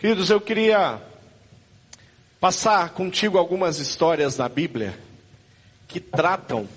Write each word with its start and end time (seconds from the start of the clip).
Queridos, 0.00 0.30
eu 0.30 0.40
queria 0.40 0.98
passar 2.40 2.88
contigo 2.88 3.36
algumas 3.36 3.78
histórias 3.78 4.34
da 4.34 4.48
Bíblia 4.48 4.98
que 5.86 6.00
tratam, 6.00 6.64
de 6.64 6.70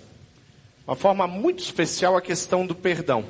uma 0.85 0.95
forma 0.97 1.25
muito 1.25 1.63
especial, 1.63 2.17
a 2.17 2.21
questão 2.21 2.67
do 2.67 2.75
perdão. 2.75 3.23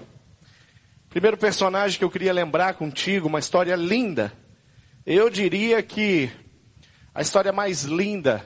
Primeiro 1.12 1.38
personagem 1.38 2.00
que 2.00 2.04
eu 2.04 2.10
queria 2.10 2.34
lembrar 2.34 2.74
contigo, 2.74 3.28
uma 3.28 3.38
história 3.38 3.76
linda. 3.76 4.34
Eu 5.06 5.30
diria 5.30 5.84
que 5.84 6.32
a 7.14 7.22
história 7.22 7.52
mais 7.52 7.84
linda, 7.84 8.44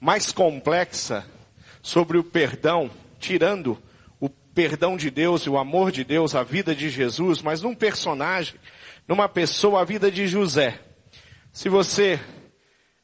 mais 0.00 0.32
complexa 0.32 1.26
sobre 1.82 2.16
o 2.16 2.24
perdão, 2.24 2.90
tirando 3.20 3.76
o 4.18 4.30
perdão 4.30 4.96
de 4.96 5.10
Deus 5.10 5.42
e 5.42 5.50
o 5.50 5.58
amor 5.58 5.92
de 5.92 6.02
Deus, 6.02 6.34
a 6.34 6.42
vida 6.42 6.74
de 6.74 6.88
Jesus, 6.88 7.42
mas 7.42 7.60
num 7.60 7.74
personagem 7.74 8.54
numa 9.06 9.28
pessoa 9.28 9.80
a 9.80 9.84
vida 9.84 10.10
de 10.10 10.26
José. 10.26 10.80
Se 11.52 11.68
você 11.68 12.20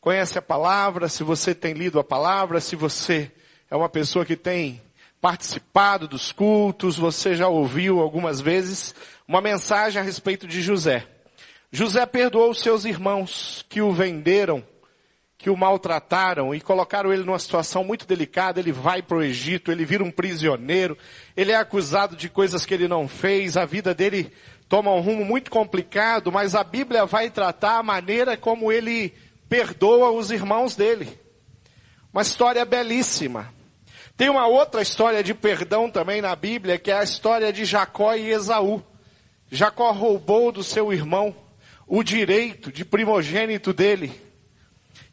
conhece 0.01 0.39
a 0.39 0.43
palavra, 0.43 1.09
se 1.09 1.23
você 1.23 1.55
tem 1.55 1.75
lido 1.75 1.99
a 1.99 2.05
palavra, 2.05 2.61
se 2.61 2.75
você 2.75 3.31
é 3.71 3.77
uma 3.77 3.89
pessoa 3.89 4.25
que 4.25 4.37
tem 4.37 4.83
participado 5.21 6.09
dos 6.09 6.33
cultos, 6.33 6.99
você 6.99 7.37
já 7.37 7.47
ouviu 7.47 8.01
algumas 8.01 8.41
vezes 8.41 8.95
uma 9.27 9.41
mensagem 9.41 10.01
a 10.01 10.05
respeito 10.05 10.49
de 10.49 10.61
José. 10.61 11.07
José 11.71 12.05
perdoou 12.05 12.51
os 12.51 12.61
seus 12.61 12.85
irmãos 12.85 13.65
que 13.69 13.81
o 13.81 13.93
venderam, 13.93 14.63
que 15.39 15.49
o 15.49 15.57
maltrataram 15.57 16.55
e 16.55 16.61
colocaram 16.61 17.13
ele 17.13 17.25
numa 17.25 17.39
situação 17.39 17.83
muito 17.83 18.07
delicada. 18.07 18.61
Ele 18.61 18.73
vai 18.73 19.01
para 19.01 19.17
o 19.17 19.23
Egito, 19.23 19.73
ele 19.73 19.85
vira 19.85 20.05
um 20.05 20.11
prisioneiro, 20.11 20.99
ele 21.37 21.53
é 21.53 21.57
acusado 21.57 22.15
de 22.15 22.29
coisas 22.29 22.67
que 22.67 22.75
ele 22.75 22.87
não 22.87 23.09
fez, 23.09 23.57
a 23.57 23.65
vida 23.65 23.95
dele 23.95 24.31
toma 24.73 24.91
um 24.91 25.01
rumo 25.01 25.23
muito 25.23 25.51
complicado, 25.51 26.33
mas 26.33 26.55
a 26.55 26.65
Bíblia 26.65 27.05
vai 27.05 27.29
tratar 27.29 27.77
a 27.77 27.83
maneira 27.83 28.39
como 28.39 28.73
ele 28.73 29.13
perdoa 29.47 30.11
os 30.11 30.31
irmãos 30.31 30.75
dele. 30.75 31.21
Uma 32.11 32.23
história 32.23 32.65
belíssima. 32.65 33.53
Tem 34.17 34.31
uma 34.31 34.47
outra 34.47 34.81
história 34.81 35.23
de 35.23 35.35
perdão 35.35 35.91
também 35.91 36.23
na 36.23 36.35
Bíblia, 36.35 36.79
que 36.79 36.91
é 36.91 36.95
a 36.95 37.03
história 37.03 37.53
de 37.53 37.67
Jacó 37.67 38.15
e 38.15 38.31
Esaú. 38.31 38.83
Jacó 39.51 39.93
roubou 39.93 40.51
do 40.51 40.65
seu 40.65 40.91
irmão 40.91 41.37
o 41.87 42.03
direito 42.03 42.73
de 42.73 42.83
primogênito 42.83 43.75
dele. 43.75 44.11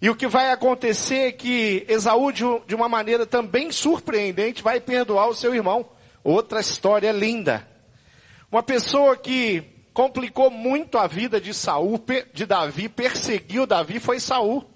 E 0.02 0.10
o 0.10 0.16
que 0.16 0.26
vai 0.30 0.52
acontecer 0.52 1.28
é 1.28 1.32
que 1.34 1.86
Esaú, 1.90 2.32
de 2.32 2.74
uma 2.74 2.88
maneira 2.88 3.26
também 3.26 3.74
surpreendente, 3.74 4.64
vai 4.64 4.80
perdoar 4.80 5.28
o 5.28 5.36
seu 5.36 5.54
irmão. 5.54 5.86
Outra 6.24 6.62
história 6.62 7.12
linda. 7.12 7.68
Uma 8.52 8.64
pessoa 8.64 9.16
que 9.16 9.64
complicou 9.94 10.50
muito 10.50 10.98
a 10.98 11.06
vida 11.06 11.40
de 11.40 11.54
Saul, 11.54 12.04
de 12.34 12.48
Davi, 12.48 12.90
perseguiu 12.90 13.68
Davi 13.68 14.00
foi 14.00 14.20
Saul. 14.20 14.68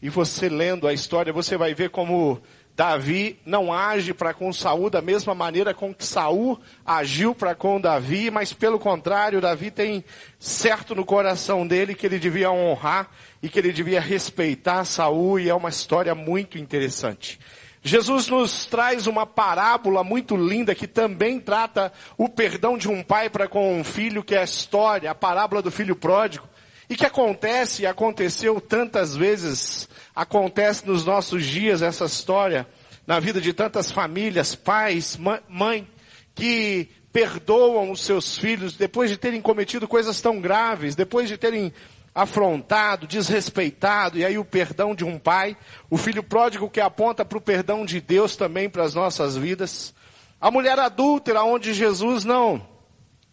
E 0.00 0.08
você 0.08 0.48
lendo 0.48 0.86
a 0.86 0.92
história, 0.92 1.32
você 1.32 1.56
vai 1.56 1.74
ver 1.74 1.90
como 1.90 2.40
Davi 2.76 3.40
não 3.44 3.72
age 3.72 4.14
para 4.14 4.32
com 4.32 4.52
Saul 4.52 4.90
da 4.90 5.02
mesma 5.02 5.34
maneira 5.34 5.74
com 5.74 5.92
que 5.92 6.06
Saul 6.06 6.60
agiu 6.86 7.34
para 7.34 7.52
com 7.54 7.80
Davi, 7.80 8.30
mas 8.30 8.52
pelo 8.52 8.78
contrário, 8.78 9.40
Davi 9.40 9.72
tem 9.72 10.04
certo 10.38 10.94
no 10.94 11.04
coração 11.04 11.66
dele 11.66 11.96
que 11.96 12.06
ele 12.06 12.20
devia 12.20 12.52
honrar 12.52 13.10
e 13.42 13.48
que 13.48 13.58
ele 13.58 13.72
devia 13.72 14.00
respeitar 14.00 14.84
Saul 14.84 15.40
e 15.40 15.48
é 15.48 15.54
uma 15.54 15.68
história 15.68 16.14
muito 16.14 16.58
interessante. 16.58 17.40
Jesus 17.86 18.28
nos 18.28 18.64
traz 18.64 19.06
uma 19.06 19.26
parábola 19.26 20.02
muito 20.02 20.34
linda 20.34 20.74
que 20.74 20.86
também 20.86 21.38
trata 21.38 21.92
o 22.16 22.30
perdão 22.30 22.78
de 22.78 22.88
um 22.88 23.02
pai 23.02 23.28
para 23.28 23.46
com 23.46 23.78
um 23.78 23.84
filho, 23.84 24.24
que 24.24 24.34
é 24.34 24.38
a 24.38 24.44
história, 24.44 25.10
a 25.10 25.14
parábola 25.14 25.60
do 25.60 25.70
filho 25.70 25.94
pródigo. 25.94 26.48
E 26.88 26.96
que 26.96 27.04
acontece 27.04 27.82
e 27.82 27.86
aconteceu 27.86 28.58
tantas 28.58 29.14
vezes, 29.14 29.86
acontece 30.16 30.86
nos 30.86 31.04
nossos 31.04 31.44
dias 31.44 31.82
essa 31.82 32.06
história, 32.06 32.66
na 33.06 33.20
vida 33.20 33.38
de 33.38 33.52
tantas 33.52 33.90
famílias, 33.90 34.54
pais, 34.54 35.18
mãe, 35.46 35.86
que 36.34 36.88
perdoam 37.12 37.90
os 37.90 38.00
seus 38.00 38.38
filhos 38.38 38.78
depois 38.78 39.10
de 39.10 39.18
terem 39.18 39.42
cometido 39.42 39.86
coisas 39.86 40.20
tão 40.22 40.40
graves, 40.40 40.94
depois 40.94 41.28
de 41.28 41.36
terem 41.36 41.70
afrontado, 42.14 43.06
desrespeitado, 43.06 44.18
e 44.18 44.24
aí 44.24 44.38
o 44.38 44.44
perdão 44.44 44.94
de 44.94 45.04
um 45.04 45.18
pai, 45.18 45.56
o 45.90 45.96
filho 45.96 46.22
pródigo 46.22 46.70
que 46.70 46.80
aponta 46.80 47.24
para 47.24 47.38
o 47.38 47.40
perdão 47.40 47.84
de 47.84 48.00
Deus 48.00 48.36
também 48.36 48.70
para 48.70 48.84
as 48.84 48.94
nossas 48.94 49.36
vidas, 49.36 49.92
a 50.40 50.50
mulher 50.50 50.78
adúltera 50.78 51.42
onde 51.42 51.74
Jesus 51.74 52.24
não, 52.24 52.64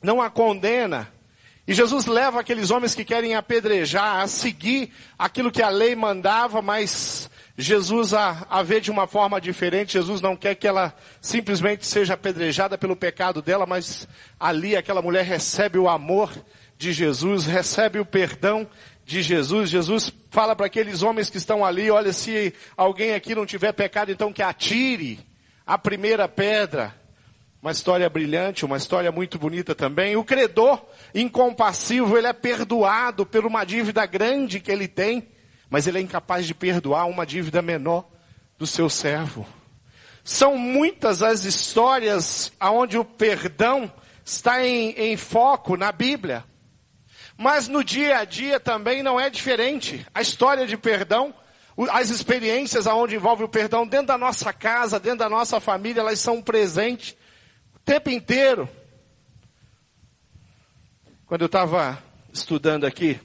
não 0.02 0.22
a 0.22 0.30
condena, 0.30 1.12
e 1.68 1.74
Jesus 1.74 2.08
leva 2.08 2.40
aqueles 2.40 2.72
homens 2.72 2.96
que 2.96 3.06
querem 3.06 3.36
apedrejar 3.36 4.22
a 4.22 4.28
seguir 4.28 4.91
aquilo 5.18 5.52
que 5.52 5.62
a 5.62 5.70
lei 5.70 5.96
mandava, 5.96 6.62
mas 6.62 7.30
Jesus 7.58 8.14
a, 8.14 8.47
a 8.50 8.64
vê 8.64 8.81
de 8.81 8.90
uma 8.90 9.06
forma 9.06 9.40
diferente. 9.40 9.94
Jesus 9.94 10.20
não 10.22 10.36
quer 10.36 10.56
que 10.56 10.68
ela 10.68 10.94
simplesmente 11.22 11.86
seja 11.86 12.16
apedrejada 12.16 12.78
pelo 12.78 12.96
pecado 12.96 13.41
dela, 13.41 13.66
mas 13.68 14.08
ali 14.40 14.75
aquela 14.75 15.02
mulher 15.02 15.24
recebe 15.24 15.78
o 15.78 15.88
amor 15.88 16.34
de 16.81 16.92
Jesus, 16.92 17.46
recebe 17.46 18.00
o 18.00 18.06
perdão 18.06 18.68
de 19.06 19.22
Jesus. 19.22 19.69
Jesus 19.69 20.12
fala 20.31 20.56
para 20.56 20.66
aqueles 20.66 21.03
homens 21.03 21.30
que 21.30 21.38
estão 21.38 21.64
ali, 21.64 21.92
olha, 21.92 22.12
se 22.12 22.53
alguém 22.75 23.14
aqui 23.14 23.36
não 23.36 23.46
tiver 23.46 23.72
pecado, 23.72 24.12
então 24.12 24.34
que 24.34 24.42
atire 24.42 25.20
a 25.66 25.78
primeira 25.78 26.28
pedra. 26.28 27.00
Uma 27.62 27.72
história 27.72 28.09
brilhante, 28.09 28.66
uma 28.66 28.78
história 28.78 29.12
muito 29.12 29.38
bonita 29.38 29.75
também. 29.75 30.16
O 30.16 30.24
credor 30.24 30.84
incompassivo, 31.14 32.18
ele 32.18 32.25
é 32.25 32.34
perdoado 32.34 33.28
por 33.28 33.46
uma 33.46 33.64
dívida 33.64 34.03
grande 34.08 34.59
que 34.59 34.72
ele 34.72 34.88
tem, 34.88 35.28
mas 35.70 35.86
ele 35.86 36.00
é 36.00 36.02
incapaz 36.02 36.47
de 36.47 36.56
perdoar 36.56 37.06
uma 37.06 37.24
dívida 37.24 37.62
menor 37.62 38.09
do 38.58 38.66
seu 38.66 38.90
servo. 38.90 39.46
São 40.24 40.58
muitas 40.58 41.22
as 41.22 41.46
histórias 41.46 42.52
onde 42.59 42.97
o 42.97 43.06
perdão 43.06 43.91
está 44.25 44.66
em, 44.66 44.90
em 44.97 45.16
foco 45.16 45.78
na 45.78 45.91
Bíblia. 45.91 46.44
Mas 47.38 47.68
no 47.68 47.84
dia 47.84 48.19
a 48.19 48.25
dia 48.25 48.59
também 48.59 49.02
não 49.02 49.19
é 49.19 49.30
diferente. 49.30 50.06
A 50.14 50.22
história 50.22 50.68
de 50.68 50.78
perdão, 50.78 51.34
as 51.92 52.09
experiências 52.09 52.88
aonde 52.88 53.16
envolve 53.16 53.44
o 53.44 53.50
perdão 53.50 53.88
dentro 53.88 54.08
da 54.08 54.18
nossa 54.18 54.52
casa, 54.53 55.00
dentro 55.00 55.19
da 55.19 55.30
nossa 55.30 55.59
família, 55.59 56.02
elas 56.02 56.20
são 56.20 56.41
presentes 56.41 57.16
o 57.75 57.80
tempo 57.80 58.09
inteiro. 58.09 58.70
Quando 61.25 61.41
eu 61.41 61.47
estava 61.47 62.02
estudando 62.34 62.86
aqui, 62.86 63.20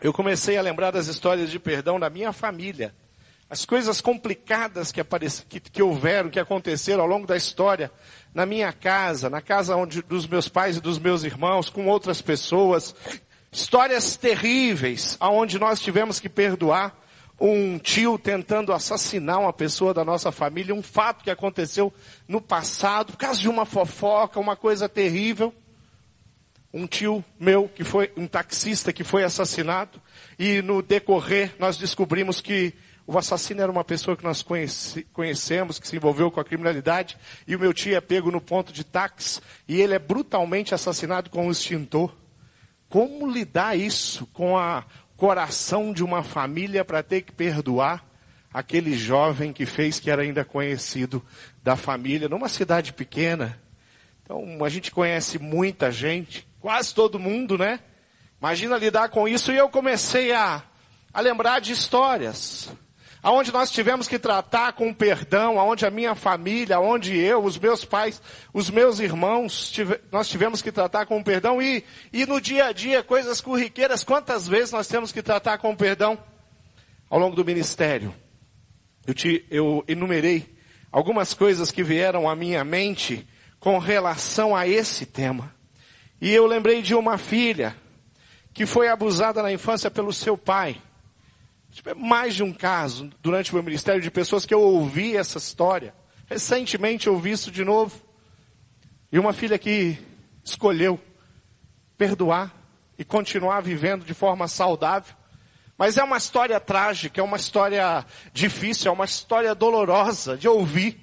eu 0.00 0.12
comecei 0.12 0.56
a 0.56 0.62
lembrar 0.62 0.90
das 0.90 1.06
histórias 1.06 1.50
de 1.50 1.58
perdão 1.58 1.98
da 1.98 2.10
minha 2.10 2.32
família. 2.32 2.94
As 3.52 3.66
coisas 3.66 4.00
complicadas 4.00 4.90
que, 4.90 4.98
apareci, 4.98 5.44
que, 5.44 5.60
que 5.60 5.82
houveram, 5.82 6.30
que 6.30 6.40
aconteceram 6.40 7.02
ao 7.02 7.06
longo 7.06 7.26
da 7.26 7.36
história, 7.36 7.92
na 8.32 8.46
minha 8.46 8.72
casa, 8.72 9.28
na 9.28 9.42
casa 9.42 9.76
onde, 9.76 10.00
dos 10.00 10.26
meus 10.26 10.48
pais 10.48 10.78
e 10.78 10.80
dos 10.80 10.98
meus 10.98 11.22
irmãos, 11.22 11.68
com 11.68 11.86
outras 11.86 12.22
pessoas. 12.22 12.94
Histórias 13.52 14.16
terríveis, 14.16 15.18
aonde 15.20 15.58
nós 15.58 15.80
tivemos 15.80 16.18
que 16.18 16.30
perdoar 16.30 16.98
um 17.38 17.78
tio 17.78 18.18
tentando 18.18 18.72
assassinar 18.72 19.40
uma 19.40 19.52
pessoa 19.52 19.92
da 19.92 20.02
nossa 20.02 20.32
família, 20.32 20.74
um 20.74 20.82
fato 20.82 21.22
que 21.22 21.30
aconteceu 21.30 21.92
no 22.26 22.40
passado, 22.40 23.12
por 23.12 23.18
causa 23.18 23.38
de 23.38 23.50
uma 23.50 23.66
fofoca, 23.66 24.40
uma 24.40 24.56
coisa 24.56 24.88
terrível. 24.88 25.52
Um 26.72 26.86
tio 26.86 27.22
meu, 27.38 27.68
que 27.68 27.84
foi 27.84 28.10
um 28.16 28.26
taxista 28.26 28.94
que 28.94 29.04
foi 29.04 29.24
assassinado, 29.24 30.00
e 30.38 30.62
no 30.62 30.80
decorrer 30.80 31.54
nós 31.58 31.76
descobrimos 31.76 32.40
que 32.40 32.72
o 33.06 33.18
assassino 33.18 33.60
era 33.60 33.72
uma 33.72 33.84
pessoa 33.84 34.16
que 34.16 34.24
nós 34.24 34.42
conhece, 34.42 35.04
conhecemos, 35.12 35.78
que 35.78 35.88
se 35.88 35.96
envolveu 35.96 36.30
com 36.30 36.40
a 36.40 36.44
criminalidade, 36.44 37.18
e 37.46 37.56
o 37.56 37.58
meu 37.58 37.72
tio 37.72 37.96
é 37.96 38.00
pego 38.00 38.30
no 38.30 38.40
ponto 38.40 38.72
de 38.72 38.84
táxi, 38.84 39.40
e 39.66 39.80
ele 39.80 39.94
é 39.94 39.98
brutalmente 39.98 40.74
assassinado 40.74 41.28
com 41.28 41.46
um 41.46 41.50
extintor. 41.50 42.14
Como 42.88 43.30
lidar 43.30 43.76
isso 43.76 44.26
com 44.26 44.54
o 44.54 44.82
coração 45.16 45.92
de 45.92 46.04
uma 46.04 46.22
família 46.22 46.84
para 46.84 47.02
ter 47.02 47.22
que 47.22 47.32
perdoar 47.32 48.04
aquele 48.52 48.96
jovem 48.96 49.52
que 49.52 49.66
fez 49.66 49.98
que 49.98 50.10
era 50.10 50.22
ainda 50.22 50.44
conhecido 50.44 51.24
da 51.62 51.74
família, 51.74 52.28
numa 52.28 52.48
cidade 52.48 52.92
pequena? 52.92 53.60
Então, 54.22 54.64
a 54.64 54.68
gente 54.68 54.90
conhece 54.90 55.38
muita 55.38 55.90
gente, 55.90 56.46
quase 56.60 56.94
todo 56.94 57.18
mundo, 57.18 57.58
né? 57.58 57.80
Imagina 58.38 58.76
lidar 58.76 59.08
com 59.08 59.26
isso, 59.26 59.50
e 59.50 59.56
eu 59.56 59.68
comecei 59.68 60.32
a, 60.32 60.62
a 61.12 61.20
lembrar 61.20 61.60
de 61.60 61.72
histórias 61.72 62.70
aonde 63.22 63.52
nós 63.52 63.70
tivemos 63.70 64.08
que 64.08 64.18
tratar 64.18 64.72
com 64.72 64.92
perdão, 64.92 65.60
aonde 65.60 65.86
a 65.86 65.90
minha 65.90 66.14
família, 66.14 66.76
aonde 66.76 67.16
eu, 67.16 67.44
os 67.44 67.56
meus 67.56 67.84
pais, 67.84 68.20
os 68.52 68.68
meus 68.68 68.98
irmãos, 68.98 69.70
tive, 69.70 70.00
nós 70.10 70.28
tivemos 70.28 70.60
que 70.60 70.72
tratar 70.72 71.06
com 71.06 71.22
perdão 71.22 71.62
e, 71.62 71.84
e 72.12 72.26
no 72.26 72.40
dia 72.40 72.66
a 72.66 72.72
dia, 72.72 73.02
coisas 73.02 73.40
corriqueiras, 73.40 74.02
quantas 74.02 74.48
vezes 74.48 74.72
nós 74.72 74.88
temos 74.88 75.12
que 75.12 75.22
tratar 75.22 75.58
com 75.58 75.76
perdão 75.76 76.18
ao 77.08 77.18
longo 77.18 77.36
do 77.36 77.44
ministério? 77.44 78.12
Eu, 79.06 79.14
te, 79.14 79.46
eu 79.50 79.84
enumerei 79.86 80.56
algumas 80.90 81.32
coisas 81.32 81.70
que 81.70 81.82
vieram 81.82 82.28
à 82.28 82.34
minha 82.34 82.64
mente 82.64 83.26
com 83.58 83.78
relação 83.78 84.54
a 84.54 84.66
esse 84.66 85.06
tema. 85.06 85.54
E 86.20 86.30
eu 86.30 86.46
lembrei 86.46 86.82
de 86.82 86.94
uma 86.94 87.18
filha 87.18 87.76
que 88.52 88.66
foi 88.66 88.88
abusada 88.88 89.42
na 89.42 89.52
infância 89.52 89.90
pelo 89.90 90.12
seu 90.12 90.36
pai. 90.36 90.76
Tipo, 91.72 91.98
mais 91.98 92.34
de 92.34 92.42
um 92.42 92.52
caso 92.52 93.10
durante 93.22 93.50
o 93.50 93.54
meu 93.54 93.62
ministério 93.62 94.02
de 94.02 94.10
pessoas 94.10 94.44
que 94.44 94.52
eu 94.52 94.60
ouvi 94.60 95.16
essa 95.16 95.38
história. 95.38 95.94
Recentemente 96.26 97.06
eu 97.06 97.14
ouvi 97.14 97.30
isso 97.30 97.50
de 97.50 97.64
novo. 97.64 97.98
E 99.10 99.18
uma 99.18 99.32
filha 99.32 99.58
que 99.58 99.98
escolheu 100.44 101.00
perdoar 101.96 102.54
e 102.98 103.04
continuar 103.04 103.62
vivendo 103.62 104.04
de 104.04 104.12
forma 104.12 104.46
saudável. 104.48 105.16
Mas 105.78 105.96
é 105.96 106.04
uma 106.04 106.18
história 106.18 106.60
trágica, 106.60 107.20
é 107.20 107.24
uma 107.24 107.38
história 107.38 108.04
difícil, 108.34 108.90
é 108.90 108.92
uma 108.92 109.06
história 109.06 109.54
dolorosa 109.54 110.36
de 110.36 110.46
ouvir. 110.46 111.00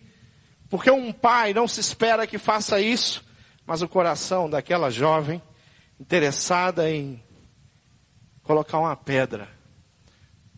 Porque 0.69 0.91
um 0.91 1.11
pai 1.11 1.51
não 1.51 1.67
se 1.67 1.79
espera 1.79 2.27
que 2.27 2.37
faça 2.37 2.79
isso, 2.79 3.25
mas 3.65 3.81
o 3.81 3.89
coração 3.89 4.47
daquela 4.47 4.91
jovem 4.91 5.41
interessada 5.99 6.89
em 6.91 7.21
colocar 8.43 8.77
uma 8.77 8.95
pedra. 8.95 9.58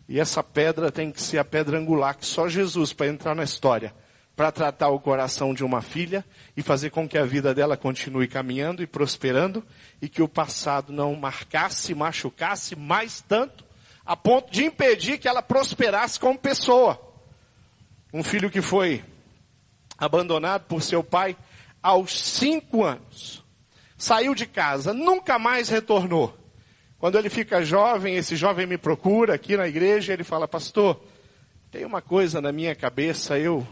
E 0.08 0.20
essa 0.20 0.42
pedra 0.42 0.90
tem 0.90 1.10
que 1.10 1.20
ser 1.20 1.38
a 1.38 1.44
pedra 1.44 1.78
angular 1.78 2.16
que 2.16 2.26
só 2.26 2.48
Jesus 2.48 2.92
para 2.92 3.08
entrar 3.08 3.34
na 3.34 3.44
história 3.44 3.94
para 4.34 4.50
tratar 4.50 4.88
o 4.88 5.00
coração 5.00 5.52
de 5.52 5.62
uma 5.62 5.82
filha 5.82 6.24
e 6.56 6.62
fazer 6.62 6.90
com 6.90 7.08
que 7.08 7.18
a 7.18 7.24
vida 7.24 7.54
dela 7.54 7.76
continue 7.76 8.26
caminhando 8.26 8.82
e 8.82 8.86
prosperando 8.86 9.64
e 10.00 10.08
que 10.08 10.22
o 10.22 10.28
passado 10.28 10.92
não 10.92 11.14
marcasse, 11.14 11.94
machucasse 11.94 12.74
mais 12.74 13.20
tanto, 13.20 13.64
a 14.04 14.16
ponto 14.16 14.50
de 14.50 14.64
impedir 14.64 15.18
que 15.18 15.28
ela 15.28 15.42
prosperasse 15.42 16.18
como 16.18 16.38
pessoa. 16.38 17.00
Um 18.12 18.22
filho 18.22 18.50
que 18.50 18.62
foi 18.62 19.04
abandonado 19.98 20.64
por 20.64 20.82
seu 20.82 21.04
pai 21.04 21.36
aos 21.82 22.18
cinco 22.18 22.84
anos, 22.84 23.44
saiu 23.96 24.34
de 24.34 24.46
casa, 24.46 24.92
nunca 24.92 25.38
mais 25.38 25.68
retornou. 25.68 26.36
Quando 27.02 27.18
ele 27.18 27.28
fica 27.28 27.64
jovem, 27.64 28.14
esse 28.14 28.36
jovem 28.36 28.64
me 28.64 28.78
procura 28.78 29.34
aqui 29.34 29.56
na 29.56 29.66
igreja, 29.66 30.12
ele 30.12 30.22
fala, 30.22 30.46
pastor, 30.46 31.02
tem 31.68 31.84
uma 31.84 32.00
coisa 32.00 32.40
na 32.40 32.52
minha 32.52 32.76
cabeça, 32.76 33.36
eu 33.36 33.66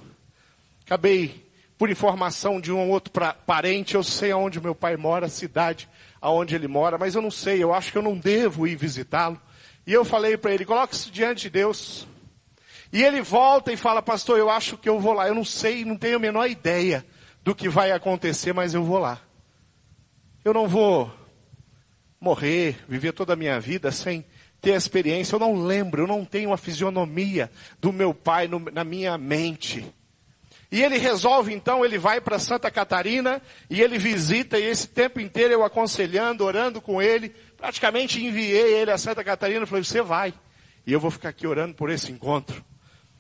Acabei, 0.85 1.49
por 1.79 1.89
informação 1.89 2.61
de 2.61 2.73
um 2.73 2.91
outro 2.91 3.13
pra, 3.13 3.33
parente, 3.33 3.95
eu 3.95 4.03
sei 4.03 4.33
aonde 4.33 4.61
meu 4.61 4.75
pai 4.75 4.97
mora, 4.97 5.27
a 5.27 5.29
cidade 5.29 5.89
aonde 6.21 6.57
ele 6.57 6.67
mora, 6.67 6.99
mas 6.99 7.15
eu 7.15 7.23
não 7.23 7.31
sei, 7.31 7.63
eu 7.63 7.73
acho 7.73 7.93
que 7.93 7.99
eu 7.99 8.03
não 8.03 8.19
devo 8.19 8.67
ir 8.67 8.75
visitá-lo. 8.75 9.41
E 9.87 9.93
eu 9.93 10.05
falei 10.05 10.37
para 10.37 10.53
ele, 10.53 10.65
coloque-se 10.65 11.09
diante 11.13 11.43
de 11.43 11.51
Deus. 11.51 12.09
E 12.93 13.01
ele 13.05 13.23
volta 13.23 13.73
e 13.73 13.77
fala, 13.77 14.03
pastor, 14.03 14.41
eu 14.41 14.51
acho 14.51 14.77
que 14.77 14.89
eu 14.89 14.99
vou 14.99 15.13
lá. 15.13 15.29
Eu 15.29 15.35
não 15.37 15.45
sei, 15.45 15.85
não 15.85 15.97
tenho 15.97 16.17
a 16.17 16.19
menor 16.19 16.51
ideia 16.51 17.07
do 17.45 17.55
que 17.55 17.69
vai 17.69 17.93
acontecer, 17.93 18.53
mas 18.53 18.75
eu 18.75 18.83
vou 18.83 18.99
lá. 18.99 19.21
Eu 20.45 20.53
não 20.53 20.67
vou 20.67 21.20
morrer, 22.21 22.77
viver 22.87 23.13
toda 23.13 23.33
a 23.33 23.37
minha 23.37 23.59
vida 23.59 23.91
sem 23.91 24.25
ter 24.61 24.75
a 24.75 24.77
experiência. 24.77 25.35
Eu 25.35 25.41
não 25.41 25.65
lembro, 25.65 26.03
eu 26.03 26.07
não 26.07 26.25
tenho 26.25 26.53
a 26.53 26.59
fisionomia 26.59 27.51
do 27.81 27.93
meu 27.93 28.13
pai 28.13 28.47
no, 28.47 28.59
na 28.59 28.85
minha 28.85 29.17
mente. 29.17 29.85
E 30.71 30.83
ele 30.83 30.99
resolve 30.99 31.53
então, 31.53 31.85
ele 31.85 31.99
vai 31.99 32.21
para 32.21 32.39
Santa 32.39 32.71
Catarina 32.71 33.43
e 33.69 33.81
ele 33.83 33.99
visita, 33.99 34.57
e 34.59 34.65
esse 34.65 34.87
tempo 34.87 35.19
inteiro 35.19 35.53
eu 35.53 35.65
aconselhando, 35.65 36.45
orando 36.45 36.81
com 36.81 37.03
ele, 37.03 37.35
praticamente 37.57 38.25
enviei 38.25 38.75
ele 38.75 38.93
a 38.93 38.99
Santa 38.99 39.25
Catarina, 39.25 39.67
falei, 39.67 39.83
você 39.83 40.01
vai, 40.01 40.33
e 40.87 40.93
eu 40.93 41.01
vou 41.01 41.11
ficar 41.11 41.31
aqui 41.31 41.45
orando 41.45 41.75
por 41.75 41.91
esse 41.91 42.13
encontro. 42.13 42.65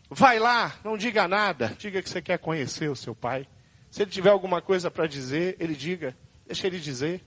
Vai 0.08 0.38
lá, 0.38 0.76
não 0.85 0.97
diga 0.97 1.26
nada, 1.26 1.75
diga 1.76 2.00
que 2.00 2.08
você 2.08 2.23
quer 2.23 2.38
conhecer 2.38 2.88
o 2.88 2.97
seu 2.97 3.17
pai. 3.17 3.49
Se 3.91 4.02
ele 4.02 4.11
tiver 4.12 4.31
alguma 4.31 4.62
coisa 4.62 4.88
para 4.88 5.08
dizer, 5.08 5.56
ele 5.58 5.75
diga, 5.75 6.17
deixa 6.47 6.69
ele 6.69 6.79
dizer. 6.79 7.20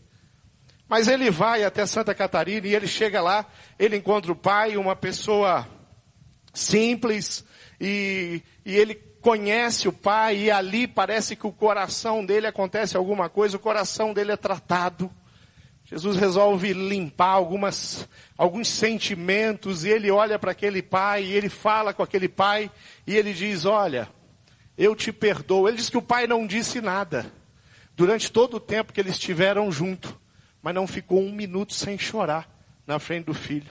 Mas 0.87 1.07
ele 1.07 1.31
vai 1.31 1.63
até 1.63 1.85
Santa 1.85 2.13
Catarina 2.13 2.67
e 2.67 2.75
ele 2.75 2.87
chega 2.87 3.21
lá, 3.21 3.45
ele 3.79 3.97
encontra 3.97 4.31
o 4.31 4.35
pai, 4.35 4.77
uma 4.77 4.95
pessoa 4.95 5.67
simples, 6.53 7.43
e, 7.79 8.41
e 8.65 8.75
ele 8.75 8.95
conhece 9.23 9.87
o 9.87 9.93
Pai 9.93 10.35
e 10.35 10.51
ali 10.51 10.85
parece 10.85 11.33
que 11.33 11.47
o 11.47 11.51
coração 11.51 12.25
dele 12.25 12.45
acontece 12.45 12.97
alguma 12.97 13.29
coisa, 13.29 13.55
o 13.55 13.59
coração 13.59 14.13
dele 14.13 14.33
é 14.33 14.37
tratado. 14.37 15.09
Jesus 15.85 16.17
resolve 16.17 16.73
limpar 16.73 17.29
algumas, 17.29 18.07
alguns 18.37 18.67
sentimentos 18.67 19.85
e 19.85 19.89
ele 19.89 20.11
olha 20.11 20.37
para 20.37 20.51
aquele 20.51 20.81
pai 20.81 21.23
e 21.23 21.33
ele 21.33 21.49
fala 21.49 21.93
com 21.93 22.03
aquele 22.03 22.27
pai 22.27 22.69
e 23.07 23.15
ele 23.15 23.33
diz: 23.33 23.65
Olha, 23.65 24.09
eu 24.77 24.95
te 24.95 25.11
perdoo. 25.11 25.67
Ele 25.67 25.77
diz 25.77 25.89
que 25.89 25.97
o 25.97 26.01
pai 26.01 26.27
não 26.27 26.45
disse 26.45 26.81
nada 26.81 27.31
durante 27.95 28.31
todo 28.31 28.55
o 28.55 28.59
tempo 28.59 28.91
que 28.91 28.99
eles 28.99 29.13
estiveram 29.13 29.71
junto, 29.71 30.19
mas 30.63 30.73
não 30.73 30.87
ficou 30.87 31.21
um 31.21 31.33
minuto 31.33 31.73
sem 31.73 31.99
chorar 31.99 32.49
na 32.87 32.97
frente 32.97 33.25
do 33.25 33.33
filho. 33.33 33.69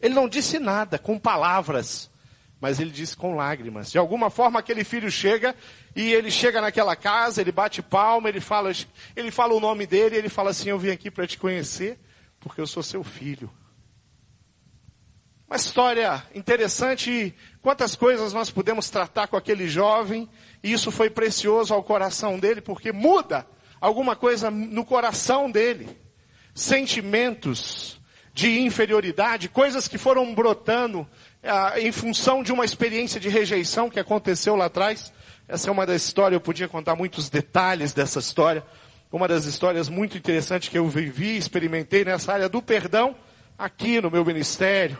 Ele 0.00 0.14
não 0.14 0.26
disse 0.26 0.58
nada 0.58 0.98
com 0.98 1.18
palavras, 1.18 2.10
mas 2.58 2.80
ele 2.80 2.90
disse 2.90 3.14
com 3.14 3.36
lágrimas. 3.36 3.92
De 3.92 3.98
alguma 3.98 4.30
forma 4.30 4.58
aquele 4.58 4.84
filho 4.84 5.10
chega 5.10 5.54
e 5.94 6.10
ele 6.12 6.30
chega 6.30 6.62
naquela 6.62 6.96
casa, 6.96 7.42
ele 7.42 7.52
bate 7.52 7.82
palma, 7.82 8.30
ele 8.30 8.40
fala, 8.40 8.72
ele 9.14 9.30
fala 9.30 9.52
o 9.52 9.60
nome 9.60 9.86
dele, 9.86 10.16
ele 10.16 10.30
fala 10.30 10.50
assim: 10.50 10.70
"Eu 10.70 10.78
vim 10.78 10.90
aqui 10.90 11.10
para 11.10 11.26
te 11.26 11.36
conhecer, 11.36 11.98
porque 12.40 12.60
eu 12.60 12.66
sou 12.66 12.82
seu 12.82 13.04
filho". 13.04 13.50
Uma 15.46 15.56
história 15.56 16.22
interessante, 16.34 17.34
quantas 17.60 17.94
coisas 17.94 18.32
nós 18.32 18.50
podemos 18.50 18.88
tratar 18.88 19.26
com 19.28 19.36
aquele 19.36 19.68
jovem, 19.68 20.28
e 20.62 20.72
isso 20.72 20.90
foi 20.90 21.10
precioso 21.10 21.74
ao 21.74 21.82
coração 21.82 22.38
dele, 22.38 22.60
porque 22.60 22.92
muda 22.92 23.46
alguma 23.80 24.16
coisa 24.16 24.50
no 24.50 24.84
coração 24.84 25.50
dele. 25.50 25.88
Sentimentos 26.54 28.00
de 28.34 28.60
inferioridade, 28.60 29.48
coisas 29.48 29.88
que 29.88 29.98
foram 29.98 30.34
brotando 30.34 31.06
ah, 31.42 31.74
em 31.78 31.90
função 31.90 32.42
de 32.42 32.52
uma 32.52 32.64
experiência 32.64 33.18
de 33.18 33.28
rejeição 33.28 33.90
que 33.90 33.98
aconteceu 33.98 34.54
lá 34.54 34.66
atrás. 34.66 35.12
Essa 35.48 35.68
é 35.68 35.72
uma 35.72 35.86
das 35.86 36.02
histórias, 36.02 36.34
eu 36.34 36.40
podia 36.40 36.68
contar 36.68 36.94
muitos 36.94 37.28
detalhes 37.28 37.92
dessa 37.92 38.18
história. 38.18 38.64
Uma 39.10 39.26
das 39.26 39.46
histórias 39.46 39.88
muito 39.88 40.18
interessantes 40.18 40.68
que 40.68 40.76
eu 40.78 40.86
vivi, 40.88 41.36
experimentei 41.36 42.04
nessa 42.04 42.34
área 42.34 42.48
do 42.48 42.60
perdão, 42.60 43.16
aqui 43.58 44.00
no 44.00 44.10
meu 44.10 44.24
ministério. 44.24 44.98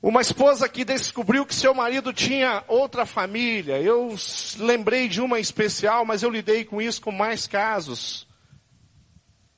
Uma 0.00 0.20
esposa 0.20 0.68
que 0.68 0.84
descobriu 0.84 1.44
que 1.44 1.54
seu 1.54 1.74
marido 1.74 2.12
tinha 2.12 2.62
outra 2.68 3.04
família. 3.04 3.80
Eu 3.80 4.14
lembrei 4.56 5.08
de 5.08 5.20
uma 5.20 5.40
especial, 5.40 6.04
mas 6.04 6.22
eu 6.22 6.30
lidei 6.30 6.64
com 6.64 6.80
isso 6.80 7.00
com 7.00 7.10
mais 7.10 7.48
casos. 7.48 8.24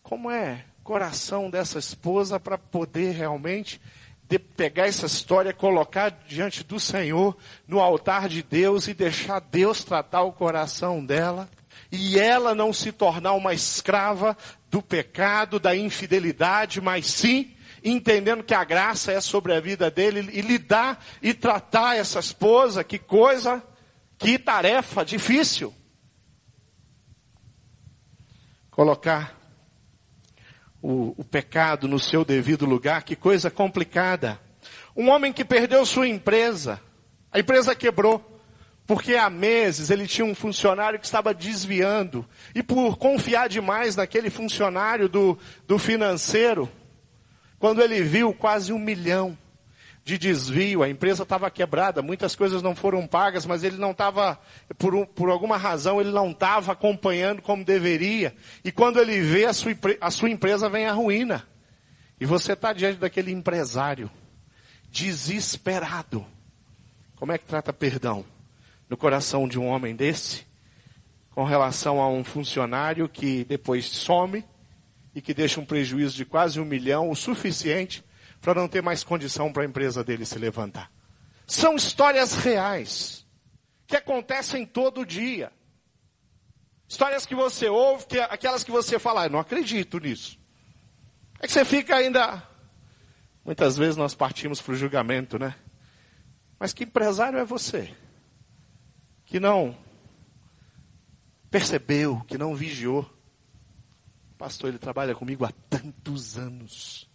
Como 0.03 0.31
é 0.31 0.65
o 0.81 0.83
coração 0.83 1.51
dessa 1.51 1.79
esposa 1.79 2.41
para 2.41 2.57
poder 2.57 3.13
realmente 3.13 3.79
de 4.27 4.39
pegar 4.39 4.87
essa 4.87 5.05
história, 5.07 5.53
colocar 5.53 6.09
diante 6.27 6.65
do 6.65 6.81
Senhor, 6.81 7.37
no 7.69 7.79
altar 7.79 8.27
de 8.27 8.43
Deus 8.43 8.89
e 8.89 8.95
deixar 8.95 9.41
Deus 9.41 9.85
tratar 9.85 10.23
o 10.23 10.33
coração 10.33 11.05
dela. 11.05 11.51
E 11.93 12.19
ela 12.19 12.55
não 12.55 12.73
se 12.73 12.93
tornar 12.93 13.35
uma 13.35 13.53
escrava 13.53 14.35
do 14.71 14.81
pecado, 14.81 15.61
da 15.61 15.77
infidelidade, 15.77 16.81
mas 16.81 17.07
sim 17.07 17.53
entendendo 17.85 18.45
que 18.45 18.55
a 18.55 18.65
graça 18.65 19.13
é 19.13 19.21
sobre 19.21 19.53
a 19.53 19.61
vida 19.61 19.91
dele 19.91 20.29
e 20.33 20.41
lidar 20.41 21.05
e 21.23 21.33
tratar 21.35 21.97
essa 21.97 22.19
esposa, 22.19 22.85
que 22.85 22.99
coisa, 22.99 23.63
que 24.19 24.39
tarefa 24.39 25.05
difícil. 25.05 25.75
Colocar 28.71 29.39
o, 30.83 31.15
o 31.17 31.25
pecado 31.25 31.87
no 31.87 31.99
seu 31.99 32.25
devido 32.25 32.65
lugar, 32.67 33.03
que 33.03 33.17
coisa 33.17 33.51
complicada. 33.51 34.41
Um 34.97 35.09
homem 35.09 35.33
que 35.33 35.45
perdeu 35.45 35.85
sua 35.87 36.09
empresa, 36.09 36.81
a 37.31 37.39
empresa 37.39 37.75
quebrou, 37.75 38.27
porque 38.87 39.15
há 39.15 39.31
meses 39.31 39.89
ele 39.89 40.07
tinha 40.07 40.25
um 40.25 40.35
funcionário 40.35 40.99
que 40.99 41.07
estava 41.07 41.33
desviando, 41.33 42.27
e 42.55 42.63
por 42.63 42.97
confiar 42.97 43.49
demais 43.49 43.95
naquele 43.95 44.31
funcionário 44.31 45.09
do, 45.09 45.39
do 45.67 45.79
financeiro, 45.79 46.69
quando 47.61 47.83
ele 47.83 48.03
viu 48.03 48.33
quase 48.33 48.73
um 48.73 48.79
milhão 48.79 49.37
de 50.03 50.17
desvio, 50.17 50.83
a 50.83 50.89
empresa 50.89 51.25
estava 51.25 51.51
quebrada, 51.51 52.01
muitas 52.01 52.35
coisas 52.35 52.63
não 52.63 52.75
foram 52.75 53.07
pagas, 53.07 53.45
mas 53.45 53.63
ele 53.63 53.77
não 53.77 53.91
estava, 53.91 54.41
por, 54.79 54.95
um, 54.95 55.05
por 55.05 55.29
alguma 55.29 55.59
razão, 55.59 56.01
ele 56.01 56.11
não 56.11 56.31
estava 56.31 56.73
acompanhando 56.73 57.43
como 57.43 57.63
deveria. 57.63 58.35
E 58.65 58.73
quando 58.73 58.99
ele 58.99 59.21
vê, 59.21 59.45
a 59.45 59.53
sua, 59.53 59.73
a 60.01 60.11
sua 60.11 60.31
empresa 60.31 60.71
vem 60.71 60.87
à 60.87 60.93
ruína. 60.93 61.47
E 62.19 62.25
você 62.25 62.55
está 62.55 62.73
diante 62.73 62.99
daquele 62.99 63.31
empresário, 63.31 64.11
desesperado. 64.91 66.25
Como 67.15 67.31
é 67.31 67.37
que 67.37 67.45
trata 67.45 67.75
perdão 67.75 68.25
no 68.89 68.97
coração 68.97 69.47
de 69.47 69.59
um 69.59 69.67
homem 69.67 69.95
desse? 69.95 70.47
Com 71.33 71.45
relação 71.45 72.01
a 72.01 72.09
um 72.09 72.25
funcionário 72.25 73.07
que 73.07 73.45
depois 73.45 73.85
some 73.85 74.43
e 75.21 75.23
que 75.23 75.35
deixa 75.35 75.61
um 75.61 75.67
prejuízo 75.67 76.17
de 76.17 76.25
quase 76.25 76.59
um 76.59 76.65
milhão, 76.65 77.11
o 77.11 77.15
suficiente 77.15 78.03
para 78.41 78.59
não 78.59 78.67
ter 78.67 78.83
mais 78.83 79.05
condição 79.05 79.53
para 79.53 79.65
a 79.65 79.67
empresa 79.67 80.03
dele 80.03 80.25
se 80.25 80.39
levantar. 80.39 80.91
São 81.47 81.77
histórias 81.77 82.33
reais, 82.33 83.27
que 83.87 83.95
acontecem 83.95 84.65
todo 84.65 85.05
dia. 85.05 85.53
Histórias 86.89 87.27
que 87.27 87.35
você 87.35 87.69
ouve, 87.69 88.07
que, 88.07 88.19
aquelas 88.19 88.65
que 88.65 88.71
você 88.71 88.99
fala, 88.99 89.21
ah, 89.21 89.27
eu 89.27 89.31
não 89.31 89.39
acredito 89.39 89.99
nisso. 89.99 90.39
É 91.39 91.47
que 91.47 91.53
você 91.53 91.67
fica 91.67 91.97
ainda. 91.97 92.43
Muitas 93.45 93.77
vezes 93.77 93.99
nós 93.99 94.15
partimos 94.15 94.59
para 94.63 94.73
o 94.73 94.77
julgamento, 94.77 95.39
né? 95.39 95.55
Mas 96.59 96.73
que 96.73 96.85
empresário 96.85 97.39
é 97.39 97.45
você? 97.45 97.95
Que 99.27 99.39
não 99.39 99.77
percebeu, 101.51 102.25
que 102.27 102.39
não 102.39 102.55
vigiou. 102.55 103.20
Pastor, 104.41 104.71
ele 104.71 104.79
trabalha 104.79 105.15
comigo 105.15 105.45
há 105.45 105.53
tantos 105.69 106.39
anos. 106.39 107.07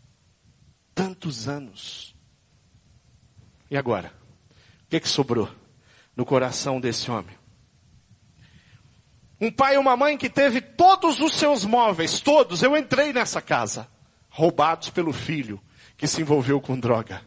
Tantos 0.93 1.47
anos. 1.47 2.15
E 3.69 3.75
agora? 3.75 4.13
O 4.83 4.89
que, 4.89 4.99
que 4.99 5.09
sobrou 5.09 5.49
no 6.15 6.23
coração 6.23 6.79
desse 6.79 7.09
homem? 7.09 7.35
Um 9.41 9.51
pai 9.51 9.73
e 9.73 9.77
uma 9.79 9.97
mãe 9.97 10.19
que 10.19 10.29
teve 10.29 10.61
todos 10.61 11.19
os 11.19 11.33
seus 11.33 11.65
móveis, 11.65 12.19
todos, 12.19 12.61
eu 12.61 12.77
entrei 12.77 13.11
nessa 13.11 13.41
casa, 13.41 13.89
roubados 14.29 14.91
pelo 14.91 15.11
filho 15.11 15.59
que 15.97 16.05
se 16.05 16.21
envolveu 16.21 16.61
com 16.61 16.79
droga. 16.79 17.23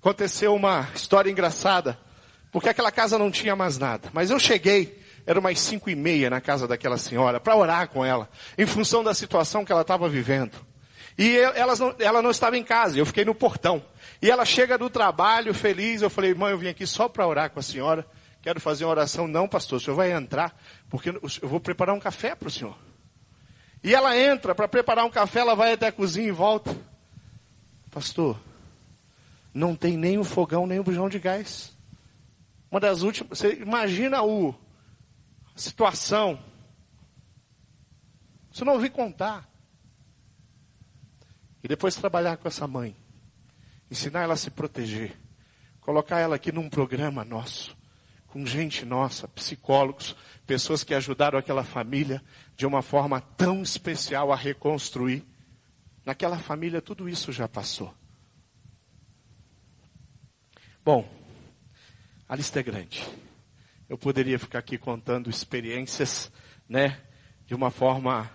Aconteceu 0.00 0.56
uma 0.56 0.88
história 0.92 1.30
engraçada, 1.30 1.96
porque 2.50 2.68
aquela 2.68 2.90
casa 2.90 3.16
não 3.16 3.30
tinha 3.30 3.54
mais 3.54 3.78
nada. 3.78 4.10
Mas 4.12 4.28
eu 4.28 4.40
cheguei, 4.40 4.99
era 5.30 5.38
umas 5.40 5.60
cinco 5.60 5.88
e 5.88 5.94
meia 5.94 6.28
na 6.28 6.40
casa 6.40 6.66
daquela 6.66 6.98
senhora, 6.98 7.38
para 7.38 7.56
orar 7.56 7.88
com 7.88 8.04
ela, 8.04 8.28
em 8.58 8.66
função 8.66 9.04
da 9.04 9.14
situação 9.14 9.64
que 9.64 9.72
ela 9.72 9.82
estava 9.82 10.08
vivendo. 10.08 10.56
E 11.16 11.36
ela 11.36 11.76
não, 11.76 11.94
ela 11.98 12.22
não 12.22 12.30
estava 12.30 12.56
em 12.56 12.64
casa, 12.64 12.98
eu 12.98 13.06
fiquei 13.06 13.24
no 13.24 13.34
portão. 13.34 13.82
E 14.22 14.30
ela 14.30 14.44
chega 14.44 14.78
do 14.78 14.90
trabalho 14.90 15.52
feliz, 15.52 16.02
eu 16.02 16.10
falei, 16.10 16.34
mãe, 16.34 16.52
eu 16.52 16.58
vim 16.58 16.68
aqui 16.68 16.86
só 16.86 17.08
para 17.08 17.26
orar 17.26 17.50
com 17.50 17.60
a 17.60 17.62
senhora 17.62 18.06
quero 18.42 18.60
fazer 18.60 18.84
uma 18.84 18.90
oração. 18.90 19.26
Não, 19.26 19.48
pastor, 19.48 19.78
o 19.78 19.80
senhor 19.80 19.96
vai 19.96 20.12
entrar, 20.12 20.56
porque 20.88 21.10
eu 21.10 21.48
vou 21.48 21.60
preparar 21.60 21.94
um 21.94 22.00
café 22.00 22.34
para 22.34 22.48
o 22.48 22.50
senhor. 22.50 22.76
E 23.82 23.94
ela 23.94 24.16
entra 24.16 24.54
para 24.54 24.68
preparar 24.68 25.04
um 25.04 25.10
café, 25.10 25.40
ela 25.40 25.54
vai 25.54 25.72
até 25.72 25.86
a 25.86 25.92
cozinha 25.92 26.28
e 26.28 26.32
volta. 26.32 26.76
Pastor, 27.90 28.38
não 29.52 29.74
tem 29.74 29.96
nem 29.96 30.18
o 30.18 30.24
fogão, 30.24 30.66
nem 30.66 30.78
o 30.78 30.84
bujão 30.84 31.08
de 31.08 31.18
gás. 31.18 31.72
Uma 32.70 32.80
das 32.80 33.02
últimas, 33.02 33.38
você 33.38 33.54
imagina 33.54 34.22
o, 34.22 34.54
situação. 35.60 36.42
Você 38.50 38.64
não 38.64 38.74
ouvi 38.74 38.90
contar. 38.90 39.48
E 41.62 41.68
depois 41.68 41.94
trabalhar 41.94 42.36
com 42.36 42.48
essa 42.48 42.66
mãe. 42.66 42.96
Ensinar 43.90 44.22
ela 44.22 44.34
a 44.34 44.36
se 44.36 44.50
proteger. 44.50 45.16
Colocar 45.80 46.18
ela 46.20 46.36
aqui 46.36 46.50
num 46.50 46.68
programa 46.68 47.24
nosso 47.24 47.78
com 48.30 48.46
gente 48.46 48.84
nossa, 48.84 49.28
psicólogos, 49.28 50.16
pessoas 50.46 50.84
que 50.84 50.94
ajudaram 50.94 51.38
aquela 51.38 51.64
família 51.64 52.22
de 52.56 52.64
uma 52.64 52.80
forma 52.80 53.20
tão 53.20 53.62
especial 53.62 54.32
a 54.32 54.36
reconstruir. 54.36 55.24
Naquela 56.04 56.38
família 56.38 56.80
tudo 56.80 57.08
isso 57.08 57.32
já 57.32 57.48
passou. 57.48 57.92
Bom, 60.84 61.08
a 62.28 62.36
lista 62.36 62.60
é 62.60 62.62
grande. 62.62 63.06
Eu 63.90 63.98
poderia 63.98 64.38
ficar 64.38 64.60
aqui 64.60 64.78
contando 64.78 65.28
experiências, 65.28 66.30
né, 66.68 67.00
de 67.44 67.56
uma 67.56 67.72
forma, 67.72 68.30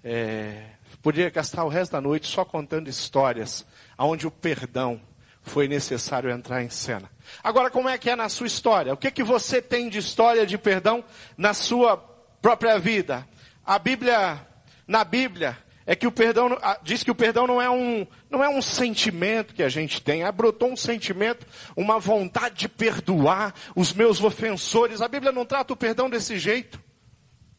é, 0.00 0.64
poderia 1.02 1.28
gastar 1.28 1.64
o 1.64 1.68
resto 1.68 1.90
da 1.90 2.00
noite 2.00 2.28
só 2.28 2.44
contando 2.44 2.86
histórias, 2.86 3.66
aonde 3.98 4.28
o 4.28 4.30
perdão 4.30 5.00
foi 5.42 5.66
necessário 5.66 6.30
entrar 6.30 6.62
em 6.62 6.70
cena. 6.70 7.10
Agora, 7.42 7.68
como 7.68 7.88
é 7.88 7.98
que 7.98 8.08
é 8.08 8.14
na 8.14 8.28
sua 8.28 8.46
história? 8.46 8.94
O 8.94 8.96
que, 8.96 9.10
que 9.10 9.24
você 9.24 9.60
tem 9.60 9.88
de 9.88 9.98
história 9.98 10.46
de 10.46 10.56
perdão 10.56 11.04
na 11.36 11.52
sua 11.52 11.96
própria 12.40 12.78
vida? 12.78 13.26
A 13.64 13.80
Bíblia, 13.80 14.46
na 14.86 15.02
Bíblia, 15.02 15.58
é 15.86 15.94
que 15.94 16.06
o 16.06 16.10
perdão, 16.10 16.58
diz 16.82 17.04
que 17.04 17.10
o 17.12 17.14
perdão 17.14 17.46
não 17.46 17.62
é 17.62 17.70
um, 17.70 18.04
não 18.28 18.42
é 18.42 18.48
um 18.48 18.60
sentimento 18.60 19.54
que 19.54 19.62
a 19.62 19.68
gente 19.68 20.02
tem. 20.02 20.24
Ah, 20.24 20.32
brotou 20.32 20.72
um 20.72 20.76
sentimento, 20.76 21.46
uma 21.76 22.00
vontade 22.00 22.56
de 22.56 22.68
perdoar 22.68 23.54
os 23.76 23.92
meus 23.92 24.20
ofensores. 24.20 25.00
A 25.00 25.06
Bíblia 25.06 25.30
não 25.30 25.46
trata 25.46 25.72
o 25.72 25.76
perdão 25.76 26.10
desse 26.10 26.40
jeito. 26.40 26.82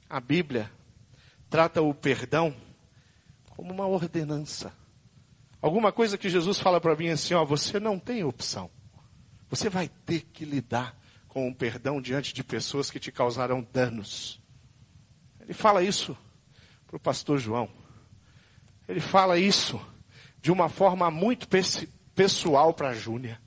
A 0.10 0.19
Bíblia 0.19 0.69
trata 1.50 1.81
o 1.81 1.93
perdão 1.93 2.53
como 3.55 3.72
uma 3.72 3.88
ordenança. 3.88 4.74
Alguma 5.62 5.93
coisa 5.93 6.17
que 6.17 6.29
Jesus 6.29 6.60
fala 6.60 6.81
para 6.81 6.98
mim 6.98 7.07
assim, 7.07 7.34
ó, 7.34 7.46
você 7.46 7.79
não 7.79 7.98
tem 7.98 8.25
opção. 8.25 8.69
Você 9.50 9.69
vai 9.69 9.89
ter 10.05 10.24
que 10.34 10.43
lidar 10.43 10.98
com 11.29 11.48
o 11.48 11.55
perdão 11.55 12.01
diante 12.01 12.34
de 12.34 12.43
pessoas 12.43 12.91
que 12.91 13.00
te 13.00 13.10
causaram 13.10 13.65
danos. 13.72 14.41
Ele 15.39 15.53
fala 15.53 15.81
isso 15.81 16.17
para 16.86 16.98
o 16.98 17.00
pastor 17.00 17.39
João. 17.39 17.87
Ele 18.88 19.00
fala 19.00 19.38
isso 19.38 19.79
de 20.41 20.51
uma 20.51 20.70
forma 20.70 21.12
muito 21.12 21.48
pessoal 22.15 22.74
para 22.74 22.94
Júnia. 22.94 23.41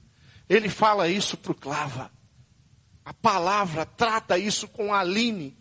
Ele 0.49 0.68
fala 0.68 1.09
isso 1.09 1.37
para 1.37 1.52
o 1.52 1.54
Clava. 1.54 2.11
A 3.04 3.14
palavra 3.14 3.87
trata 3.87 4.38
isso 4.38 4.68
com 4.68 4.92
a 4.92 5.00
Aline. 5.00 5.56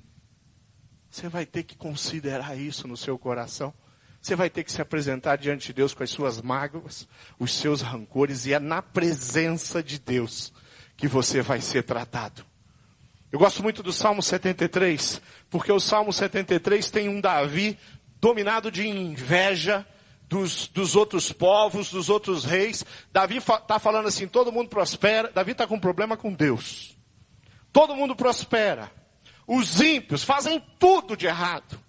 Você 1.09 1.29
vai 1.29 1.45
ter 1.45 1.63
que 1.63 1.75
considerar 1.75 2.57
isso 2.57 2.87
no 2.87 2.97
seu 2.97 3.17
coração. 3.17 3.73
Você 4.21 4.35
vai 4.35 4.49
ter 4.49 4.63
que 4.63 4.71
se 4.71 4.81
apresentar 4.81 5.37
diante 5.37 5.67
de 5.67 5.73
Deus 5.73 5.93
com 5.93 6.03
as 6.03 6.09
suas 6.09 6.41
mágoas, 6.41 7.07
os 7.39 7.53
seus 7.53 7.81
rancores, 7.81 8.45
e 8.45 8.53
é 8.53 8.59
na 8.59 8.81
presença 8.81 9.81
de 9.81 9.97
Deus 9.97 10.51
que 10.97 11.07
você 11.07 11.41
vai 11.41 11.61
ser 11.61 11.83
tratado. 11.83 12.45
Eu 13.31 13.39
gosto 13.39 13.63
muito 13.63 13.81
do 13.81 13.93
Salmo 13.93 14.21
73, 14.21 15.21
porque 15.49 15.71
o 15.71 15.79
Salmo 15.79 16.11
73 16.11 16.89
tem 16.89 17.07
um 17.07 17.21
Davi 17.21 17.77
dominado 18.19 18.71
de 18.71 18.87
inveja 18.87 19.85
dos, 20.27 20.67
dos 20.67 20.95
outros 20.95 21.31
povos, 21.31 21.91
dos 21.91 22.09
outros 22.09 22.45
reis. 22.45 22.85
Davi 23.11 23.37
está 23.37 23.79
falando 23.79 24.07
assim: 24.07 24.27
todo 24.27 24.51
mundo 24.51 24.69
prospera. 24.69 25.31
Davi 25.33 25.51
está 25.51 25.65
com 25.65 25.79
problema 25.79 26.15
com 26.15 26.33
Deus. 26.33 26.95
Todo 27.73 27.95
mundo 27.95 28.15
prospera. 28.15 28.91
Os 29.47 29.81
ímpios 29.81 30.23
fazem 30.23 30.63
tudo 30.77 31.17
de 31.17 31.25
errado. 31.25 31.79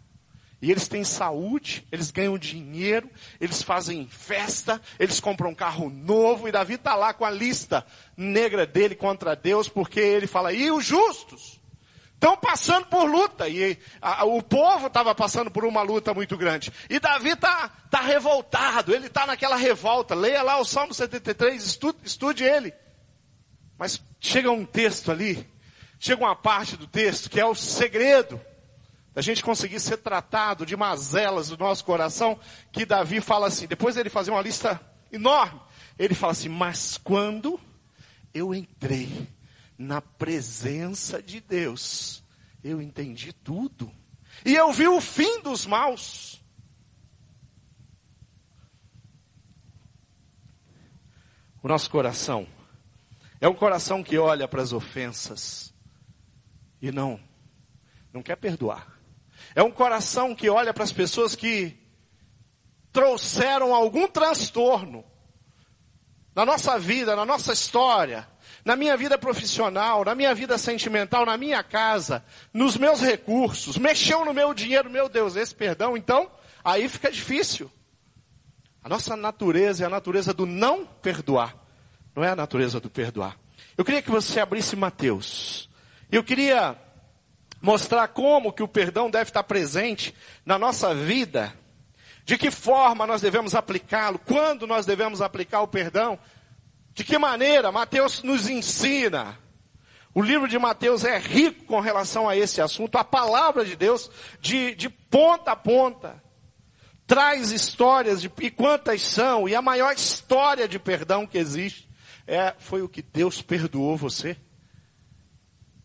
E 0.62 0.70
eles 0.70 0.88
têm 0.88 1.02
saúde, 1.04 1.86
eles 1.90 2.10
ganham 2.10 2.36
dinheiro, 2.36 3.08
eles 3.40 3.62
fazem 3.62 4.06
festa, 4.06 4.80
eles 4.98 5.18
compram 5.18 5.50
um 5.50 5.54
carro 5.54 5.88
novo, 5.88 6.46
e 6.46 6.52
Davi 6.52 6.74
está 6.74 6.94
lá 6.94 7.14
com 7.14 7.24
a 7.24 7.30
lista 7.30 7.84
negra 8.14 8.66
dele 8.66 8.94
contra 8.94 9.34
Deus, 9.34 9.70
porque 9.70 10.00
ele 10.00 10.26
fala, 10.26 10.52
e 10.52 10.70
os 10.70 10.84
justos? 10.84 11.59
Estão 12.20 12.36
passando 12.36 12.84
por 12.84 13.10
luta, 13.10 13.48
e 13.48 13.78
a, 13.98 14.26
o 14.26 14.42
povo 14.42 14.88
estava 14.88 15.14
passando 15.14 15.50
por 15.50 15.64
uma 15.64 15.80
luta 15.80 16.12
muito 16.12 16.36
grande. 16.36 16.70
E 16.90 17.00
Davi 17.00 17.30
está 17.30 17.70
tá 17.90 18.02
revoltado, 18.02 18.94
ele 18.94 19.06
está 19.06 19.26
naquela 19.26 19.56
revolta. 19.56 20.14
Leia 20.14 20.42
lá 20.42 20.58
o 20.60 20.64
Salmo 20.66 20.92
73, 20.92 21.64
estude, 21.64 21.98
estude 22.04 22.44
ele. 22.44 22.74
Mas 23.78 24.02
chega 24.20 24.50
um 24.50 24.66
texto 24.66 25.10
ali, 25.10 25.48
chega 25.98 26.22
uma 26.22 26.36
parte 26.36 26.76
do 26.76 26.86
texto 26.86 27.30
que 27.30 27.40
é 27.40 27.46
o 27.46 27.54
segredo 27.54 28.38
da 29.14 29.22
gente 29.22 29.42
conseguir 29.42 29.80
ser 29.80 29.96
tratado 29.96 30.66
de 30.66 30.76
mazelas 30.76 31.48
do 31.48 31.56
nosso 31.56 31.82
coração, 31.86 32.38
que 32.70 32.84
Davi 32.84 33.22
fala 33.22 33.46
assim, 33.46 33.66
depois 33.66 33.96
ele 33.96 34.10
fazer 34.10 34.30
uma 34.30 34.42
lista 34.42 34.78
enorme, 35.10 35.58
ele 35.98 36.14
fala 36.14 36.32
assim, 36.32 36.50
mas 36.50 36.98
quando 36.98 37.58
eu 38.34 38.54
entrei 38.54 39.26
na 39.80 40.02
presença 40.02 41.22
de 41.22 41.40
Deus, 41.40 42.22
eu 42.62 42.82
entendi 42.82 43.32
tudo. 43.32 43.90
E 44.44 44.54
eu 44.54 44.70
vi 44.74 44.86
o 44.86 45.00
fim 45.00 45.40
dos 45.40 45.64
maus. 45.64 46.44
O 51.62 51.68
nosso 51.68 51.88
coração 51.88 52.46
é 53.40 53.48
um 53.48 53.54
coração 53.54 54.02
que 54.02 54.18
olha 54.18 54.46
para 54.46 54.60
as 54.60 54.74
ofensas 54.74 55.72
e 56.82 56.92
não 56.92 57.18
não 58.12 58.22
quer 58.22 58.36
perdoar. 58.36 59.00
É 59.54 59.62
um 59.62 59.70
coração 59.70 60.34
que 60.34 60.50
olha 60.50 60.74
para 60.74 60.84
as 60.84 60.92
pessoas 60.92 61.34
que 61.34 61.74
trouxeram 62.92 63.74
algum 63.74 64.06
transtorno 64.06 65.06
na 66.34 66.44
nossa 66.44 66.78
vida, 66.78 67.16
na 67.16 67.24
nossa 67.24 67.54
história, 67.54 68.28
na 68.64 68.76
minha 68.76 68.96
vida 68.96 69.16
profissional, 69.16 70.04
na 70.04 70.14
minha 70.14 70.34
vida 70.34 70.58
sentimental, 70.58 71.24
na 71.24 71.36
minha 71.36 71.62
casa, 71.62 72.24
nos 72.52 72.76
meus 72.76 73.00
recursos, 73.00 73.78
mexeu 73.78 74.24
no 74.24 74.34
meu 74.34 74.52
dinheiro, 74.52 74.90
meu 74.90 75.08
Deus, 75.08 75.36
esse 75.36 75.54
perdão, 75.54 75.96
então, 75.96 76.30
aí 76.64 76.88
fica 76.88 77.10
difícil. 77.10 77.70
A 78.82 78.88
nossa 78.88 79.16
natureza 79.16 79.84
é 79.84 79.86
a 79.86 79.90
natureza 79.90 80.32
do 80.32 80.46
não 80.46 80.86
perdoar, 80.86 81.54
não 82.14 82.24
é 82.24 82.30
a 82.30 82.36
natureza 82.36 82.80
do 82.80 82.90
perdoar. 82.90 83.36
Eu 83.76 83.84
queria 83.84 84.02
que 84.02 84.10
você 84.10 84.40
abrisse 84.40 84.76
Mateus. 84.76 85.68
Eu 86.10 86.24
queria 86.24 86.76
mostrar 87.60 88.08
como 88.08 88.52
que 88.52 88.62
o 88.62 88.68
perdão 88.68 89.10
deve 89.10 89.30
estar 89.30 89.42
presente 89.42 90.14
na 90.44 90.58
nossa 90.58 90.94
vida, 90.94 91.54
de 92.24 92.38
que 92.38 92.50
forma 92.50 93.06
nós 93.06 93.20
devemos 93.20 93.54
aplicá-lo, 93.54 94.18
quando 94.18 94.66
nós 94.66 94.86
devemos 94.86 95.20
aplicar 95.20 95.60
o 95.60 95.68
perdão, 95.68 96.18
de 97.00 97.04
que 97.04 97.16
maneira 97.16 97.72
Mateus 97.72 98.22
nos 98.22 98.46
ensina. 98.46 99.38
O 100.14 100.20
livro 100.20 100.46
de 100.46 100.58
Mateus 100.58 101.02
é 101.02 101.18
rico 101.18 101.64
com 101.64 101.80
relação 101.80 102.28
a 102.28 102.36
esse 102.36 102.60
assunto, 102.60 102.98
a 102.98 103.04
palavra 103.04 103.64
de 103.64 103.74
Deus, 103.74 104.10
de, 104.38 104.74
de 104.74 104.90
ponta 104.90 105.52
a 105.52 105.56
ponta. 105.56 106.22
traz 107.06 107.52
histórias 107.52 108.20
de, 108.20 108.30
e 108.42 108.50
quantas 108.50 109.00
são, 109.00 109.48
e 109.48 109.54
a 109.54 109.62
maior 109.62 109.94
história 109.94 110.68
de 110.68 110.78
perdão 110.78 111.26
que 111.26 111.38
existe 111.38 111.88
é 112.26 112.54
foi 112.58 112.82
o 112.82 112.88
que 112.88 113.00
Deus 113.00 113.40
perdoou 113.40 113.96
você. 113.96 114.36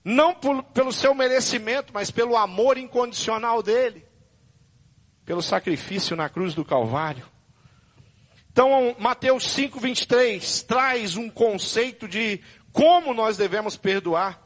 Não 0.03 0.33
por, 0.33 0.63
pelo 0.63 0.91
seu 0.91 1.15
merecimento, 1.15 1.93
mas 1.93 2.11
pelo 2.11 2.35
amor 2.35 2.77
incondicional 2.77 3.63
dele. 3.63 4.05
Pelo 5.23 5.41
sacrifício 5.41 6.13
na 6.13 6.27
cruz 6.27 6.53
do 6.53 6.65
Calvário. 6.65 7.25
Então, 8.55 8.95
Mateus 8.97 9.51
5, 9.51 9.81
23 9.81 10.61
traz 10.63 11.17
um 11.17 11.29
conceito 11.29 12.07
de 12.07 12.39
como 12.71 13.13
nós 13.13 13.35
devemos 13.35 13.75
perdoar. 13.75 14.39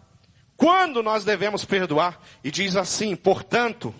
Quando 0.58 1.04
nós 1.04 1.24
devemos 1.24 1.63
perdoar. 1.63 2.20
E 2.44 2.50
diz 2.50 2.75
assim, 2.75 3.16
portanto, 3.16 3.94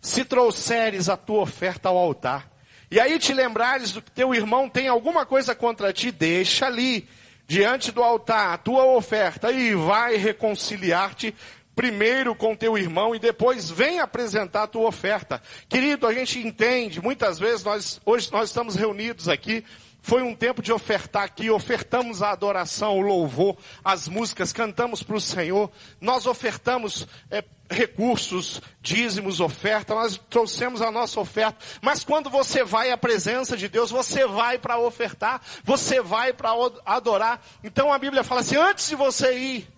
se 0.00 0.24
trouxeres 0.24 1.08
a 1.08 1.16
tua 1.16 1.42
oferta 1.42 1.88
ao 1.88 1.96
altar, 1.96 2.50
e 2.90 2.98
aí 2.98 3.16
te 3.16 3.32
lembrares 3.32 3.92
do 3.92 4.02
que 4.02 4.10
teu 4.10 4.34
irmão 4.34 4.68
tem 4.68 4.88
alguma 4.88 5.24
coisa 5.24 5.54
contra 5.54 5.92
ti, 5.92 6.10
deixa 6.10 6.66
ali 6.66 7.08
diante 7.46 7.92
do 7.92 8.02
altar 8.02 8.54
a 8.54 8.58
tua 8.58 8.84
oferta 8.86 9.52
e 9.52 9.72
vai 9.72 10.16
reconciliar-te 10.16 11.32
primeiro 11.74 12.34
com 12.34 12.54
teu 12.54 12.78
irmão 12.78 13.14
e 13.14 13.18
depois 13.18 13.70
vem 13.70 14.00
apresentar 14.00 14.64
a 14.64 14.66
tua 14.68 14.88
oferta. 14.88 15.42
Querido, 15.68 16.06
a 16.06 16.14
gente 16.14 16.38
entende, 16.38 17.00
muitas 17.00 17.38
vezes 17.38 17.64
nós, 17.64 18.00
hoje 18.04 18.30
nós 18.32 18.50
estamos 18.50 18.76
reunidos 18.76 19.28
aqui, 19.28 19.64
foi 20.00 20.22
um 20.22 20.34
tempo 20.34 20.60
de 20.60 20.70
ofertar 20.70 21.22
aqui, 21.22 21.48
ofertamos 21.48 22.22
a 22.22 22.30
adoração, 22.30 22.98
o 22.98 23.00
louvor, 23.00 23.56
as 23.82 24.06
músicas, 24.06 24.52
cantamos 24.52 25.02
para 25.02 25.16
o 25.16 25.20
Senhor, 25.20 25.70
nós 25.98 26.26
ofertamos 26.26 27.08
é, 27.30 27.42
recursos, 27.70 28.60
dízimos, 28.82 29.40
oferta, 29.40 29.94
nós 29.94 30.20
trouxemos 30.28 30.82
a 30.82 30.90
nossa 30.90 31.18
oferta. 31.18 31.56
Mas 31.80 32.04
quando 32.04 32.28
você 32.28 32.62
vai 32.62 32.90
à 32.90 32.98
presença 32.98 33.56
de 33.56 33.66
Deus, 33.66 33.90
você 33.90 34.26
vai 34.26 34.58
para 34.58 34.78
ofertar, 34.78 35.40
você 35.64 36.02
vai 36.02 36.34
para 36.34 36.50
adorar. 36.84 37.40
Então 37.62 37.90
a 37.90 37.98
Bíblia 37.98 38.22
fala 38.22 38.42
assim: 38.42 38.56
antes 38.56 38.90
de 38.90 38.96
você 38.96 39.38
ir, 39.38 39.73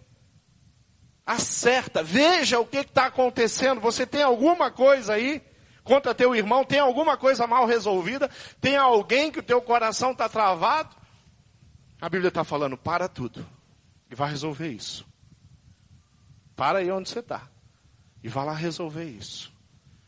acerta, 1.27 2.03
veja 2.03 2.61
o 2.61 2.67
que 2.67 2.79
está 2.79 3.07
acontecendo. 3.07 3.81
Você 3.81 4.07
tem 4.07 4.23
alguma 4.23 4.71
coisa 4.71 5.15
aí? 5.15 5.43
contra 5.87 6.13
teu 6.13 6.35
irmão, 6.35 6.65
tem 6.65 6.81
alguma 6.81 7.17
coisa 7.17 7.47
mal 7.47 7.65
resolvida, 7.65 8.29
tem 8.61 8.77
alguém 8.77 9.31
que 9.31 9.39
o 9.39 9.43
teu 9.43 9.63
coração 9.63 10.11
está 10.11 10.29
travado, 10.29 10.97
a 12.01 12.09
Bíblia 12.09 12.27
está 12.27 12.43
falando, 12.43 12.77
para 12.77 13.09
tudo 13.09 13.47
e 14.11 14.15
vai 14.15 14.29
resolver 14.29 14.69
isso. 14.69 15.07
Para 16.57 16.81
aí 16.81 16.91
onde 16.91 17.09
você 17.09 17.21
está 17.21 17.49
e 18.23 18.29
vá 18.29 18.43
lá 18.43 18.53
resolver 18.53 19.05
isso. 19.05 19.53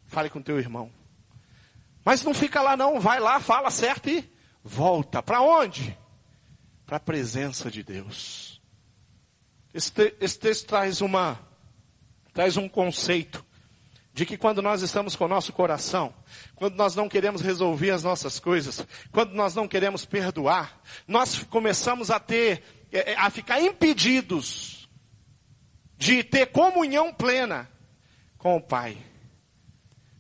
Fale 0.07 0.29
com 0.29 0.43
teu 0.43 0.59
irmão. 0.59 0.91
Mas 2.05 2.25
não 2.25 2.35
fica 2.35 2.61
lá 2.61 2.77
não, 2.77 2.99
vai 2.99 3.21
lá, 3.21 3.39
fala 3.39 3.71
certo 3.71 4.09
e 4.09 4.29
volta. 4.65 5.23
Para 5.23 5.41
onde? 5.41 5.97
Para 6.87 6.97
a 6.97 7.01
presença 7.01 7.71
de 7.71 7.83
Deus. 7.83 8.48
Esse, 9.73 9.93
te, 9.93 10.15
esse 10.21 10.39
texto 10.39 10.67
traz 10.67 11.01
uma 11.01 11.39
traz 12.33 12.57
um 12.57 12.69
conceito 12.69 13.45
de 14.19 14.27
que 14.27 14.37
quando 14.37 14.61
nós 14.61 14.83
estamos 14.83 15.15
com 15.15 15.27
o 15.27 15.29
nosso 15.29 15.53
coração, 15.53 16.13
quando 16.57 16.75
nós 16.75 16.97
não 16.97 17.09
queremos 17.09 17.41
resolver 17.41 17.91
as 17.91 18.03
nossas 18.03 18.41
coisas, 18.41 18.85
quando 19.13 19.33
nós 19.33 19.55
não 19.55 19.69
queremos 19.69 20.05
perdoar, 20.05 20.81
nós 21.07 21.39
começamos 21.45 22.11
a 22.11 22.19
ter, 22.19 22.63
é, 22.93 23.13
é, 23.13 23.17
a 23.17 23.31
ficar 23.31 23.61
impedidos 23.61 24.89
de 25.97 26.25
ter 26.25 26.47
comunhão 26.47 27.15
plena 27.15 27.71
com 28.37 28.57
o 28.57 28.61
Pai. 28.61 28.99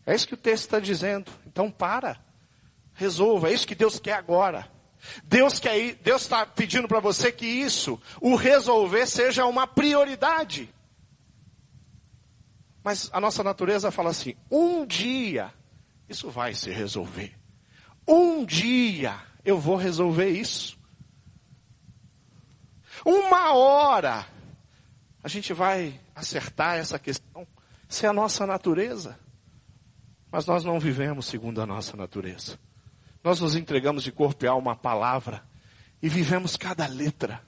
É 0.06 0.14
isso 0.14 0.28
que 0.28 0.34
o 0.34 0.38
texto 0.38 0.64
está 0.64 0.78
dizendo. 0.78 1.30
Então 1.46 1.70
para, 1.70 2.20
resolva. 2.94 3.50
É 3.50 3.52
isso 3.52 3.66
que 3.66 3.74
Deus 3.74 3.98
quer 3.98 4.14
agora. 4.14 4.70
Deus 5.24 5.58
quer, 5.58 5.94
Deus 5.96 6.22
está 6.22 6.44
pedindo 6.44 6.88
para 6.88 7.00
você 7.00 7.30
que 7.30 7.46
isso, 7.46 8.00
o 8.20 8.34
resolver, 8.34 9.06
seja 9.06 9.46
uma 9.46 9.66
prioridade. 9.66 10.72
Mas 12.82 13.10
a 13.12 13.20
nossa 13.20 13.42
natureza 13.44 13.90
fala 13.90 14.10
assim: 14.10 14.34
um 14.50 14.86
dia 14.86 15.52
isso 16.08 16.30
vai 16.30 16.54
se 16.54 16.70
resolver. 16.70 17.36
Um 18.06 18.44
dia 18.44 19.20
eu 19.44 19.58
vou 19.58 19.76
resolver 19.76 20.28
isso. 20.30 20.78
Uma 23.04 23.52
hora 23.54 24.26
a 25.22 25.28
gente 25.28 25.52
vai 25.52 26.00
acertar 26.14 26.78
essa 26.78 26.98
questão. 26.98 27.46
Isso 27.88 28.06
é 28.06 28.08
a 28.08 28.12
nossa 28.12 28.46
natureza. 28.46 29.18
Mas 30.30 30.46
nós 30.46 30.64
não 30.64 30.80
vivemos 30.80 31.26
segundo 31.26 31.60
a 31.60 31.66
nossa 31.66 31.96
natureza. 31.96 32.58
Nós 33.22 33.40
nos 33.40 33.56
entregamos 33.56 34.02
de 34.02 34.12
corpo 34.12 34.44
e 34.44 34.48
alma 34.48 34.72
à 34.72 34.76
palavra 34.76 35.42
e 36.02 36.08
vivemos 36.08 36.56
cada 36.56 36.86
letra 36.86 37.42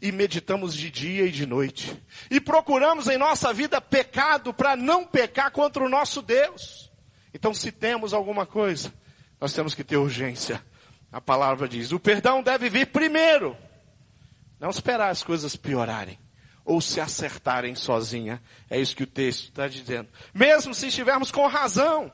e 0.00 0.12
meditamos 0.12 0.74
de 0.74 0.90
dia 0.90 1.24
e 1.24 1.30
de 1.30 1.46
noite. 1.46 1.96
E 2.30 2.40
procuramos 2.40 3.08
em 3.08 3.18
nossa 3.18 3.52
vida 3.52 3.80
pecado 3.80 4.52
para 4.52 4.76
não 4.76 5.04
pecar 5.04 5.50
contra 5.50 5.84
o 5.84 5.88
nosso 5.88 6.22
Deus. 6.22 6.90
Então, 7.32 7.52
se 7.52 7.72
temos 7.72 8.14
alguma 8.14 8.46
coisa, 8.46 8.92
nós 9.40 9.52
temos 9.52 9.74
que 9.74 9.84
ter 9.84 9.96
urgência. 9.96 10.62
A 11.10 11.20
palavra 11.20 11.68
diz: 11.68 11.92
o 11.92 12.00
perdão 12.00 12.42
deve 12.42 12.68
vir 12.68 12.86
primeiro. 12.86 13.56
Não 14.58 14.70
esperar 14.70 15.10
as 15.10 15.22
coisas 15.22 15.56
piorarem 15.56 16.18
ou 16.64 16.80
se 16.80 17.00
acertarem 17.00 17.74
sozinha. 17.74 18.42
É 18.70 18.80
isso 18.80 18.96
que 18.96 19.02
o 19.02 19.06
texto 19.06 19.48
está 19.48 19.68
dizendo. 19.68 20.08
Mesmo 20.32 20.74
se 20.74 20.86
estivermos 20.86 21.30
com 21.30 21.46
razão. 21.46 22.10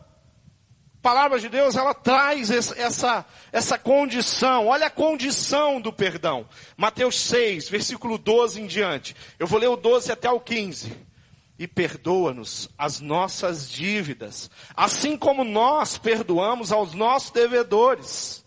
A 1.00 1.02
palavra 1.02 1.40
de 1.40 1.48
Deus, 1.48 1.76
ela 1.76 1.94
traz 1.94 2.50
essa, 2.50 3.24
essa 3.50 3.78
condição. 3.78 4.66
Olha 4.66 4.88
a 4.88 4.90
condição 4.90 5.80
do 5.80 5.90
perdão. 5.90 6.46
Mateus 6.76 7.18
6, 7.20 7.70
versículo 7.70 8.18
12 8.18 8.60
em 8.60 8.66
diante. 8.66 9.16
Eu 9.38 9.46
vou 9.46 9.58
ler 9.58 9.68
o 9.68 9.76
12 9.76 10.12
até 10.12 10.30
o 10.30 10.38
15. 10.38 10.92
E 11.58 11.66
perdoa-nos 11.66 12.68
as 12.76 13.00
nossas 13.00 13.70
dívidas, 13.70 14.50
assim 14.76 15.16
como 15.16 15.42
nós 15.42 15.96
perdoamos 15.96 16.70
aos 16.70 16.92
nossos 16.92 17.30
devedores. 17.30 18.44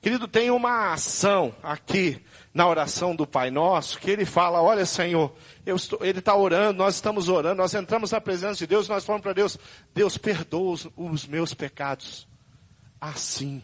Querido, 0.00 0.26
tem 0.26 0.50
uma 0.50 0.94
ação 0.94 1.54
aqui 1.62 2.24
na 2.52 2.66
oração 2.66 3.14
do 3.14 3.26
Pai 3.26 3.50
Nosso 3.50 3.98
que 3.98 4.10
ele 4.10 4.24
fala: 4.24 4.60
Olha, 4.60 4.84
Senhor, 4.84 5.32
Estou, 5.64 6.04
ele 6.04 6.18
está 6.18 6.34
orando, 6.34 6.78
nós 6.78 6.96
estamos 6.96 7.28
orando, 7.28 7.56
nós 7.56 7.74
entramos 7.74 8.10
na 8.10 8.20
presença 8.20 8.56
de 8.56 8.66
Deus, 8.66 8.88
nós 8.88 9.04
falamos 9.04 9.22
para 9.22 9.32
Deus, 9.32 9.56
Deus 9.94 10.18
perdoa 10.18 10.72
os, 10.72 10.88
os 10.96 11.26
meus 11.26 11.54
pecados. 11.54 12.28
Assim, 13.00 13.62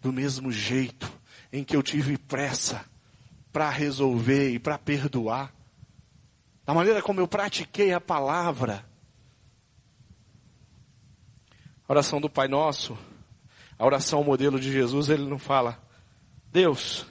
do 0.00 0.12
mesmo 0.12 0.50
jeito 0.50 1.12
em 1.52 1.62
que 1.62 1.76
eu 1.76 1.82
tive 1.82 2.16
pressa 2.16 2.84
para 3.52 3.68
resolver 3.70 4.50
e 4.50 4.58
para 4.58 4.78
perdoar, 4.78 5.52
da 6.64 6.74
maneira 6.74 7.02
como 7.02 7.20
eu 7.20 7.28
pratiquei 7.28 7.92
a 7.92 8.00
palavra. 8.00 8.84
A 11.88 11.92
oração 11.92 12.20
do 12.20 12.28
Pai 12.28 12.48
Nosso, 12.48 12.98
a 13.78 13.84
oração 13.84 14.22
modelo 14.24 14.58
de 14.58 14.72
Jesus, 14.72 15.08
ele 15.08 15.24
não 15.24 15.38
fala, 15.38 15.80
Deus, 16.50 17.06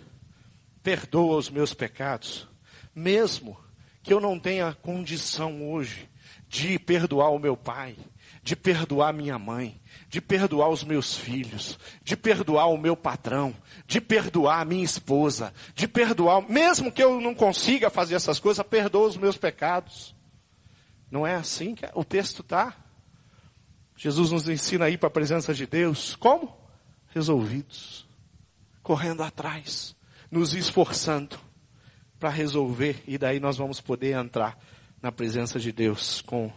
perdoa 0.86 1.38
os 1.38 1.50
meus 1.50 1.74
pecados, 1.74 2.48
mesmo 2.93 3.58
que 4.04 4.13
eu 4.13 4.19
não 4.19 4.39
tenha 4.39 4.71
condição 4.71 5.67
hoje 5.67 6.08
de 6.48 6.78
perdoar 6.78 7.32
o 7.32 7.39
meu 7.39 7.58
pai, 7.58 7.98
de 8.43 8.56
perdoar 8.56 9.12
minha 9.12 9.39
mãe, 9.39 9.82
de 10.08 10.21
perdoar 10.21 10.69
os 10.69 10.84
meus 10.84 11.17
filhos, 11.17 11.80
de 12.04 12.15
perdoar 12.15 12.67
o 12.67 12.78
meu 12.78 12.95
patrão, 12.95 13.56
de 13.88 14.00
perdoar 14.00 14.62
a 14.62 14.65
minha 14.65 14.86
esposa, 14.86 15.52
de 15.74 15.88
perdoar, 15.88 16.48
mesmo 16.48 16.91
que 16.91 17.02
eu 17.02 17.19
não 17.19 17.34
consiga 17.34 17.89
fazer 17.89 18.13
essas 18.13 18.39
coisas, 18.39 18.63
perdoa 18.63 19.08
os 19.08 19.17
meus 19.17 19.38
pecados. 19.38 20.13
Não 21.10 21.26
é 21.26 21.34
assim 21.34 21.74
que 21.74 21.89
o 21.95 22.04
texto 22.04 22.43
está? 22.43 22.76
Jesus 23.98 24.30
nos 24.30 24.48
ensina 24.48 24.86
a 24.86 24.89
ir 24.91 25.00
para 25.00 25.08
a 25.08 25.12
presença 25.12 25.52
de 25.52 25.65
Deus. 25.65 26.15
Como? 26.15 26.56
Resolvidos. 27.08 28.06
Correndo 28.84 29.24
atrás. 29.24 29.95
Nos 30.30 30.54
esforçando 30.54 31.38
para 32.20 32.30
resolver 32.30 33.04
e 33.08 33.18
daí 33.18 33.40
nós 33.40 33.58
vamos 33.58 33.80
poder 33.80 34.14
entrar 34.14 34.58
na 35.02 35.12
presença 35.12 35.60
de 35.60 35.72
Deus 35.72 36.22
com, 36.22 36.52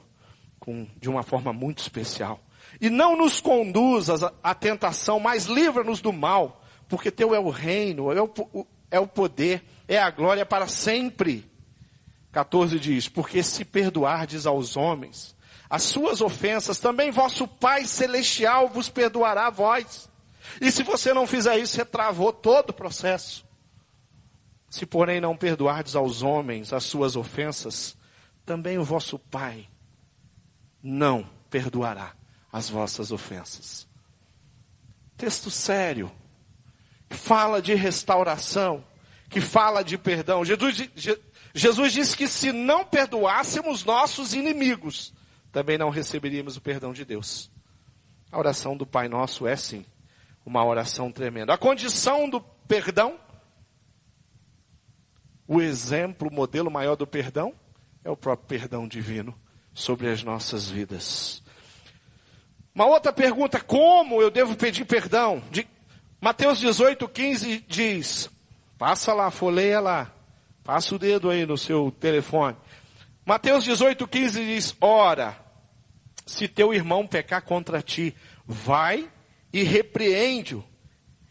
com 0.59 0.87
de 0.99 1.09
uma 1.09 1.23
forma 1.23 1.53
muito 1.53 1.79
especial. 1.81 2.41
E 2.81 2.89
não 2.89 3.17
nos 3.17 3.41
conduz 3.41 4.09
à 4.43 4.55
tentação, 4.55 5.19
mas 5.19 5.47
livra-nos 5.47 6.01
do 6.01 6.13
mal, 6.13 6.63
porque 6.89 7.11
teu 7.11 7.35
é 7.35 7.39
o 7.39 7.51
reino, 7.51 8.13
é 8.13 8.23
o, 8.23 8.67
é 8.91 9.01
o 9.01 9.07
poder, 9.07 9.65
é 9.87 9.99
a 9.99 10.11
glória 10.11 10.47
para 10.47 10.67
sempre. 10.67 11.51
14 12.33 12.79
diz: 12.79 13.09
Porque 13.09 13.43
se 13.43 13.65
perdoardes 13.65 14.47
aos 14.47 14.77
homens 14.77 15.37
as 15.71 15.83
suas 15.83 16.23
ofensas, 16.23 16.79
também 16.79 17.11
vosso 17.11 17.47
Pai 17.47 17.85
Celestial 17.85 18.69
vos 18.69 18.89
perdoará 18.89 19.49
a 19.49 19.51
vós. 19.51 20.09
E 20.61 20.73
se 20.73 20.83
você 20.83 21.13
não 21.13 21.27
fizer 21.27 21.59
isso, 21.59 21.75
você 21.75 21.85
travou 21.85 22.33
todo 22.33 22.71
o 22.71 22.75
processo. 22.75 23.45
Se, 24.69 24.85
porém, 24.85 25.21
não 25.21 25.37
perdoardes 25.37 25.97
aos 25.97 26.23
homens 26.23 26.73
as 26.73 26.85
suas 26.85 27.17
ofensas, 27.17 27.97
também 28.45 28.79
o 28.79 28.85
vosso 28.85 29.19
Pai 29.19 29.69
não 30.83 31.29
perdoará 31.51 32.15
as 32.53 32.69
vossas 32.69 33.11
ofensas. 33.11 33.89
Texto 35.17 35.51
sério. 35.51 36.11
Fala 37.11 37.61
de 37.61 37.75
restauração. 37.75 38.85
Que 39.29 39.41
fala 39.41 39.83
de 39.83 39.99
perdão. 39.99 40.45
Jesus, 40.45 40.89
Jesus 41.55 41.93
disse 41.93 42.17
que 42.17 42.27
se 42.27 42.53
não 42.53 42.85
perdoássemos 42.85 43.85
nossos 43.85 44.33
inimigos, 44.33 45.13
também 45.53 45.77
não 45.77 45.91
receberíamos 45.91 46.57
o 46.57 46.61
perdão 46.61 46.93
de 46.93 47.05
Deus. 47.05 47.51
A 48.31 48.39
oração 48.39 48.77
do 48.77 48.87
Pai 48.87 49.09
Nosso 49.09 49.47
é 49.47 49.57
sim 49.57 49.85
uma 50.49 50.65
oração 50.65 51.13
tremenda. 51.13 51.53
A 51.53 51.59
condição 51.59 52.29
do 52.29 52.41
perdão, 52.41 53.19
o 55.49 55.63
exemplo, 55.63 56.29
o 56.29 56.33
modelo 56.33 56.71
maior 56.71 56.95
do 56.95 57.07
perdão, 57.07 57.55
é 58.05 58.11
o 58.11 58.17
próprio 58.17 58.47
perdão 58.47 58.87
divino 58.87 59.35
sobre 59.73 60.11
as 60.11 60.23
nossas 60.23 60.69
vidas. 60.69 61.43
Uma 62.75 62.85
outra 62.85 63.13
pergunta, 63.13 63.59
como 63.59 64.21
eu 64.21 64.31
devo 64.31 64.55
pedir 64.55 64.85
perdão? 64.85 65.43
De 65.51 65.67
Mateus 66.21 66.59
18, 66.59 67.09
15 67.09 67.65
diz, 67.67 68.31
passa 68.77 69.15
lá, 69.15 69.31
folheia 69.31 69.81
lá, 69.81 70.13
passa 70.63 70.95
o 70.95 70.99
dedo 70.99 71.31
aí 71.31 71.47
no 71.47 71.57
seu 71.57 71.91
telefone. 71.91 72.57
Mateus 73.25 73.65
18, 73.65 74.07
15 74.07 74.45
diz, 74.45 74.77
ora, 74.81 75.37
se 76.27 76.47
teu 76.47 76.75
irmão 76.75 77.07
pecar 77.07 77.43
contra 77.43 77.81
ti, 77.81 78.15
vai 78.47 79.11
e 79.51 79.63
repreende-o 79.63 80.63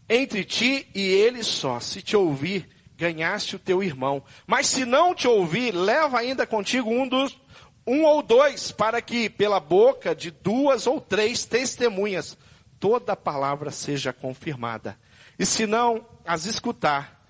entre 0.10 0.44
ti 0.44 0.88
e 0.96 1.02
ele 1.02 1.44
só. 1.44 1.80
Se 1.80 2.02
te 2.02 2.16
ouvir, 2.16 2.77
ganhaste 2.98 3.56
o 3.56 3.60
teu 3.60 3.84
irmão. 3.84 4.24
Mas 4.46 4.68
se 4.68 4.84
não 4.84 5.14
te 5.14 5.28
ouvir, 5.28 5.72
leva 5.72 6.20
ainda 6.20 6.46
contigo 6.48 6.90
um 6.90 7.08
dos 7.08 7.38
um 7.86 8.04
ou 8.04 8.22
dois, 8.22 8.70
para 8.70 9.02
que 9.02 9.30
pela 9.30 9.62
boca 9.62 10.14
de 10.14 10.30
duas 10.30 10.86
ou 10.86 11.00
três 11.00 11.46
testemunhas 11.46 12.38
toda 12.82 13.16
palavra 13.16 13.72
seja 13.72 14.12
confirmada. 14.12 15.00
E 15.40 15.46
se 15.46 15.66
não 15.66 16.06
as 16.26 16.46
escutar, 16.46 17.26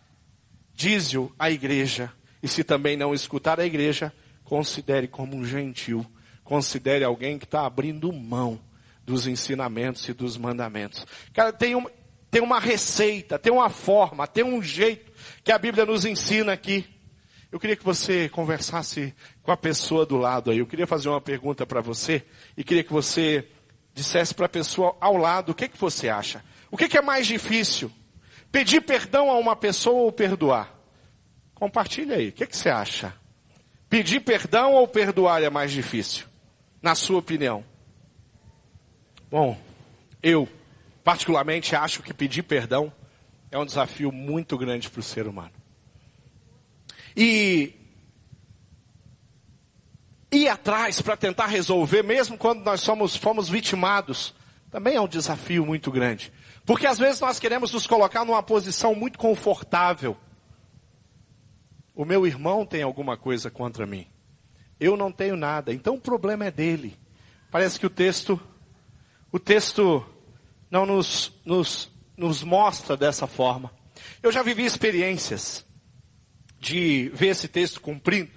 diz-o 0.73 1.31
à 1.37 1.51
igreja. 1.51 2.11
E 2.41 2.47
se 2.47 2.63
também 2.63 2.97
não 2.97 3.13
escutar 3.13 3.59
a 3.59 3.65
igreja, 3.67 4.11
considere 4.43 5.07
como 5.07 5.35
um 5.35 5.45
gentil. 5.45 6.03
Considere 6.43 7.03
alguém 7.03 7.37
que 7.37 7.45
está 7.45 7.63
abrindo 7.63 8.11
mão 8.11 8.59
dos 9.05 9.27
ensinamentos 9.27 10.07
e 10.09 10.13
dos 10.13 10.37
mandamentos. 10.37 11.05
Cara, 11.33 11.53
tem 11.53 11.75
uma, 11.75 11.91
tem 12.31 12.41
uma 12.41 12.59
receita, 12.59 13.37
tem 13.37 13.53
uma 13.53 13.69
forma, 13.69 14.25
tem 14.25 14.43
um 14.43 14.61
jeito 14.61 15.06
que 15.47 15.51
a 15.53 15.57
Bíblia 15.57 15.85
nos 15.85 16.03
ensina 16.03 16.51
aqui. 16.51 16.85
Eu 17.49 17.57
queria 17.57 17.77
que 17.77 17.83
você 17.85 18.27
conversasse 18.27 19.15
com 19.41 19.49
a 19.49 19.55
pessoa 19.55 20.05
do 20.05 20.17
lado 20.17 20.51
aí. 20.51 20.57
Eu 20.57 20.67
queria 20.67 20.85
fazer 20.85 21.07
uma 21.07 21.21
pergunta 21.21 21.65
para 21.65 21.79
você 21.79 22.21
e 22.57 22.65
queria 22.65 22.83
que 22.83 22.91
você 22.91 23.47
dissesse 23.93 24.33
para 24.33 24.47
a 24.47 24.49
pessoa 24.49 24.97
ao 24.99 25.15
lado 25.15 25.53
o 25.53 25.55
que, 25.55 25.69
que 25.69 25.77
você 25.77 26.09
acha. 26.09 26.43
O 26.69 26.75
que, 26.75 26.89
que 26.89 26.97
é 26.97 27.01
mais 27.01 27.25
difícil? 27.25 27.89
Pedir 28.51 28.81
perdão 28.81 29.31
a 29.31 29.37
uma 29.37 29.55
pessoa 29.55 30.01
ou 30.01 30.11
perdoar? 30.11 30.77
Compartilha 31.55 32.17
aí. 32.17 32.27
O 32.27 32.33
que, 32.33 32.45
que 32.45 32.57
você 32.57 32.67
acha? 32.67 33.15
Pedir 33.89 34.19
perdão 34.19 34.73
ou 34.73 34.85
perdoar 34.85 35.41
é 35.41 35.49
mais 35.49 35.71
difícil? 35.71 36.25
Na 36.81 36.93
sua 36.93 37.19
opinião? 37.19 37.63
Bom, 39.31 39.57
eu 40.21 40.45
particularmente 41.05 41.73
acho 41.73 42.03
que 42.03 42.13
pedir 42.13 42.43
perdão 42.43 42.91
é 43.51 43.57
um 43.57 43.65
desafio 43.65 44.11
muito 44.11 44.57
grande 44.57 44.89
para 44.89 44.99
o 44.99 45.03
ser 45.03 45.27
humano. 45.27 45.53
E 47.15 47.73
ir 50.31 50.47
atrás 50.49 51.01
para 51.01 51.17
tentar 51.17 51.47
resolver, 51.47 52.03
mesmo 52.03 52.37
quando 52.37 52.63
nós 52.63 52.81
somos, 52.81 53.15
fomos 53.15 53.49
vitimados, 53.49 54.33
também 54.69 54.95
é 54.95 55.01
um 55.01 55.07
desafio 55.07 55.65
muito 55.65 55.91
grande. 55.91 56.31
Porque 56.65 56.85
às 56.85 56.99
vezes 56.99 57.21
nós 57.21 57.39
queremos 57.39 57.71
nos 57.71 57.87
colocar 57.87 58.25
numa 58.25 58.43
posição 58.43 58.93
muito 58.93 59.17
confortável. 59.17 60.17
O 61.95 62.03
meu 62.03 62.27
irmão 62.27 62.65
tem 62.65 62.83
alguma 62.83 63.15
coisa 63.15 63.49
contra 63.49 63.85
mim. 63.85 64.05
Eu 64.79 64.97
não 64.97 65.11
tenho 65.11 65.37
nada. 65.37 65.73
Então 65.73 65.95
o 65.95 66.01
problema 66.01 66.45
é 66.45 66.51
dele. 66.51 66.99
Parece 67.49 67.79
que 67.79 67.85
o 67.85 67.89
texto, 67.89 68.39
o 69.31 69.39
texto 69.39 70.05
não 70.69 70.85
nos, 70.85 71.31
nos, 71.45 71.89
nos 72.17 72.43
mostra 72.43 72.97
dessa 72.97 73.27
forma. 73.27 73.71
Eu 74.21 74.31
já 74.31 74.41
vivi 74.41 74.65
experiências 74.65 75.65
de 76.59 77.09
ver 77.13 77.27
esse 77.27 77.47
texto 77.47 77.79
cumprindo, 77.79 78.31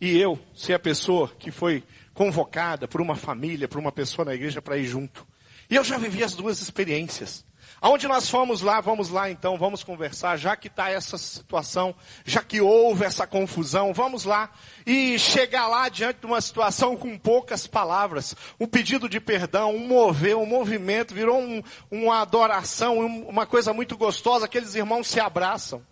e 0.00 0.18
eu 0.18 0.38
ser 0.54 0.74
a 0.74 0.78
pessoa 0.78 1.28
que 1.38 1.50
foi 1.50 1.84
convocada 2.12 2.86
por 2.88 3.00
uma 3.00 3.16
família, 3.16 3.68
por 3.68 3.78
uma 3.78 3.92
pessoa 3.92 4.24
na 4.24 4.34
igreja 4.34 4.60
para 4.60 4.76
ir 4.76 4.86
junto. 4.86 5.26
E 5.70 5.76
eu 5.76 5.84
já 5.84 5.96
vivi 5.96 6.22
as 6.22 6.34
duas 6.34 6.60
experiências. 6.60 7.44
Aonde 7.84 8.08
nós 8.08 8.30
fomos 8.30 8.62
lá, 8.62 8.80
vamos 8.80 9.10
lá 9.10 9.30
então, 9.30 9.58
vamos 9.58 9.84
conversar, 9.84 10.38
já 10.38 10.56
que 10.56 10.68
está 10.68 10.88
essa 10.88 11.18
situação, 11.18 11.94
já 12.24 12.42
que 12.42 12.58
houve 12.58 13.04
essa 13.04 13.26
confusão, 13.26 13.92
vamos 13.92 14.24
lá 14.24 14.50
e 14.86 15.18
chegar 15.18 15.66
lá 15.66 15.90
diante 15.90 16.20
de 16.20 16.24
uma 16.24 16.40
situação 16.40 16.96
com 16.96 17.18
poucas 17.18 17.66
palavras, 17.66 18.34
um 18.58 18.66
pedido 18.66 19.06
de 19.06 19.20
perdão, 19.20 19.76
um 19.76 19.86
mover, 19.86 20.34
um 20.34 20.46
movimento, 20.46 21.12
virou 21.12 21.38
um, 21.38 21.62
uma 21.90 22.22
adoração, 22.22 23.00
uma 23.28 23.44
coisa 23.44 23.70
muito 23.74 23.98
gostosa, 23.98 24.46
aqueles 24.46 24.74
irmãos 24.74 25.06
se 25.06 25.20
abraçam. 25.20 25.82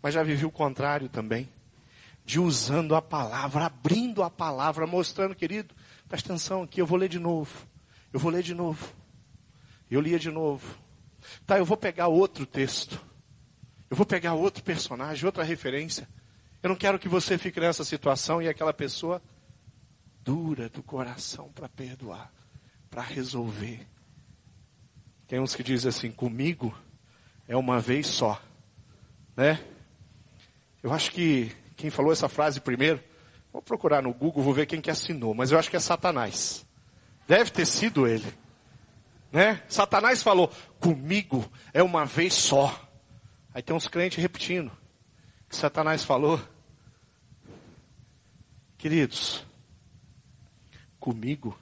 Mas 0.00 0.14
já 0.14 0.22
vivi 0.22 0.46
o 0.46 0.52
contrário 0.52 1.08
também. 1.08 1.48
De 2.24 2.38
usando 2.38 2.94
a 2.94 3.02
palavra, 3.02 3.66
abrindo 3.66 4.22
a 4.22 4.30
palavra, 4.30 4.86
mostrando, 4.86 5.34
querido, 5.34 5.74
presta 6.08 6.28
atenção 6.28 6.62
aqui, 6.62 6.80
eu 6.80 6.86
vou 6.86 6.96
ler 6.96 7.08
de 7.08 7.18
novo. 7.18 7.66
Eu 8.12 8.20
vou 8.20 8.30
ler 8.30 8.44
de 8.44 8.54
novo. 8.54 8.86
Eu 9.90 10.00
lia 10.00 10.16
de 10.16 10.30
novo. 10.30 10.86
Tá, 11.46 11.58
eu 11.58 11.64
vou 11.64 11.76
pegar 11.76 12.08
outro 12.08 12.46
texto. 12.46 13.00
Eu 13.90 13.96
vou 13.96 14.04
pegar 14.04 14.34
outro 14.34 14.62
personagem, 14.62 15.24
outra 15.24 15.42
referência. 15.42 16.08
Eu 16.62 16.68
não 16.68 16.76
quero 16.76 16.98
que 16.98 17.08
você 17.08 17.38
fique 17.38 17.60
nessa 17.60 17.84
situação 17.84 18.42
e 18.42 18.48
aquela 18.48 18.72
pessoa 18.72 19.22
dura 20.22 20.68
do 20.68 20.82
coração 20.82 21.50
para 21.54 21.68
perdoar, 21.68 22.32
para 22.90 23.02
resolver. 23.02 23.86
Tem 25.26 25.40
uns 25.40 25.54
que 25.54 25.62
dizem 25.62 25.88
assim: 25.88 26.10
comigo 26.10 26.76
é 27.46 27.56
uma 27.56 27.80
vez 27.80 28.06
só, 28.06 28.40
né? 29.36 29.64
Eu 30.82 30.92
acho 30.92 31.12
que 31.12 31.50
quem 31.76 31.90
falou 31.90 32.12
essa 32.12 32.28
frase 32.28 32.60
primeiro, 32.60 33.02
vou 33.52 33.62
procurar 33.62 34.02
no 34.02 34.12
Google, 34.12 34.42
vou 34.42 34.52
ver 34.52 34.66
quem 34.66 34.80
que 34.80 34.90
assinou, 34.90 35.32
mas 35.32 35.50
eu 35.50 35.58
acho 35.58 35.70
que 35.70 35.76
é 35.76 35.80
Satanás. 35.80 36.66
Deve 37.26 37.50
ter 37.50 37.66
sido 37.66 38.06
ele. 38.06 38.34
Né? 39.30 39.62
Satanás 39.68 40.22
falou, 40.22 40.50
comigo 40.80 41.50
é 41.72 41.82
uma 41.82 42.04
vez 42.04 42.34
só. 42.34 42.88
Aí 43.52 43.62
tem 43.62 43.74
uns 43.74 43.88
crentes 43.88 44.20
repetindo 44.20 44.70
que 45.48 45.56
Satanás 45.56 46.04
falou. 46.04 46.40
Queridos, 48.76 49.44
comigo, 51.00 51.58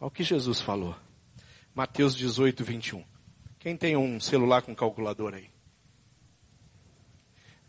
olha 0.00 0.08
o 0.08 0.10
que 0.10 0.22
Jesus 0.22 0.60
falou. 0.60 0.94
Mateus 1.74 2.14
18, 2.14 2.64
21. 2.64 3.04
Quem 3.58 3.76
tem 3.76 3.96
um 3.96 4.20
celular 4.20 4.62
com 4.62 4.74
calculador 4.74 5.32
aí? 5.34 5.48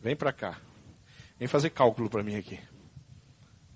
Vem 0.02 0.16
para 0.16 0.34
cá. 0.34 0.60
Vem 1.40 1.48
fazer 1.48 1.70
cálculo 1.70 2.10
para 2.10 2.24
mim 2.24 2.36
aqui. 2.36 2.60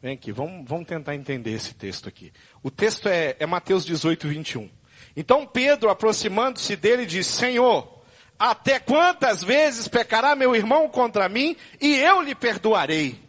Vem 0.02 0.14
aqui, 0.14 0.32
vamos, 0.32 0.68
vamos 0.68 0.88
tentar 0.88 1.16
entender 1.16 1.52
esse 1.52 1.74
texto 1.74 2.10
aqui. 2.10 2.32
O 2.62 2.70
texto 2.70 3.08
é, 3.08 3.36
é 3.40 3.46
Mateus 3.46 3.86
18, 3.86 4.28
21. 4.28 4.70
Então 5.16 5.46
Pedro, 5.46 5.90
aproximando-se 5.90 6.76
dele, 6.76 7.06
disse: 7.06 7.32
Senhor, 7.32 8.02
até 8.38 8.80
quantas 8.80 9.44
vezes 9.44 9.88
pecará 9.88 10.36
meu 10.36 10.56
irmão 10.56 10.90
contra 10.90 11.28
mim 11.28 11.56
e 11.82 11.96
eu 11.96 12.22
lhe 12.22 12.36
perdoarei? 12.36 13.20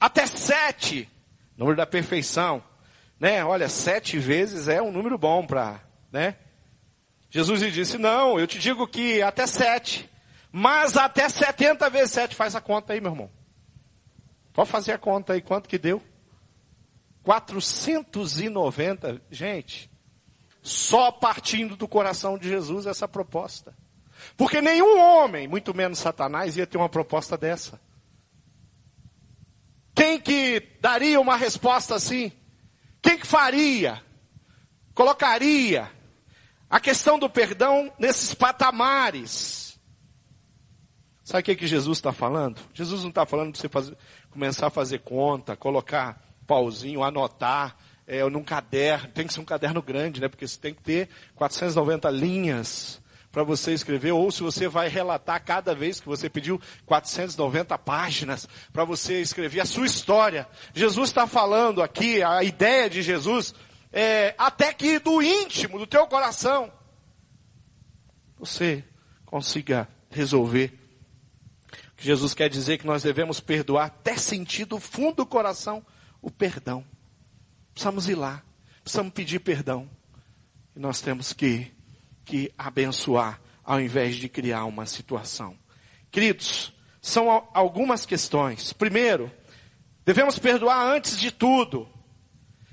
Até 0.00 0.26
sete. 0.26 1.08
Número 1.56 1.76
da 1.76 1.86
perfeição. 1.86 2.62
Né? 3.18 3.44
Olha, 3.44 3.68
sete 3.68 4.18
vezes 4.18 4.68
é 4.68 4.80
um 4.80 4.92
número 4.92 5.18
bom 5.18 5.44
para, 5.44 5.80
né? 6.12 6.36
Jesus 7.30 7.60
lhe 7.60 7.70
disse: 7.70 7.98
Não, 7.98 8.38
eu 8.38 8.46
te 8.46 8.58
digo 8.58 8.86
que 8.86 9.20
até 9.20 9.46
sete. 9.46 10.08
Mas 10.50 10.96
até 10.96 11.28
70 11.28 11.90
vezes 11.90 12.12
7, 12.12 12.34
faz 12.34 12.56
a 12.56 12.60
conta 12.60 12.92
aí, 12.92 13.00
meu 13.00 13.12
irmão. 13.12 13.30
Pode 14.52 14.70
fazer 14.70 14.92
a 14.92 14.98
conta 14.98 15.34
aí, 15.34 15.42
quanto 15.42 15.68
que 15.68 15.78
deu? 15.78 16.02
490, 17.22 19.20
gente, 19.30 19.90
só 20.68 21.10
partindo 21.10 21.76
do 21.76 21.88
coração 21.88 22.38
de 22.38 22.48
Jesus 22.48 22.86
essa 22.86 23.08
proposta. 23.08 23.74
Porque 24.36 24.60
nenhum 24.60 25.00
homem, 25.00 25.48
muito 25.48 25.74
menos 25.74 25.98
Satanás, 25.98 26.56
ia 26.56 26.66
ter 26.66 26.76
uma 26.76 26.88
proposta 26.88 27.36
dessa. 27.36 27.80
Quem 29.94 30.20
que 30.20 30.60
daria 30.80 31.20
uma 31.20 31.36
resposta 31.36 31.94
assim? 31.94 32.30
Quem 33.02 33.18
que 33.18 33.26
faria? 33.26 34.02
Colocaria 34.94 35.90
a 36.68 36.78
questão 36.78 37.18
do 37.18 37.30
perdão 37.30 37.92
nesses 37.98 38.34
patamares. 38.34 39.78
Sabe 41.24 41.40
o 41.40 41.44
que, 41.44 41.56
que 41.56 41.66
Jesus 41.66 41.98
está 41.98 42.12
falando? 42.12 42.60
Jesus 42.72 43.02
não 43.02 43.10
está 43.10 43.26
falando 43.26 43.52
para 43.52 43.60
você 43.60 43.68
fazer, 43.68 43.96
começar 44.30 44.68
a 44.68 44.70
fazer 44.70 45.00
conta, 45.00 45.56
colocar 45.56 46.22
pauzinho, 46.46 47.02
anotar, 47.02 47.76
é, 48.08 48.24
num 48.30 48.42
caderno, 48.42 49.08
tem 49.08 49.26
que 49.26 49.34
ser 49.34 49.40
um 49.40 49.44
caderno 49.44 49.82
grande, 49.82 50.18
né? 50.18 50.28
Porque 50.28 50.48
você 50.48 50.58
tem 50.58 50.72
que 50.72 50.82
ter 50.82 51.10
490 51.36 52.08
linhas 52.08 53.02
para 53.30 53.42
você 53.42 53.74
escrever, 53.74 54.12
ou 54.12 54.32
se 54.32 54.42
você 54.42 54.66
vai 54.66 54.88
relatar 54.88 55.44
cada 55.44 55.74
vez 55.74 56.00
que 56.00 56.08
você 56.08 56.30
pediu 56.30 56.58
490 56.86 57.76
páginas 57.76 58.48
para 58.72 58.82
você 58.84 59.20
escrever 59.20 59.60
a 59.60 59.66
sua 59.66 59.84
história. 59.84 60.48
Jesus 60.72 61.10
está 61.10 61.26
falando 61.26 61.82
aqui, 61.82 62.22
a 62.22 62.42
ideia 62.42 62.88
de 62.88 63.02
Jesus 63.02 63.54
é 63.92 64.34
até 64.38 64.72
que 64.72 64.98
do 64.98 65.20
íntimo, 65.22 65.78
do 65.78 65.86
teu 65.86 66.06
coração, 66.06 66.72
você 68.38 68.82
consiga 69.26 69.86
resolver. 70.10 70.72
Que 71.94 72.06
Jesus 72.06 72.32
quer 72.32 72.48
dizer 72.48 72.78
que 72.78 72.86
nós 72.86 73.02
devemos 73.02 73.38
perdoar 73.38 73.86
até 73.86 74.16
sentir 74.16 74.64
do 74.64 74.80
fundo 74.80 75.16
do 75.16 75.26
coração 75.26 75.84
o 76.22 76.30
perdão. 76.30 76.82
Precisamos 77.78 78.08
ir 78.08 78.16
lá, 78.16 78.42
precisamos 78.82 79.12
pedir 79.12 79.38
perdão. 79.38 79.88
E 80.74 80.80
nós 80.80 81.00
temos 81.00 81.32
que, 81.32 81.72
que 82.24 82.52
abençoar 82.58 83.40
ao 83.62 83.80
invés 83.80 84.16
de 84.16 84.28
criar 84.28 84.64
uma 84.64 84.84
situação. 84.84 85.56
Queridos, 86.10 86.72
são 87.00 87.48
algumas 87.54 88.04
questões. 88.04 88.72
Primeiro, 88.72 89.30
devemos 90.04 90.40
perdoar 90.40 90.88
antes 90.88 91.20
de 91.20 91.30
tudo. 91.30 91.88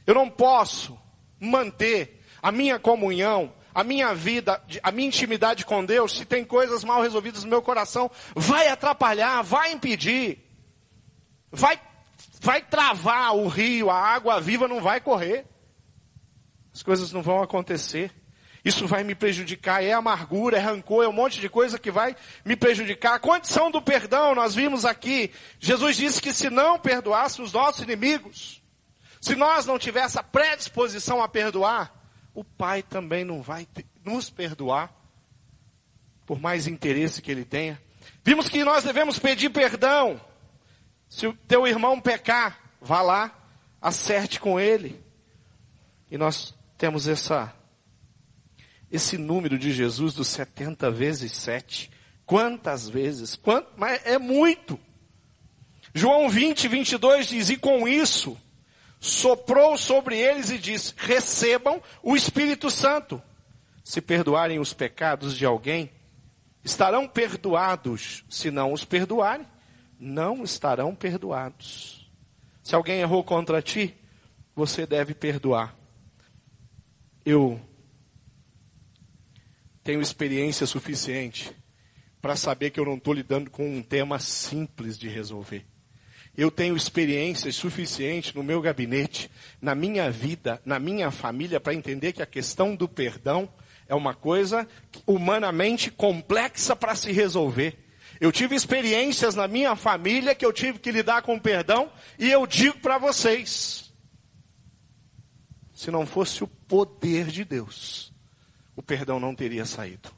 Eu 0.07 0.15
não 0.15 0.27
posso 0.27 0.99
manter 1.39 2.23
a 2.41 2.51
minha 2.51 2.79
comunhão, 2.79 3.53
a 3.75 3.83
minha 3.83 4.11
vida, 4.15 4.59
a 4.81 4.91
minha 4.91 5.07
intimidade 5.07 5.67
com 5.67 5.85
Deus, 5.85 6.17
se 6.17 6.25
tem 6.25 6.43
coisas 6.43 6.83
mal 6.83 6.99
resolvidas 6.99 7.43
no 7.43 7.49
meu 7.51 7.61
coração, 7.61 8.09
vai 8.35 8.69
atrapalhar, 8.69 9.43
vai 9.43 9.71
impedir, 9.71 10.39
vai, 11.51 11.79
vai 12.45 12.61
travar 12.61 13.35
o 13.35 13.47
rio, 13.47 13.89
a 13.89 13.99
água 13.99 14.39
viva 14.39 14.67
não 14.67 14.79
vai 14.79 15.01
correr. 15.01 15.45
As 16.71 16.83
coisas 16.83 17.11
não 17.11 17.23
vão 17.23 17.41
acontecer. 17.41 18.13
Isso 18.63 18.87
vai 18.87 19.03
me 19.03 19.13
prejudicar, 19.15 19.83
é 19.83 19.93
amargura, 19.93 20.57
é 20.57 20.59
rancor, 20.59 21.03
é 21.03 21.07
um 21.07 21.13
monte 21.13 21.39
de 21.39 21.49
coisa 21.49 21.77
que 21.77 21.91
vai 21.91 22.15
me 22.43 22.55
prejudicar. 22.55 23.15
A 23.15 23.19
condição 23.19 23.69
do 23.69 23.81
perdão, 23.81 24.33
nós 24.33 24.55
vimos 24.55 24.85
aqui, 24.85 25.31
Jesus 25.59 25.97
disse 25.97 26.21
que 26.21 26.33
se 26.33 26.49
não 26.49 26.79
perdoasse 26.79 27.41
os 27.41 27.51
nossos 27.51 27.83
inimigos, 27.83 28.61
se 29.21 29.35
nós 29.35 29.65
não 29.65 29.77
tivéssemos 29.77 30.17
a 30.17 30.23
predisposição 30.23 31.21
a 31.21 31.27
perdoar, 31.27 31.93
o 32.33 32.43
Pai 32.43 32.81
também 32.81 33.23
não 33.23 33.41
vai 33.41 33.67
nos 34.03 34.29
perdoar, 34.29 34.91
por 36.25 36.39
mais 36.39 36.65
interesse 36.65 37.21
que 37.21 37.31
ele 37.31 37.45
tenha. 37.45 37.79
Vimos 38.23 38.49
que 38.49 38.63
nós 38.63 38.83
devemos 38.83 39.19
pedir 39.19 39.49
perdão. 39.49 40.19
Se 41.09 41.27
o 41.27 41.33
teu 41.33 41.67
irmão 41.67 41.99
pecar, 42.01 42.59
vá 42.81 43.01
lá, 43.01 43.31
acerte 43.81 44.39
com 44.39 44.59
ele. 44.59 45.01
E 46.09 46.17
nós 46.17 46.53
temos 46.77 47.07
essa 47.07 47.53
esse 48.91 49.17
número 49.17 49.57
de 49.57 49.71
Jesus 49.71 50.13
dos 50.13 50.27
70 50.29 50.89
vezes 50.91 51.31
7. 51.33 51.91
Quantas 52.25 52.87
vezes? 52.87 53.35
Quanto? 53.35 53.69
Mas 53.77 54.05
é 54.05 54.17
muito. 54.17 54.79
João 55.93 56.29
20, 56.29 56.67
22 56.67 57.27
diz: 57.27 57.49
E 57.49 57.57
com 57.57 57.87
isso, 57.87 58.37
soprou 58.99 59.77
sobre 59.77 60.17
eles 60.17 60.49
e 60.49 60.57
disse: 60.57 60.93
Recebam 60.97 61.81
o 62.01 62.15
Espírito 62.15 62.69
Santo. 62.69 63.21
Se 63.83 64.01
perdoarem 64.01 64.59
os 64.59 64.73
pecados 64.73 65.37
de 65.37 65.45
alguém, 65.45 65.91
estarão 66.63 67.07
perdoados. 67.07 68.23
Se 68.29 68.49
não 68.49 68.73
os 68.73 68.83
perdoarem, 68.83 69.45
não 69.99 70.43
estarão 70.43 70.95
perdoados. 70.95 72.09
Se 72.63 72.75
alguém 72.75 72.99
errou 72.99 73.23
contra 73.23 73.61
ti, 73.61 73.95
você 74.55 74.85
deve 74.85 75.13
perdoar. 75.13 75.75
Eu 77.25 77.59
tenho 79.83 80.01
experiência 80.01 80.65
suficiente 80.65 81.55
para 82.21 82.35
saber 82.35 82.71
que 82.71 82.79
eu 82.79 82.85
não 82.85 82.95
estou 82.95 83.13
lidando 83.13 83.51
com 83.51 83.69
um 83.69 83.83
tema 83.83 84.17
simples 84.19 84.97
de 84.97 85.07
resolver. 85.07 85.65
Eu 86.35 86.49
tenho 86.49 86.75
experiência 86.75 87.51
suficiente 87.51 88.35
no 88.35 88.43
meu 88.43 88.61
gabinete, 88.61 89.29
na 89.61 89.75
minha 89.75 90.09
vida, 90.09 90.61
na 90.65 90.79
minha 90.79 91.11
família, 91.11 91.59
para 91.59 91.73
entender 91.73 92.13
que 92.13 92.21
a 92.21 92.25
questão 92.25 92.75
do 92.75 92.89
perdão 92.89 93.47
é 93.87 93.95
uma 93.95 94.13
coisa 94.13 94.67
humanamente 95.05 95.91
complexa 95.91 96.75
para 96.75 96.95
se 96.95 97.11
resolver. 97.11 97.84
Eu 98.19 98.31
tive 98.31 98.55
experiências 98.55 99.35
na 99.35 99.47
minha 99.47 99.75
família 99.75 100.35
que 100.35 100.45
eu 100.45 100.53
tive 100.53 100.79
que 100.79 100.91
lidar 100.91 101.21
com 101.21 101.39
perdão, 101.39 101.91
e 102.17 102.31
eu 102.31 102.47
digo 102.47 102.79
para 102.79 102.97
vocês: 102.97 103.93
se 105.73 105.91
não 105.91 106.05
fosse 106.05 106.43
o 106.43 106.47
poder 106.47 107.27
de 107.27 107.43
Deus, 107.43 108.13
o 108.75 108.81
perdão 108.81 109.19
não 109.19 109.35
teria 109.35 109.65
saído. 109.65 110.09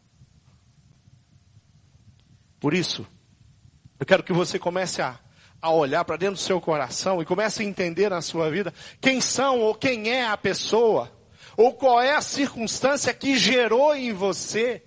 Por 2.60 2.74
isso, 2.74 3.06
eu 4.00 4.06
quero 4.06 4.24
que 4.24 4.34
você 4.34 4.58
comece 4.58 5.02
a 5.02 5.20
a 5.62 5.72
olhar 5.72 6.06
para 6.06 6.18
dentro 6.18 6.36
do 6.36 6.42
seu 6.42 6.62
coração 6.62 7.22
e 7.22 7.26
comece 7.26 7.62
a 7.62 7.66
entender 7.66 8.10
na 8.10 8.22
sua 8.22 8.50
vida 8.50 8.74
quem 9.02 9.20
são 9.20 9.60
ou 9.60 9.76
quem 9.76 10.10
é 10.10 10.26
a 10.26 10.38
pessoa, 10.38 11.12
ou 11.56 11.74
qual 11.74 12.02
é 12.02 12.16
a 12.16 12.22
circunstância 12.22 13.14
que 13.14 13.38
gerou 13.38 13.96
em 13.96 14.14
você 14.14 14.84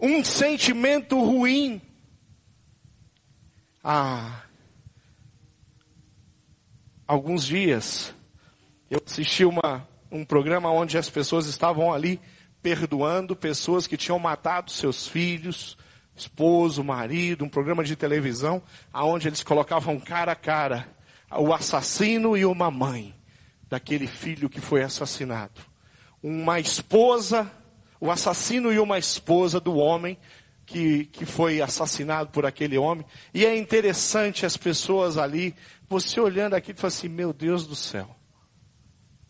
um 0.00 0.24
sentimento 0.24 1.20
ruim. 1.20 1.80
Ah, 3.86 4.40
alguns 7.06 7.44
dias 7.44 8.14
eu 8.90 8.98
assisti 9.04 9.44
uma, 9.44 9.86
um 10.10 10.24
programa 10.24 10.70
onde 10.70 10.96
as 10.96 11.10
pessoas 11.10 11.46
estavam 11.46 11.92
ali 11.92 12.18
perdoando 12.62 13.36
pessoas 13.36 13.86
que 13.86 13.98
tinham 13.98 14.18
matado 14.18 14.70
seus 14.70 15.06
filhos, 15.06 15.76
esposo, 16.16 16.82
marido, 16.82 17.44
um 17.44 17.48
programa 17.50 17.84
de 17.84 17.94
televisão, 17.94 18.62
aonde 18.90 19.28
eles 19.28 19.42
colocavam 19.42 20.00
cara 20.00 20.32
a 20.32 20.36
cara 20.36 20.88
o 21.30 21.52
assassino 21.52 22.38
e 22.38 22.46
uma 22.46 22.70
mãe 22.70 23.14
daquele 23.68 24.06
filho 24.06 24.48
que 24.48 24.62
foi 24.62 24.82
assassinado. 24.82 25.60
Uma 26.22 26.58
esposa, 26.58 27.50
o 28.00 28.10
assassino 28.10 28.72
e 28.72 28.78
uma 28.78 28.98
esposa 28.98 29.60
do 29.60 29.76
homem 29.76 30.16
que, 30.66 31.06
que 31.06 31.24
foi 31.24 31.60
assassinado 31.60 32.30
por 32.30 32.46
aquele 32.46 32.78
homem. 32.78 33.04
E 33.32 33.44
é 33.44 33.56
interessante 33.56 34.46
as 34.46 34.56
pessoas 34.56 35.18
ali, 35.18 35.54
você 35.88 36.20
olhando 36.20 36.54
aqui 36.54 36.72
e 36.72 36.74
fala 36.74 36.88
assim, 36.88 37.08
meu 37.08 37.32
Deus 37.32 37.66
do 37.66 37.76
céu. 37.76 38.14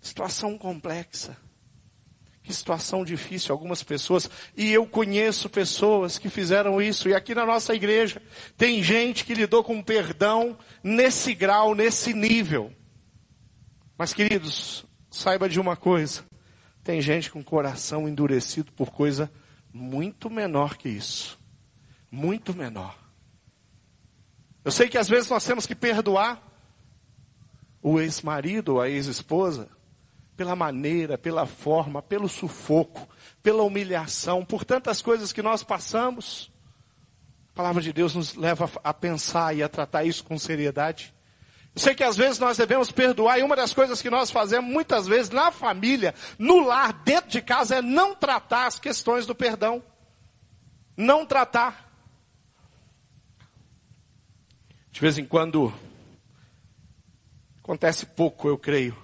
Situação 0.01 0.57
complexa. 0.57 1.37
Que 2.43 2.53
situação 2.53 3.05
difícil, 3.07 3.53
algumas 3.53 3.83
pessoas, 3.83 4.29
e 4.55 4.71
eu 4.71 4.87
conheço 4.87 5.49
pessoas 5.49 6.19
que 6.19 6.29
fizeram 6.29 6.81
isso, 6.81 7.09
e 7.09 7.15
aqui 7.15 7.35
na 7.35 7.47
nossa 7.47 7.75
igreja 7.75 8.21
tem 8.55 8.83
gente 8.83 9.25
que 9.25 9.33
lidou 9.33 9.65
com 9.65 9.83
perdão 9.83 10.55
nesse 10.83 11.35
grau, 11.35 11.75
nesse 11.75 12.13
nível. 12.13 12.71
Mas 13.97 14.13
queridos, 14.13 14.85
saiba 15.11 15.49
de 15.49 15.59
uma 15.59 15.75
coisa, 15.75 16.23
tem 16.83 17.01
gente 17.01 17.31
com 17.31 17.43
coração 17.43 18.07
endurecido 18.07 18.71
por 18.73 18.91
coisa 18.91 19.33
muito 19.75 20.31
menor 20.31 20.77
que 20.77 20.89
isso. 20.89 21.37
Muito 22.09 22.55
menor. 22.55 22.97
Eu 24.65 24.71
sei 24.71 24.89
que 24.89 24.97
às 24.97 25.09
vezes 25.09 25.29
nós 25.29 25.45
temos 25.45 25.67
que 25.67 25.75
perdoar 25.75 26.41
o 27.83 28.01
ex-marido 28.01 28.75
ou 28.75 28.81
a 28.81 28.89
ex-esposa, 28.89 29.69
pela 30.37 30.55
maneira, 30.57 31.19
pela 31.19 31.45
forma, 31.45 32.01
pelo 32.01 32.29
sufoco, 32.29 33.09
pela 33.43 33.63
humilhação, 33.63 34.45
por 34.45 34.65
tantas 34.65 35.03
coisas 35.03 35.33
que 35.33 35.43
nós 35.43 35.63
passamos. 35.63 36.51
A 37.53 37.57
palavra 37.57 37.83
de 37.83 37.93
Deus 37.93 38.15
nos 38.15 38.35
leva 38.35 38.71
a 38.83 38.95
pensar 38.95 39.55
e 39.55 39.63
a 39.63 39.69
tratar 39.69 40.05
isso 40.05 40.25
com 40.25 40.39
seriedade. 40.39 41.14
Sei 41.77 41.95
que 41.95 42.05
às 42.05 42.17
vezes 42.17 42.39
nós 42.39 42.57
devemos 42.57 42.93
perdoar, 42.93 43.39
e 43.39 43.43
uma 43.43 43.57
das 43.57 43.75
coisas 43.75 44.01
que 44.01 44.09
nós 44.09 44.31
fazemos 44.31 44.71
muitas 44.71 45.09
vezes 45.09 45.31
na 45.31 45.51
família, 45.51 46.15
no 46.39 46.65
lar, 46.65 46.93
dentro 47.05 47.31
de 47.31 47.43
casa, 47.43 47.77
é 47.77 47.83
não 47.83 48.15
tratar 48.15 48.67
as 48.67 48.79
questões 48.79 49.27
do 49.27 49.35
perdão. 49.35 49.83
Não 50.97 51.27
tratar. 51.27 51.93
De 54.93 55.01
vez 55.01 55.19
em 55.19 55.25
quando, 55.25 55.75
acontece 57.61 58.07
pouco, 58.07 58.47
eu 58.47 58.57
creio, 58.57 58.97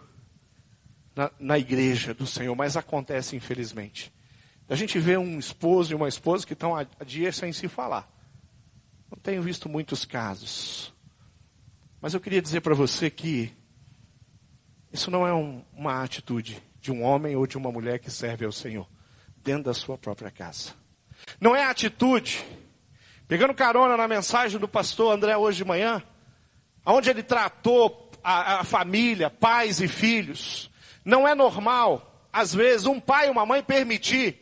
na, 1.16 1.30
na 1.40 1.58
igreja 1.58 2.14
do 2.14 2.26
Senhor, 2.26 2.54
mas 2.54 2.76
acontece 2.76 3.34
infelizmente. 3.34 4.12
A 4.68 4.76
gente 4.76 5.00
vê 5.00 5.16
um 5.16 5.40
esposo 5.40 5.90
e 5.90 5.96
uma 5.96 6.08
esposa 6.08 6.46
que 6.46 6.52
estão 6.52 6.76
há 6.76 6.86
dias 7.04 7.34
sem 7.34 7.52
se 7.52 7.66
falar. 7.66 8.08
Não 9.10 9.18
tenho 9.18 9.42
visto 9.42 9.68
muitos 9.68 10.04
casos. 10.04 10.94
Mas 12.00 12.14
eu 12.14 12.20
queria 12.20 12.40
dizer 12.40 12.60
para 12.60 12.74
você 12.74 13.10
que 13.10 13.52
isso 14.92 15.10
não 15.10 15.26
é 15.26 15.32
um, 15.32 15.62
uma 15.72 16.02
atitude 16.02 16.62
de 16.80 16.90
um 16.90 17.02
homem 17.02 17.36
ou 17.36 17.46
de 17.46 17.58
uma 17.58 17.70
mulher 17.70 17.98
que 17.98 18.10
serve 18.10 18.44
ao 18.44 18.52
Senhor 18.52 18.88
dentro 19.36 19.64
da 19.64 19.74
sua 19.74 19.98
própria 19.98 20.30
casa. 20.30 20.74
Não 21.40 21.54
é 21.54 21.64
atitude, 21.64 22.44
pegando 23.28 23.54
carona 23.54 23.96
na 23.96 24.08
mensagem 24.08 24.58
do 24.58 24.66
pastor 24.66 25.12
André 25.14 25.36
hoje 25.36 25.58
de 25.58 25.64
manhã, 25.64 26.02
onde 26.84 27.10
ele 27.10 27.22
tratou 27.22 28.10
a, 28.24 28.60
a 28.60 28.64
família, 28.64 29.30
pais 29.30 29.80
e 29.80 29.88
filhos, 29.88 30.70
Não 31.04 31.26
é 31.26 31.34
normal, 31.34 32.28
às 32.32 32.54
vezes, 32.54 32.86
um 32.86 33.00
pai 33.00 33.26
ou 33.26 33.32
uma 33.32 33.46
mãe 33.46 33.62
permitir 33.62 34.38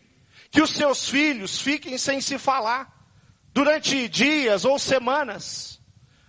que 0.50 0.60
os 0.60 0.70
seus 0.70 1.08
filhos 1.08 1.60
fiquem 1.60 1.96
sem 1.98 2.20
se 2.20 2.38
falar 2.38 3.06
durante 3.52 4.08
dias 4.08 4.64
ou 4.64 4.78
semanas, 4.78 5.77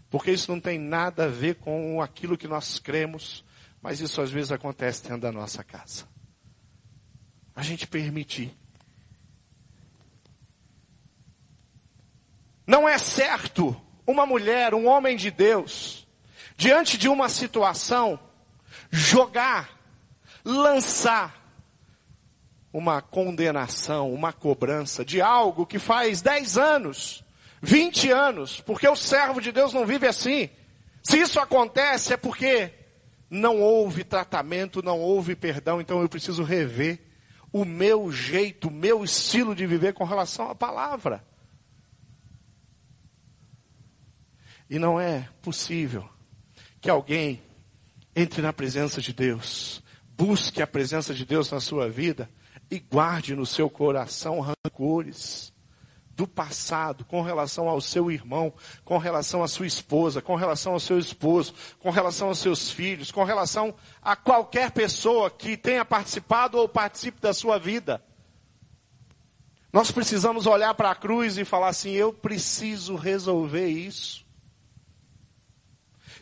porque 0.09 0.31
isso 0.31 0.51
não 0.51 0.59
tem 0.59 0.79
nada 0.79 1.25
a 1.25 1.27
ver 1.27 1.55
com 1.55 2.01
aquilo 2.01 2.37
que 2.37 2.47
nós 2.47 2.79
cremos, 2.79 3.45
mas 3.81 3.99
isso 3.99 4.21
às 4.21 4.31
vezes 4.31 4.51
acontece 4.51 5.03
dentro 5.03 5.21
da 5.21 5.31
nossa 5.31 5.63
casa. 5.63 6.07
A 7.55 7.61
gente 7.61 7.85
permitir. 7.85 8.55
Não 12.65 12.87
é 12.87 12.97
certo 12.97 13.79
uma 14.05 14.25
mulher, 14.25 14.73
um 14.73 14.87
homem 14.87 15.15
de 15.15 15.29
Deus, 15.29 16.07
diante 16.57 16.97
de 16.97 17.07
uma 17.07 17.29
situação, 17.29 18.19
jogar, 18.89 19.79
lançar 20.43 21.39
uma 22.71 23.01
condenação, 23.01 24.13
uma 24.13 24.31
cobrança 24.31 25.03
de 25.03 25.21
algo 25.21 25.65
que 25.65 25.79
faz 25.79 26.21
10 26.21 26.57
anos, 26.57 27.23
20 27.61 28.11
anos, 28.11 28.61
porque 28.61 28.87
o 28.87 28.95
servo 28.95 29.41
de 29.41 29.51
Deus 29.51 29.73
não 29.73 29.85
vive 29.85 30.07
assim. 30.07 30.49
Se 31.03 31.19
isso 31.19 31.39
acontece 31.39 32.13
é 32.13 32.17
porque 32.17 32.73
não 33.29 33.59
houve 33.59 34.03
tratamento, 34.03 34.81
não 34.81 34.99
houve 34.99 35.35
perdão, 35.35 35.79
então 35.79 36.01
eu 36.01 36.09
preciso 36.09 36.43
rever 36.43 36.99
o 37.51 37.65
meu 37.65 38.11
jeito, 38.11 38.67
o 38.67 38.71
meu 38.71 39.03
estilo 39.03 39.55
de 39.55 39.65
viver 39.65 39.93
com 39.93 40.03
relação 40.03 40.49
à 40.49 40.55
palavra. 40.55 41.23
E 44.69 44.77
não 44.77 44.99
é 44.99 45.27
possível 45.41 46.07
que 46.79 46.89
alguém 46.89 47.41
entre 48.15 48.41
na 48.41 48.51
presença 48.51 49.01
de 49.01 49.13
Deus, 49.13 49.81
busque 50.17 50.61
a 50.61 50.67
presença 50.67 51.13
de 51.13 51.25
Deus 51.25 51.49
na 51.51 51.59
sua 51.59 51.89
vida 51.89 52.29
e 52.69 52.79
guarde 52.79 53.35
no 53.35 53.45
seu 53.45 53.69
coração 53.69 54.39
rancores 54.39 55.53
do 56.19 56.27
passado 56.27 57.05
com 57.05 57.21
relação 57.21 57.69
ao 57.69 57.79
seu 57.79 58.11
irmão, 58.11 58.53
com 58.83 58.97
relação 58.97 59.41
à 59.41 59.47
sua 59.47 59.65
esposa, 59.65 60.21
com 60.21 60.35
relação 60.35 60.73
ao 60.73 60.79
seu 60.81 60.99
esposo, 60.99 61.53
com 61.79 61.89
relação 61.89 62.27
aos 62.27 62.39
seus 62.39 62.69
filhos, 62.69 63.09
com 63.09 63.23
relação 63.23 63.73
a 64.01 64.17
qualquer 64.17 64.71
pessoa 64.71 65.31
que 65.31 65.55
tenha 65.55 65.85
participado 65.85 66.57
ou 66.57 66.67
participe 66.67 67.21
da 67.21 67.33
sua 67.33 67.57
vida. 67.57 68.03
Nós 69.71 69.91
precisamos 69.91 70.45
olhar 70.45 70.73
para 70.73 70.91
a 70.91 70.95
cruz 70.95 71.37
e 71.37 71.45
falar 71.45 71.69
assim: 71.69 71.91
eu 71.91 72.11
preciso 72.11 72.97
resolver 72.97 73.69
isso. 73.69 74.25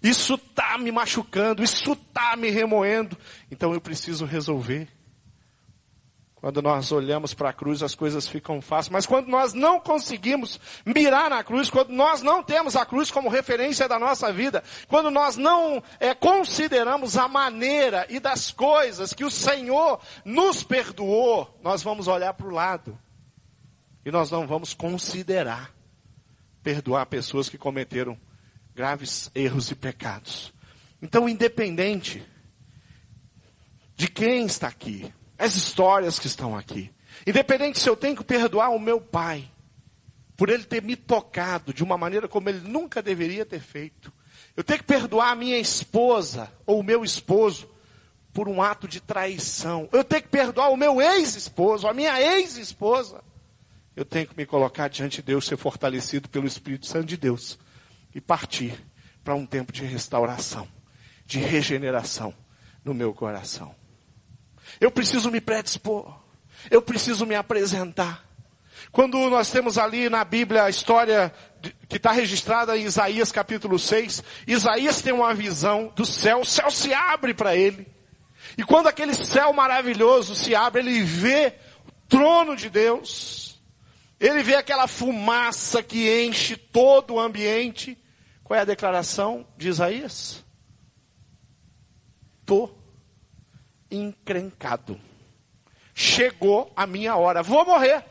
Isso 0.04 0.36
está 0.36 0.78
me 0.78 0.92
machucando, 0.92 1.64
isso 1.64 1.94
está 1.94 2.36
me 2.36 2.52
remoendo, 2.52 3.18
então 3.50 3.74
eu 3.74 3.82
preciso 3.82 4.26
resolver. 4.26 4.88
Quando 6.48 6.62
nós 6.62 6.94
olhamos 6.94 7.34
para 7.34 7.50
a 7.50 7.54
cruz, 7.54 7.84
as 7.84 7.94
coisas 7.94 8.26
ficam 8.26 8.62
fáceis. 8.62 8.90
Mas 8.90 9.06
quando 9.06 9.28
nós 9.28 9.54
não 9.54 9.82
conseguimos 9.82 10.58
mirar 10.86 11.30
na 11.30 11.44
cruz, 11.44 11.70
quando 11.70 11.90
nós 11.90 12.22
não 12.22 12.42
temos 12.42 12.78
a 12.78 12.86
cruz 12.86 13.12
como 13.12 13.28
referência 13.28 13.86
da 13.86 14.00
nossa 14.00 14.32
vida, 14.32 14.64
quando 14.88 15.12
nós 15.12 15.36
não 15.36 15.84
é, 16.00 16.14
consideramos 16.16 17.18
a 17.18 17.28
maneira 17.28 18.08
e 18.10 18.18
das 18.18 18.50
coisas 18.50 19.12
que 19.12 19.26
o 19.26 19.30
Senhor 19.30 20.00
nos 20.24 20.64
perdoou, 20.64 21.54
nós 21.62 21.84
vamos 21.84 22.08
olhar 22.08 22.34
para 22.34 22.48
o 22.48 22.52
lado. 22.52 22.98
E 24.06 24.10
nós 24.10 24.32
não 24.32 24.48
vamos 24.48 24.74
considerar 24.74 25.74
perdoar 26.64 27.08
pessoas 27.08 27.50
que 27.50 27.58
cometeram 27.58 28.18
graves 28.74 29.30
erros 29.36 29.70
e 29.70 29.76
pecados. 29.76 30.54
Então, 31.02 31.28
independente 31.28 32.26
de 33.98 34.08
quem 34.08 34.46
está 34.46 34.70
aqui, 34.70 35.14
as 35.38 35.56
histórias 35.56 36.20
que 36.20 36.28
estão 36.28 36.56
aqui. 36.56 36.92
Independente 37.26 37.80
se 37.80 37.90
eu 37.90 37.96
tenho 37.96 38.16
que 38.16 38.24
perdoar 38.24 38.70
o 38.70 38.80
meu 38.80 39.00
pai, 39.00 39.50
por 40.36 40.50
ele 40.50 40.64
ter 40.64 40.84
me 40.84 40.96
tocado 40.96 41.74
de 41.74 41.84
uma 41.84 41.98
maneira 41.98 42.28
como 42.28 42.48
ele 42.48 42.60
nunca 42.60 43.02
deveria 43.02 43.46
ter 43.46 43.60
feito. 43.60 44.14
Eu 44.56 44.64
tenho 44.64 44.80
que 44.80 44.86
perdoar 44.86 45.32
a 45.32 45.36
minha 45.36 45.58
esposa 45.58 46.52
ou 46.66 46.80
o 46.80 46.84
meu 46.84 47.04
esposo 47.04 47.68
por 48.32 48.48
um 48.48 48.62
ato 48.62 48.88
de 48.88 49.02
traição. 49.02 49.90
Eu 49.92 50.04
tenho 50.04 50.22
que 50.22 50.30
perdoar 50.30 50.70
o 50.70 50.78
meu 50.78 51.02
ex-esposo, 51.02 51.88
a 51.88 51.94
minha 51.94 52.22
ex-esposa. 52.22 53.24
Eu 53.96 54.06
tenho 54.06 54.28
que 54.28 54.38
me 54.38 54.46
colocar 54.46 54.88
diante 54.90 55.18
de 55.18 55.24
Deus, 55.24 55.48
ser 55.48 55.58
fortalecido 55.58 56.30
pelo 56.30 56.46
Espírito 56.46 56.86
Santo 56.86 57.08
de 57.08 57.18
Deus 57.18 57.58
e 58.14 58.22
partir 58.22 58.80
para 59.24 59.34
um 59.34 59.46
tempo 59.46 59.74
de 59.74 59.84
restauração, 59.84 60.68
de 61.26 61.40
regeneração 61.40 62.34
no 62.86 62.94
meu 62.94 63.12
coração. 63.12 63.76
Eu 64.80 64.92
preciso 64.92 65.32
me 65.32 65.42
predispor. 65.42 66.14
Eu 66.70 66.82
preciso 66.82 67.26
me 67.26 67.36
apresentar. 67.36 68.28
Quando 68.92 69.30
nós 69.30 69.52
temos 69.52 69.78
ali 69.78 70.10
na 70.10 70.24
Bíblia 70.24 70.64
a 70.64 70.70
história 70.70 71.34
que 71.90 71.98
está 71.98 72.12
registrada 72.12 72.78
em 72.78 72.84
Isaías 72.84 73.32
capítulo 73.32 73.78
6, 73.78 74.24
Isaías 74.46 75.02
tem 75.02 75.14
uma 75.14 75.34
visão 75.34 75.92
do 75.96 76.06
céu, 76.06 76.42
o 76.42 76.46
céu 76.46 76.70
se 76.72 76.94
abre 76.94 77.34
para 77.34 77.56
ele. 77.56 77.88
E 78.58 78.64
quando 78.64 78.88
aquele 78.88 79.14
céu 79.14 79.52
maravilhoso 79.52 80.36
se 80.36 80.56
abre, 80.56 80.82
ele 80.82 81.02
vê 81.04 81.54
o 81.88 81.92
trono 82.08 82.56
de 82.56 82.70
Deus, 82.70 83.60
ele 84.20 84.42
vê 84.42 84.56
aquela 84.56 84.88
fumaça 84.88 85.84
que 85.84 86.24
enche 86.24 86.56
todo 86.56 87.16
o 87.16 87.20
ambiente. 87.20 87.98
Qual 88.44 88.58
é 88.58 88.62
a 88.62 88.66
declaração 88.66 89.46
de 89.58 89.68
Isaías? 89.68 90.44
Tô 92.46 92.77
encrencado. 93.90 95.00
Chegou 95.94 96.72
a 96.76 96.86
minha 96.86 97.16
hora, 97.16 97.42
vou 97.42 97.66
morrer. 97.66 98.04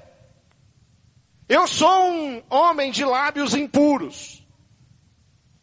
Eu 1.48 1.66
sou 1.68 2.10
um 2.10 2.42
homem 2.50 2.90
de 2.90 3.04
lábios 3.04 3.54
impuros. 3.54 4.44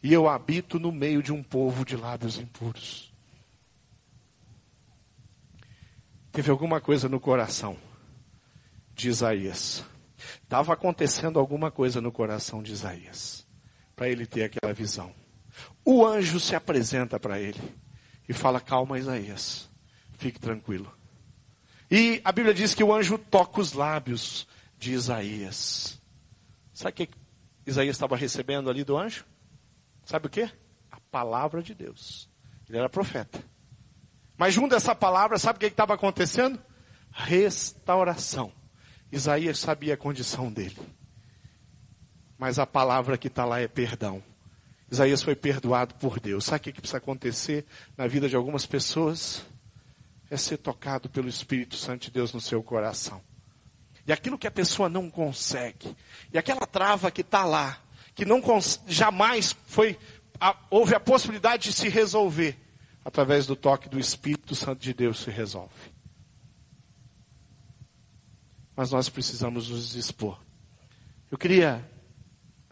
E 0.02 0.12
eu 0.12 0.28
habito 0.28 0.78
no 0.78 0.92
meio 0.92 1.22
de 1.22 1.32
um 1.32 1.42
povo 1.42 1.84
de 1.84 1.96
lábios 1.96 2.38
impuros. 2.38 3.12
Teve 6.32 6.50
alguma 6.50 6.80
coisa 6.80 7.08
no 7.08 7.20
coração 7.20 7.76
de 8.94 9.08
Isaías. 9.08 9.84
Estava 10.42 10.72
acontecendo 10.72 11.38
alguma 11.38 11.70
coisa 11.70 12.00
no 12.00 12.10
coração 12.10 12.62
de 12.62 12.72
Isaías. 12.72 13.46
Para 13.94 14.08
ele 14.08 14.26
ter 14.26 14.44
aquela 14.44 14.72
visão. 14.72 15.14
O 15.84 16.04
anjo 16.04 16.40
se 16.40 16.56
apresenta 16.56 17.20
para 17.20 17.38
ele 17.38 17.60
e 18.28 18.32
fala: 18.32 18.60
Calma, 18.60 18.98
Isaías. 18.98 19.70
Fique 20.24 20.40
tranquilo. 20.40 20.90
E 21.90 22.22
a 22.24 22.32
Bíblia 22.32 22.54
diz 22.54 22.74
que 22.74 22.82
o 22.82 22.94
anjo 22.94 23.18
toca 23.18 23.60
os 23.60 23.74
lábios 23.74 24.48
de 24.78 24.94
Isaías. 24.94 26.00
Sabe 26.72 26.92
o 26.92 26.94
que 26.94 27.10
Isaías 27.66 27.94
estava 27.94 28.16
recebendo 28.16 28.70
ali 28.70 28.84
do 28.84 28.96
anjo? 28.96 29.26
Sabe 30.02 30.28
o 30.28 30.30
que? 30.30 30.50
A 30.90 30.98
palavra 31.10 31.62
de 31.62 31.74
Deus. 31.74 32.26
Ele 32.66 32.78
era 32.78 32.88
profeta. 32.88 33.38
Mas 34.38 34.54
junto 34.54 34.70
dessa 34.70 34.94
palavra, 34.94 35.38
sabe 35.38 35.58
o 35.58 35.60
que 35.60 35.66
estava 35.66 35.92
acontecendo? 35.92 36.58
Restauração. 37.10 38.50
Isaías 39.12 39.58
sabia 39.58 39.92
a 39.92 39.98
condição 39.98 40.50
dele. 40.50 40.78
Mas 42.38 42.58
a 42.58 42.64
palavra 42.64 43.18
que 43.18 43.26
está 43.26 43.44
lá 43.44 43.60
é 43.60 43.68
perdão. 43.68 44.22
Isaías 44.90 45.22
foi 45.22 45.36
perdoado 45.36 45.94
por 45.96 46.18
Deus. 46.18 46.46
Sabe 46.46 46.70
o 46.70 46.72
que 46.72 46.80
precisa 46.80 46.96
acontecer 46.96 47.66
na 47.94 48.06
vida 48.06 48.26
de 48.26 48.36
algumas 48.36 48.64
pessoas? 48.64 49.44
É 50.30 50.36
ser 50.36 50.58
tocado 50.58 51.08
pelo 51.08 51.28
Espírito 51.28 51.76
Santo 51.76 52.04
de 52.04 52.10
Deus 52.10 52.32
no 52.32 52.40
seu 52.40 52.62
coração. 52.62 53.20
E 54.06 54.12
aquilo 54.12 54.38
que 54.38 54.46
a 54.46 54.50
pessoa 54.50 54.88
não 54.88 55.10
consegue, 55.10 55.96
e 56.32 56.38
aquela 56.38 56.66
trava 56.66 57.10
que 57.10 57.22
está 57.22 57.44
lá, 57.44 57.78
que 58.14 58.24
não 58.24 58.42
jamais 58.86 59.56
foi, 59.66 59.98
a, 60.40 60.56
houve 60.70 60.94
a 60.94 61.00
possibilidade 61.00 61.70
de 61.70 61.72
se 61.72 61.88
resolver, 61.88 62.56
através 63.04 63.46
do 63.46 63.56
toque 63.56 63.88
do 63.88 63.98
Espírito 63.98 64.54
Santo 64.54 64.80
de 64.80 64.92
Deus 64.92 65.20
se 65.20 65.30
resolve. 65.30 65.92
Mas 68.76 68.90
nós 68.90 69.08
precisamos 69.08 69.70
nos 69.70 69.94
expor. 69.94 70.38
Eu 71.30 71.38
queria 71.38 71.88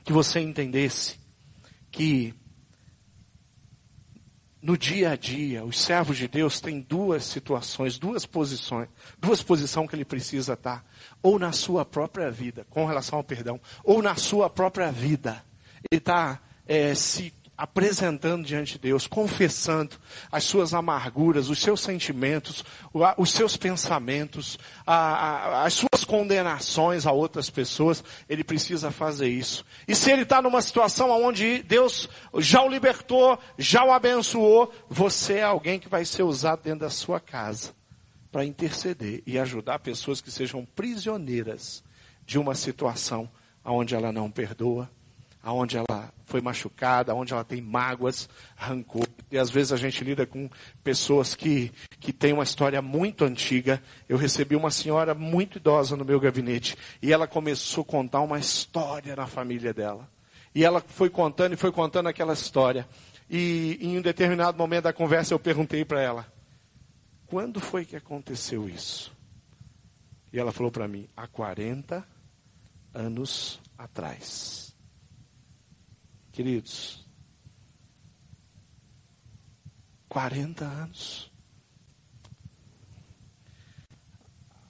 que 0.05 0.13
você 0.13 0.41
entendesse 0.41 1.19
que 1.91 2.35
no 4.63 4.79
dia 4.79 5.11
a 5.11 5.17
dia, 5.17 5.65
os 5.65 5.81
servos 5.81 6.17
de 6.17 6.29
Deus 6.29 6.61
têm 6.61 6.81
duas 6.81 7.25
situações, 7.25 7.99
duas 7.99 8.25
posições, 8.25 8.89
duas 9.19 9.43
posições 9.43 9.89
que 9.91 9.97
ele 9.97 10.05
precisa 10.05 10.53
estar. 10.53 10.85
Ou 11.21 11.37
na 11.37 11.51
sua 11.51 11.85
própria 11.85 12.31
vida, 12.31 12.65
com 12.71 12.87
relação 12.87 13.19
ao 13.19 13.25
perdão, 13.25 13.61
ou 13.83 14.01
na 14.01 14.15
sua 14.15 14.49
própria 14.49 14.93
vida. 14.93 15.45
Ele 15.91 15.99
está 15.99 16.41
é, 16.67 16.95
se 16.95 17.35
apresentando 17.63 18.45
diante 18.45 18.73
de 18.73 18.81
Deus, 18.81 19.07
confessando 19.07 19.95
as 20.33 20.43
suas 20.43 20.75
amarguras, 20.75 21.49
os 21.49 21.61
seus 21.61 21.81
sentimentos, 21.81 22.65
os 23.17 23.31
seus 23.31 23.57
pensamentos, 23.57 24.59
as 24.85 25.73
suas 25.73 26.05
condenações 26.05 27.07
a 27.07 27.13
outras 27.13 27.49
pessoas, 27.51 28.03
ele 28.29 28.43
precisa 28.43 28.91
fazer 28.91 29.29
isso. 29.29 29.65
E 29.87 29.95
se 29.95 30.11
ele 30.11 30.23
está 30.23 30.43
numa 30.43 30.61
situação 30.61 31.09
onde 31.11 31.63
Deus 31.63 32.09
já 32.39 32.61
o 32.65 32.69
libertou, 32.69 33.39
já 33.57 33.85
o 33.85 33.93
abençoou, 33.93 34.75
você 34.89 35.35
é 35.35 35.45
alguém 35.45 35.79
que 35.79 35.89
vai 35.89 36.05
ser 36.05 36.25
usado 36.25 36.65
dentro 36.65 36.81
da 36.81 36.91
sua 36.91 37.21
casa 37.21 37.71
para 38.33 38.45
interceder 38.45 39.23
e 39.25 39.39
ajudar 39.39 39.79
pessoas 39.79 40.21
que 40.21 40.33
sejam 40.33 40.67
prisioneiras 40.75 41.85
de 42.27 42.41
uma 42.41 42.57
situação 42.57 43.31
onde 43.65 43.95
ela 43.95 44.11
não 44.11 44.29
perdoa, 44.29 44.91
aonde 45.43 45.77
ela 45.77 46.13
foi 46.25 46.41
machucada, 46.41 47.13
aonde 47.13 47.33
ela 47.33 47.45
tem 47.45 47.61
mágoas, 47.61 48.29
rancor. 48.57 49.07
E 49.31 49.37
às 49.37 49.51
vezes 49.51 49.73
a 49.73 49.77
gente 49.77 50.05
lida 50.05 50.25
com 50.25 50.49
pessoas 50.85 51.35
que, 51.35 51.73
que 51.99 52.13
têm 52.13 52.33
uma 52.33 52.45
história 52.45 52.81
muito 52.81 53.25
antiga. 53.25 53.83
Eu 54.09 54.17
recebi 54.17 54.55
uma 54.55 54.71
senhora 54.71 55.15
muito 55.15 55.59
idosa 55.59 55.97
no 55.97 56.05
meu 56.05 56.21
gabinete 56.21 56.77
e 57.03 57.13
ela 57.13 57.27
começou 57.27 57.83
a 57.83 57.87
contar 57.87 58.21
uma 58.21 58.39
história 58.39 59.17
na 59.17 59.27
família 59.27 59.75
dela. 59.75 60.09
E 60.55 60.65
ela 60.65 60.81
foi 60.81 61.11
contando 61.11 61.55
e 61.55 61.57
foi 61.57 61.73
contando 61.73 62.09
aquela 62.09 62.35
história. 62.35 62.87
E 63.29 63.79
em 63.81 63.99
um 63.99 64.03
determinado 64.03 64.57
momento 64.57 64.85
da 64.85 64.93
conversa 64.93 65.35
eu 65.35 65.39
perguntei 65.39 65.85
para 65.85 66.01
ela: 66.01 66.27
quando 67.27 67.61
foi 67.61 67.85
que 67.85 67.97
aconteceu 67.97 68.69
isso? 68.69 69.13
E 70.33 70.39
ela 70.39 70.53
falou 70.53 70.71
para 70.71 70.87
mim: 70.87 71.09
há 71.17 71.27
40 71.27 72.07
anos 72.95 73.61
atrás. 73.77 74.72
Queridos, 76.33 77.07
40 80.09 80.65
anos. 80.65 81.31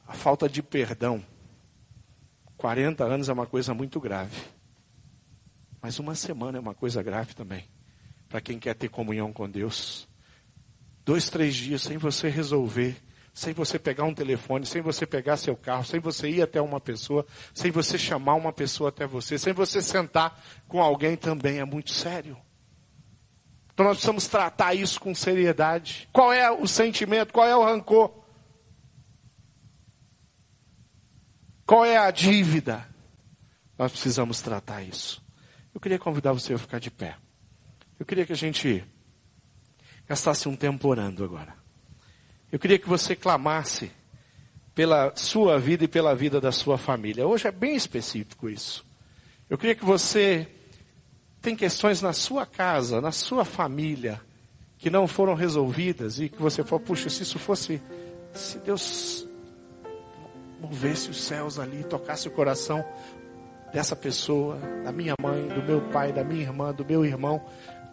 A 0.06 0.12
falta 0.12 0.48
de 0.48 0.62
perdão, 0.62 1.24
40 2.56 3.04
anos 3.04 3.28
é 3.28 3.32
uma 3.32 3.46
coisa 3.46 3.72
muito 3.72 4.00
grave. 4.00 4.36
Mas 5.80 5.98
uma 5.98 6.14
semana 6.14 6.58
é 6.58 6.60
uma 6.60 6.74
coisa 6.74 7.02
grave 7.02 7.34
também. 7.34 7.68
Para 8.28 8.40
quem 8.40 8.58
quer 8.58 8.74
ter 8.74 8.88
comunhão 8.88 9.32
com 9.32 9.48
Deus. 9.48 10.08
Dois, 11.04 11.30
três 11.30 11.54
dias 11.54 11.82
sem 11.82 11.96
você 11.96 12.28
resolver 12.28 13.00
sem 13.32 13.54
você 13.54 13.78
pegar 13.78 14.04
um 14.04 14.14
telefone, 14.14 14.66
sem 14.66 14.82
você 14.82 15.06
pegar 15.06 15.36
seu 15.36 15.56
carro, 15.56 15.84
sem 15.84 15.98
você 15.98 16.28
ir 16.28 16.42
até 16.42 16.60
uma 16.60 16.80
pessoa, 16.80 17.26
sem 17.54 17.70
você 17.70 17.96
chamar 17.96 18.34
uma 18.34 18.52
pessoa 18.52 18.90
até 18.90 19.06
você, 19.06 19.38
sem 19.38 19.52
você 19.52 19.80
sentar 19.80 20.38
com 20.68 20.82
alguém 20.82 21.16
também 21.16 21.58
é 21.58 21.64
muito 21.64 21.92
sério. 21.92 22.36
Então 23.72 23.86
nós 23.86 23.96
precisamos 23.96 24.28
tratar 24.28 24.74
isso 24.74 25.00
com 25.00 25.14
seriedade. 25.14 26.08
Qual 26.12 26.30
é 26.30 26.50
o 26.50 26.66
sentimento? 26.66 27.32
Qual 27.32 27.46
é 27.46 27.56
o 27.56 27.64
rancor? 27.64 28.22
Qual 31.64 31.84
é 31.84 31.96
a 31.96 32.10
dívida? 32.10 32.86
Nós 33.78 33.90
precisamos 33.90 34.42
tratar 34.42 34.82
isso. 34.82 35.24
Eu 35.74 35.80
queria 35.80 35.98
convidar 35.98 36.34
você 36.34 36.52
a 36.52 36.58
ficar 36.58 36.78
de 36.78 36.90
pé. 36.90 37.16
Eu 37.98 38.04
queria 38.04 38.26
que 38.26 38.32
a 38.32 38.36
gente 38.36 38.84
gastasse 40.06 40.46
um 40.48 40.54
tempo 40.54 40.86
orando 40.86 41.24
agora. 41.24 41.61
Eu 42.52 42.58
queria 42.58 42.78
que 42.78 42.86
você 42.86 43.16
clamasse 43.16 43.90
pela 44.74 45.16
sua 45.16 45.58
vida 45.58 45.84
e 45.84 45.88
pela 45.88 46.14
vida 46.14 46.38
da 46.38 46.52
sua 46.52 46.76
família. 46.76 47.26
Hoje 47.26 47.48
é 47.48 47.50
bem 47.50 47.74
específico 47.74 48.46
isso. 48.46 48.84
Eu 49.48 49.56
queria 49.56 49.74
que 49.74 49.84
você 49.86 50.46
tem 51.40 51.56
questões 51.56 52.02
na 52.02 52.12
sua 52.12 52.44
casa, 52.44 53.00
na 53.00 53.10
sua 53.10 53.46
família, 53.46 54.20
que 54.76 54.90
não 54.90 55.08
foram 55.08 55.32
resolvidas 55.32 56.20
e 56.20 56.28
que 56.28 56.40
você 56.40 56.62
falou, 56.62 56.84
puxa, 56.84 57.08
se 57.08 57.22
isso 57.22 57.38
fosse, 57.38 57.80
se 58.34 58.58
Deus 58.58 59.26
movesse 60.60 61.08
os 61.08 61.22
céus 61.22 61.58
ali, 61.58 61.82
tocasse 61.84 62.28
o 62.28 62.32
coração 62.32 62.84
dessa 63.72 63.96
pessoa, 63.96 64.58
da 64.84 64.92
minha 64.92 65.14
mãe, 65.22 65.48
do 65.48 65.62
meu 65.62 65.80
pai, 65.88 66.12
da 66.12 66.22
minha 66.22 66.42
irmã, 66.42 66.70
do 66.70 66.84
meu 66.84 67.02
irmão, 67.02 67.42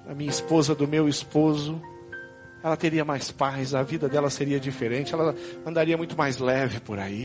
da 0.05 0.13
minha 0.13 0.29
esposa, 0.29 0.75
do 0.75 0.85
meu 0.85 1.07
esposo, 1.07 1.81
ela 2.63 2.75
teria 2.75 3.05
mais 3.05 3.31
paz, 3.31 3.73
a 3.73 3.83
vida 3.83 4.09
dela 4.09 4.29
seria 4.29 4.59
diferente, 4.59 5.13
ela 5.13 5.33
andaria 5.65 5.97
muito 5.97 6.17
mais 6.17 6.37
leve 6.37 6.79
por 6.79 6.99
aí. 6.99 7.23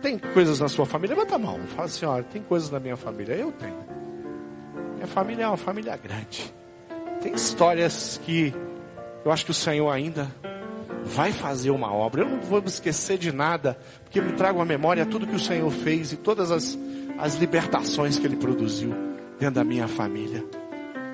Tem 0.00 0.18
coisas 0.18 0.60
na 0.60 0.68
sua 0.68 0.86
família? 0.86 1.16
Levanta 1.16 1.34
a 1.34 1.38
mão, 1.38 1.60
fala 1.68 1.84
assim: 1.84 2.06
olha, 2.06 2.22
tem 2.24 2.42
coisas 2.42 2.70
na 2.70 2.78
minha 2.78 2.96
família? 2.96 3.34
Eu 3.34 3.52
tenho. 3.52 3.84
Minha 4.94 5.06
família 5.06 5.44
é 5.44 5.48
uma 5.48 5.56
família 5.56 5.96
grande. 5.96 6.52
Tem 7.20 7.34
histórias 7.34 8.20
que 8.24 8.54
eu 9.24 9.32
acho 9.32 9.44
que 9.44 9.50
o 9.50 9.54
Senhor 9.54 9.90
ainda 9.90 10.32
vai 11.04 11.32
fazer 11.32 11.70
uma 11.70 11.92
obra. 11.92 12.22
Eu 12.22 12.28
não 12.28 12.40
vou 12.40 12.62
me 12.62 12.68
esquecer 12.68 13.18
de 13.18 13.32
nada, 13.32 13.76
porque 14.04 14.20
me 14.20 14.32
trago 14.32 14.60
à 14.60 14.64
memória 14.64 15.04
tudo 15.04 15.26
que 15.26 15.34
o 15.34 15.40
Senhor 15.40 15.70
fez 15.70 16.12
e 16.12 16.16
todas 16.16 16.50
as, 16.50 16.78
as 17.18 17.34
libertações 17.34 18.18
que 18.18 18.26
Ele 18.26 18.36
produziu 18.36 18.94
dentro 19.38 19.56
da 19.56 19.64
minha 19.64 19.88
família. 19.88 20.44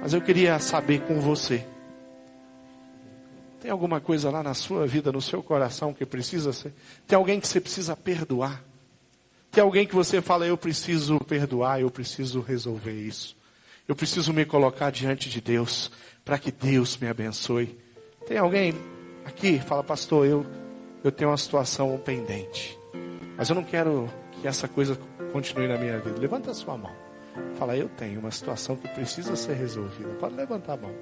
Mas 0.03 0.13
eu 0.13 0.21
queria 0.21 0.59
saber 0.59 1.01
com 1.03 1.21
você 1.21 1.65
tem 3.65 3.71
alguma 3.71 3.99
coisa 3.99 4.31
lá 4.31 4.43
na 4.43 4.53
sua 4.53 4.87
vida, 4.87 5.11
no 5.11 5.23
seu 5.23 5.43
coração 5.43 5.95
que 5.95 6.05
precisa 6.05 6.53
ser? 6.53 6.75
Tem 7.09 7.17
alguém 7.17 7.41
que 7.41 7.49
você 7.49 7.59
precisa 7.59 7.97
perdoar? 7.97 8.63
Tem 9.51 9.65
alguém 9.65 9.87
que 9.87 9.95
você 9.95 10.21
fala, 10.21 10.47
eu 10.47 10.55
preciso 10.55 11.19
perdoar, 11.21 11.81
eu 11.81 11.91
preciso 11.91 12.43
resolver 12.43 12.93
isso. 12.93 13.35
Eu 13.89 13.97
preciso 13.97 14.35
me 14.35 14.45
colocar 14.45 14.91
diante 14.91 15.31
de 15.31 15.41
Deus 15.41 15.91
para 16.23 16.39
que 16.39 16.53
Deus 16.53 16.99
me 16.99 17.09
abençoe. 17.09 17.79
Tem 18.27 18.37
alguém 18.37 18.75
aqui, 19.25 19.59
fala, 19.59 19.83
pastor, 19.83 20.27
eu, 20.27 20.45
eu 21.03 21.11
tenho 21.11 21.31
uma 21.31 21.39
situação 21.39 21.97
pendente. 21.97 22.79
Mas 23.35 23.49
eu 23.49 23.57
não 23.57 23.65
quero 23.65 24.11
que 24.33 24.47
essa 24.47 24.69
coisa 24.69 24.99
continue 25.33 25.69
na 25.69 25.79
minha 25.79 25.99
vida. 26.01 26.21
Levanta 26.21 26.51
a 26.51 26.55
sua 26.55 26.77
mão. 26.77 26.93
Fala, 27.59 27.75
eu 27.75 27.89
tenho 27.89 28.21
uma 28.21 28.31
situação 28.31 28.77
que 28.77 28.89
precisa 28.89 29.35
ser 29.35 29.55
resolvida. 29.55 30.11
Pode 30.21 30.35
levantar 30.35 30.75
a 30.75 30.77
mão. 30.77 30.95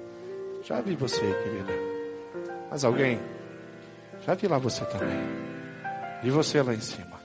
Já 0.63 0.79
vi 0.79 0.95
você, 0.95 1.19
querida. 1.19 1.92
Mas 2.73 2.83
alguém? 2.83 3.19
Já 4.25 4.33
vi 4.33 4.47
lá 4.47 4.57
você 4.57 4.83
também. 4.85 5.21
E 6.23 6.31
você 6.31 6.59
lá 6.59 6.73
em 6.73 6.79
cima. 6.79 7.21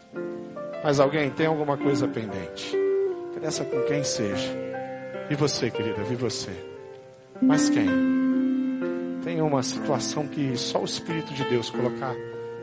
Mas 0.85 1.01
alguém 1.01 1.31
tem 1.31 1.47
alguma 1.47 1.75
coisa 1.75 2.07
pendente? 2.07 2.77
Interessa 3.31 3.65
com 3.65 3.81
quem 3.85 4.05
seja. 4.05 4.55
E 5.31 5.35
você, 5.35 5.71
querida, 5.71 6.03
vi 6.03 6.17
você. 6.17 6.51
Mas 7.41 7.71
quem? 7.71 7.89
Tem 9.25 9.41
uma 9.41 9.63
situação 9.63 10.29
que 10.29 10.55
só 10.59 10.83
o 10.83 10.85
Espírito 10.85 11.33
de 11.33 11.45
Deus 11.45 11.71
colocar, 11.71 12.15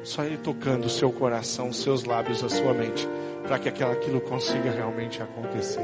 só 0.04 0.24
Ele 0.24 0.38
tocando 0.38 0.86
o 0.86 0.90
seu 0.90 1.12
coração, 1.12 1.70
os 1.70 1.82
seus 1.82 2.04
lábios, 2.04 2.44
a 2.44 2.50
sua 2.50 2.72
mente, 2.76 3.10
para 3.48 3.58
que 3.58 3.68
aquilo 3.84 4.22
consiga 4.22 4.70
realmente 4.70 5.24
acontecer 5.24 5.82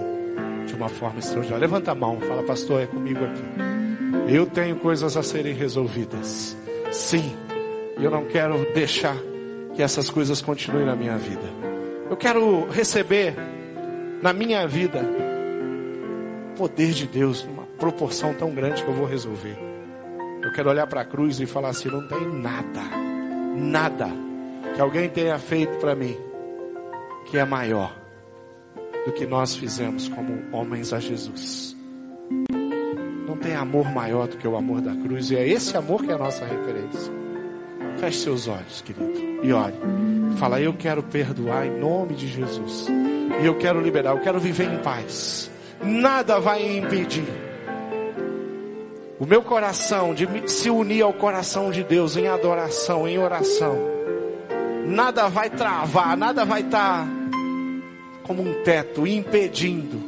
de 0.68 0.76
uma 0.76 0.88
forma 0.88 1.18
extraordinária. 1.18 1.66
Levanta 1.66 1.94
a 1.94 1.96
mão, 1.96 2.22
fala, 2.22 2.44
pastor, 2.44 2.80
é 2.80 2.86
comigo 2.86 3.26
aqui. 3.26 4.32
Eu 4.32 4.46
tenho 4.46 4.76
coisas 4.76 5.18
a 5.18 5.24
serem 5.24 5.56
resolvidas. 5.56 6.61
Sim, 6.92 7.34
eu 7.98 8.12
não 8.12 8.26
quero 8.26 8.66
deixar 8.74 9.16
que 9.74 9.82
essas 9.82 10.10
coisas 10.10 10.42
continuem 10.42 10.86
na 10.86 10.96
minha 10.96 11.18
vida. 11.18 11.48
Eu 12.10 12.18
quero 12.18 12.70
receber 12.70 13.34
na 14.22 14.34
minha 14.34 14.68
vida 14.68 15.00
o 16.52 16.58
poder 16.58 16.92
de 16.92 17.08
Deus 17.08 17.46
numa 17.46 17.64
proporção 17.80 18.34
tão 18.34 18.54
grande 18.54 18.84
que 18.84 18.90
eu 18.90 18.94
vou 18.94 19.06
resolver. 19.06 19.58
Eu 20.44 20.52
quero 20.52 20.70
olhar 20.70 20.86
para 20.86 21.02
a 21.02 21.06
cruz 21.06 21.40
e 21.40 21.46
falar 21.46 21.70
assim: 21.70 21.88
não 21.88 22.06
tem 22.08 22.28
nada, 22.28 22.82
nada 23.56 24.10
que 24.76 24.82
alguém 24.82 25.10
tenha 25.10 25.40
feito 25.40 25.78
para 25.78 25.96
mim 25.96 26.18
que 27.26 27.38
é 27.38 27.46
maior 27.46 27.96
do 29.06 29.14
que 29.14 29.26
nós 29.26 29.56
fizemos 29.56 30.10
como 30.10 30.44
homens 30.52 30.92
a 30.92 31.00
Jesus 31.00 31.71
tem 33.42 33.56
amor 33.56 33.92
maior 33.92 34.28
do 34.28 34.38
que 34.38 34.48
o 34.48 34.56
amor 34.56 34.82
da 34.82 34.96
cruz, 34.96 35.32
e 35.32 35.36
é 35.36 35.48
esse 35.48 35.76
amor 35.76 36.04
que 36.04 36.12
é 36.12 36.14
a 36.14 36.18
nossa 36.18 36.46
referência. 36.46 37.12
Feche 37.98 38.20
seus 38.20 38.48
olhos, 38.48 38.82
querido, 38.82 39.44
e 39.44 39.52
ore. 39.52 39.76
Fala, 40.38 40.62
eu 40.62 40.74
quero 40.74 41.04
perdoar 41.04 41.68
em 41.68 41.80
nome 41.80 42.16
de 42.16 42.28
Jesus. 42.28 42.88
E 43.42 43.46
eu 43.46 43.58
quero 43.58 43.82
liberar, 43.82 44.12
eu 44.12 44.20
quero 44.20 44.40
viver 44.40 44.72
em 44.72 44.78
paz. 44.80 45.52
Nada 45.84 46.40
vai 46.40 46.78
impedir 46.78 47.26
o 49.20 49.26
meu 49.26 49.44
coração 49.44 50.16
de 50.16 50.28
se 50.50 50.70
unir 50.70 51.04
ao 51.04 51.14
coração 51.14 51.70
de 51.70 51.84
Deus 51.84 52.18
em 52.18 52.28
adoração, 52.28 53.08
em 53.08 53.20
oração. 53.20 53.78
Nada 54.88 55.28
vai 55.28 55.50
travar, 55.50 56.18
nada 56.18 56.44
vai 56.44 56.62
estar 56.62 57.08
como 58.24 58.42
um 58.42 58.64
teto 58.64 59.06
impedindo 59.06 60.01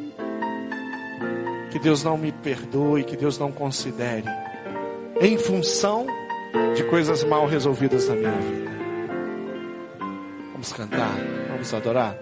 que 1.73 1.79
Deus 1.79 2.03
não 2.03 2.15
me 2.15 2.31
perdoe, 2.31 3.03
que 3.03 3.17
Deus 3.17 3.39
não 3.39 3.51
considere, 3.51 4.27
em 5.19 5.39
função 5.39 6.05
de 6.75 6.83
coisas 6.83 7.23
mal 7.23 7.47
resolvidas 7.47 8.07
na 8.07 8.15
minha 8.15 8.31
vida. 8.31 8.71
Vamos 10.51 10.71
cantar, 10.71 11.17
vamos 11.49 11.73
adorar. 11.73 12.15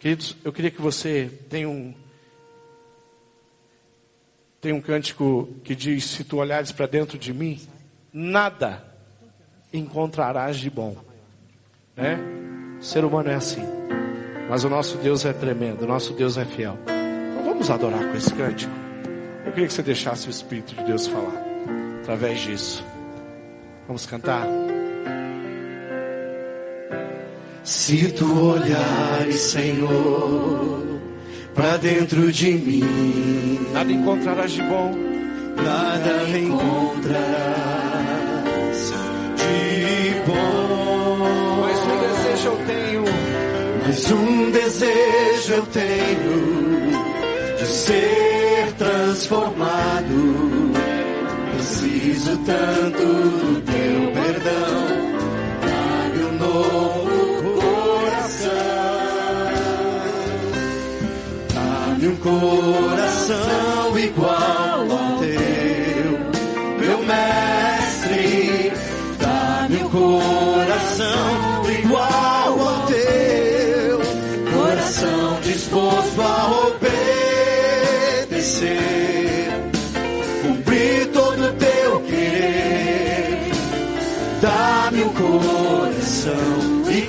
Queridos, 0.00 0.34
eu 0.42 0.50
queria 0.50 0.70
que 0.70 0.80
você 0.80 1.30
tenha 1.50 1.68
um 1.68 1.94
tem 4.62 4.72
um 4.72 4.80
cântico 4.80 5.46
que 5.62 5.74
diz: 5.74 6.06
Se 6.06 6.24
tu 6.24 6.38
olhares 6.38 6.72
para 6.72 6.86
dentro 6.86 7.18
de 7.18 7.34
mim, 7.34 7.60
nada 8.10 8.93
encontrarás 9.74 10.56
de 10.56 10.70
bom. 10.70 10.96
Né? 11.96 12.18
O 12.80 12.82
ser 12.82 13.04
humano 13.04 13.30
é 13.30 13.34
assim. 13.34 13.62
Mas 14.48 14.64
o 14.64 14.70
nosso 14.70 14.96
Deus 14.98 15.24
é 15.24 15.32
tremendo, 15.32 15.82
o 15.82 15.86
nosso 15.86 16.12
Deus 16.12 16.38
é 16.38 16.44
fiel. 16.44 16.78
Então 16.82 17.44
vamos 17.44 17.70
adorar 17.70 18.08
com 18.08 18.16
esse 18.16 18.32
cântico. 18.32 18.72
Eu 19.44 19.52
queria 19.52 19.66
que 19.66 19.72
você 19.74 19.82
deixasse 19.82 20.26
o 20.28 20.30
Espírito 20.30 20.74
de 20.74 20.84
Deus 20.84 21.06
falar 21.06 21.44
através 22.00 22.40
disso. 22.40 22.84
Vamos 23.86 24.06
cantar? 24.06 24.46
Se 27.62 28.12
tu 28.12 28.50
olhares, 28.50 29.40
Senhor 29.40 30.94
para 31.54 31.76
dentro 31.76 32.30
de 32.32 32.52
mim. 32.52 33.60
Nada 33.72 33.90
encontrarás 33.90 34.52
de 34.52 34.62
bom, 34.62 34.92
nada 35.56 36.38
encontrarás 36.38 37.83
bom. 40.26 41.60
Mas 41.60 41.78
um 41.84 41.98
desejo 42.00 42.48
eu 42.48 42.56
tenho, 42.66 43.04
mas 43.86 44.10
um 44.10 44.50
desejo 44.50 45.52
eu 45.54 45.66
tenho 45.66 47.58
de 47.58 47.66
ser 47.66 48.72
transformado. 48.78 50.72
Preciso 51.54 52.36
tanto 52.38 53.02
do 53.02 53.60
teu 53.62 54.12
perdão, 54.12 54.74
dá-me 55.62 56.24
um 56.24 56.32
novo 56.38 57.60
coração. 57.60 58.74
um 62.06 62.16
coração 62.16 63.98
igual 63.98 64.90
ao 64.90 65.13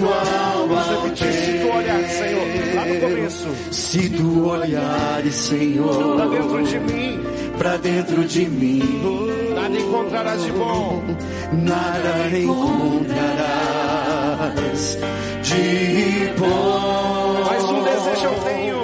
coração 0.05 0.65
igual 0.65 0.89
ao 0.89 1.09
teu. 1.09 1.35
Senhor, 2.07 2.75
lá 2.75 2.85
no 2.85 2.99
começo. 2.99 3.47
Se 3.71 4.09
tu 4.09 4.47
olhares, 4.47 5.35
Senhor, 5.35 6.15
para 6.15 6.27
dentro 6.27 6.63
de 6.63 6.79
mim, 6.79 7.19
para 7.57 7.77
dentro 7.77 8.25
de 8.25 8.45
mim, 8.45 8.81
nada 9.55 9.77
encontrarás 9.77 10.43
de 10.43 10.51
bom, 10.51 11.03
nada 11.53 12.37
encontrarás 12.37 13.15
de 15.43 16.33
bom. 16.37 17.43
Mas 17.47 17.63
um 17.63 17.83
desejo 17.83 18.25
eu 18.25 18.35
tenho, 18.43 18.81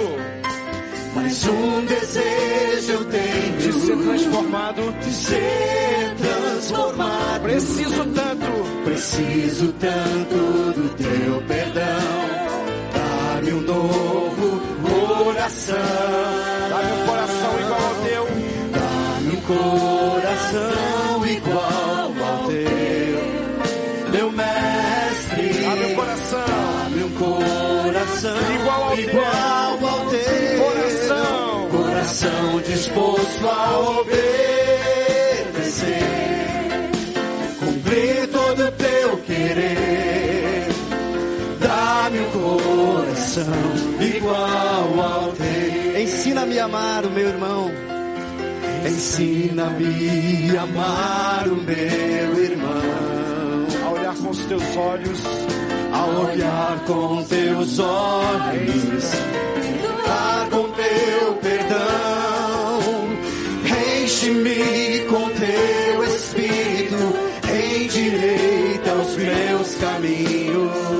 mas 1.14 1.46
um 1.48 1.84
desejo 1.84 2.92
eu 2.92 3.04
tenho 3.06 3.56
de 3.58 3.72
ser 3.72 3.96
transformado, 3.96 4.94
de 5.00 5.12
ser 5.12 6.14
transformado. 6.18 7.42
Preciso 7.42 8.04
tanto, 8.06 8.46
preciso 8.84 9.72
tanto 9.72 10.72
do 10.72 10.88
teu 10.96 11.42
perdão 11.42 12.32
Dá-me 12.92 13.52
um 13.54 13.60
novo 13.62 14.62
coração. 15.32 15.76
Dá-me 16.70 16.92
um 16.92 17.06
coração 17.06 17.60
igual 17.60 17.80
ao 17.80 17.94
teu. 18.04 18.26
Dá-me 18.72 19.36
um 19.36 19.40
coração 19.40 21.26
igual 21.26 22.12
ao 22.22 22.46
teu. 22.48 23.22
Meu 24.12 24.30
mestre. 24.30 25.48
Dá-me 25.64 25.84
um 25.86 25.94
coração. 25.94 26.44
Dá-me 26.46 27.04
um 27.04 27.10
coração 27.10 28.36
igual 28.60 28.82
ao 28.84 28.98
igual 28.98 29.78
teu. 29.78 29.88
Ao 29.88 30.06
teu. 30.10 30.62
Coração. 30.64 31.68
Coração 31.70 32.60
disposto 32.60 33.48
a 33.48 33.78
obedecer. 34.00 34.32
Querer. 39.52 40.66
Dá-me 41.60 42.20
um 42.20 42.30
coração 42.30 43.44
igual 44.00 45.00
ao 45.00 45.32
teu. 45.32 46.02
Ensina-me 46.02 46.58
a 46.58 46.64
amar 46.64 47.04
o 47.04 47.10
meu 47.10 47.28
irmão. 47.28 47.70
Ensina-me 48.86 50.56
a 50.56 50.62
amar 50.62 51.48
o 51.48 51.56
meu 51.56 52.44
irmão. 52.44 53.66
A 53.84 53.90
olhar 53.90 54.14
com 54.16 54.30
os 54.30 54.38
teus 54.46 54.76
olhos, 54.76 55.20
a 55.92 56.04
olhar 56.06 56.84
com 56.86 57.22
teus 57.24 57.78
olhos, 57.78 59.04
a 60.06 60.48
com 60.50 60.68
teu 60.70 61.34
perdão. 61.42 62.80
Enche-me 64.02 65.00
com 65.08 65.28
teu 65.30 66.04
espírito, 66.04 66.96
endireita 67.48 68.51
os 69.02 69.16
meus 69.16 69.74
caminhos. 69.76 70.91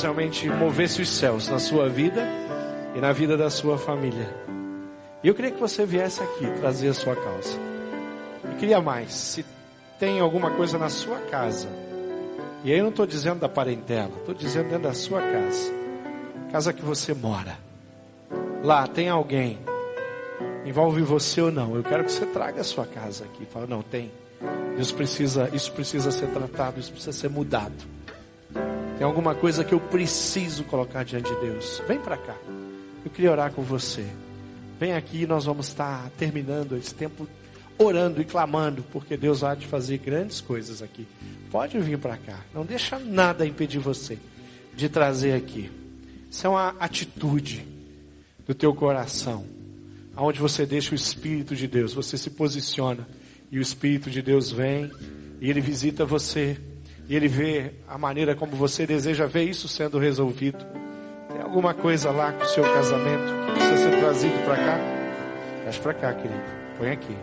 Deus 0.00 0.02
realmente 0.02 0.48
movesse 0.48 1.02
os 1.02 1.10
céus 1.10 1.48
na 1.50 1.58
sua 1.58 1.86
vida 1.86 2.26
e 2.96 3.00
na 3.00 3.12
vida 3.12 3.36
da 3.36 3.50
sua 3.50 3.76
família. 3.76 4.34
E 5.22 5.28
eu 5.28 5.34
queria 5.34 5.50
que 5.50 5.60
você 5.60 5.84
viesse 5.84 6.22
aqui 6.22 6.46
trazer 6.58 6.88
a 6.88 6.94
sua 6.94 7.14
causa. 7.14 7.58
Eu 8.44 8.56
queria 8.56 8.80
mais, 8.80 9.12
se 9.12 9.44
tem 9.98 10.18
alguma 10.18 10.52
coisa 10.52 10.78
na 10.78 10.88
sua 10.88 11.18
casa, 11.18 11.68
e 12.64 12.72
aí 12.72 12.78
eu 12.78 12.84
não 12.84 12.90
estou 12.90 13.06
dizendo 13.06 13.40
da 13.40 13.48
parentela, 13.48 14.12
estou 14.20 14.34
dizendo 14.34 14.70
dentro 14.70 14.84
da 14.84 14.94
sua 14.94 15.20
casa, 15.20 15.70
casa 16.50 16.72
que 16.72 16.82
você 16.82 17.12
mora. 17.12 17.58
Lá 18.64 18.86
tem 18.86 19.10
alguém, 19.10 19.58
envolve 20.64 21.02
você 21.02 21.42
ou 21.42 21.52
não. 21.52 21.76
Eu 21.76 21.82
quero 21.82 22.04
que 22.04 22.12
você 22.12 22.24
traga 22.24 22.62
a 22.62 22.64
sua 22.64 22.86
casa 22.86 23.24
aqui. 23.24 23.44
Fala, 23.44 23.66
não, 23.66 23.82
tem. 23.82 24.10
Deus 24.76 24.92
precisa, 24.92 25.50
isso 25.52 25.70
precisa 25.72 26.10
ser 26.10 26.28
tratado, 26.28 26.80
isso 26.80 26.90
precisa 26.90 27.12
ser 27.12 27.28
mudado. 27.28 27.99
Tem 29.00 29.06
alguma 29.06 29.34
coisa 29.34 29.64
que 29.64 29.72
eu 29.72 29.80
preciso 29.80 30.62
colocar 30.64 31.04
diante 31.04 31.32
de 31.32 31.40
Deus. 31.40 31.80
Vem 31.88 31.98
para 31.98 32.18
cá. 32.18 32.36
Eu 33.02 33.10
queria 33.10 33.32
orar 33.32 33.50
com 33.50 33.62
você. 33.62 34.06
Vem 34.78 34.92
aqui, 34.92 35.26
nós 35.26 35.46
vamos 35.46 35.68
estar 35.68 36.10
terminando 36.18 36.76
esse 36.76 36.94
tempo 36.94 37.26
orando 37.78 38.20
e 38.20 38.26
clamando, 38.26 38.82
porque 38.92 39.16
Deus 39.16 39.42
há 39.42 39.54
de 39.54 39.66
fazer 39.66 39.96
grandes 39.96 40.42
coisas 40.42 40.82
aqui. 40.82 41.08
Pode 41.50 41.78
vir 41.78 41.96
para 41.96 42.18
cá. 42.18 42.40
Não 42.52 42.62
deixa 42.62 42.98
nada 42.98 43.46
impedir 43.46 43.78
você 43.78 44.18
de 44.76 44.86
trazer 44.86 45.32
aqui. 45.32 45.70
Isso 46.30 46.46
é 46.46 46.50
uma 46.50 46.76
atitude 46.78 47.66
do 48.46 48.54
teu 48.54 48.74
coração, 48.74 49.46
aonde 50.14 50.38
você 50.40 50.66
deixa 50.66 50.92
o 50.92 50.94
Espírito 50.94 51.56
de 51.56 51.66
Deus, 51.66 51.94
você 51.94 52.18
se 52.18 52.28
posiciona 52.28 53.08
e 53.50 53.58
o 53.58 53.62
Espírito 53.62 54.10
de 54.10 54.20
Deus 54.20 54.52
vem 54.52 54.90
e 55.40 55.48
ele 55.48 55.62
visita 55.62 56.04
você 56.04 56.60
e 57.10 57.16
ele 57.16 57.26
vê 57.26 57.72
a 57.88 57.98
maneira 57.98 58.36
como 58.36 58.52
você 58.52 58.86
deseja 58.86 59.26
ver 59.26 59.42
isso 59.42 59.66
sendo 59.66 59.98
resolvido. 59.98 60.64
Tem 61.28 61.42
alguma 61.42 61.74
coisa 61.74 62.12
lá 62.12 62.30
com 62.30 62.44
o 62.44 62.46
seu 62.46 62.62
casamento 62.62 63.46
que 63.46 63.52
precisa 63.54 63.90
ser 63.90 63.98
trazido 63.98 64.44
para 64.44 64.56
cá? 64.56 64.78
Traz 65.62 65.78
para 65.78 65.94
cá, 65.94 66.12
querido. 66.12 66.40
Põe 66.78 66.90
aqui. 66.90 67.16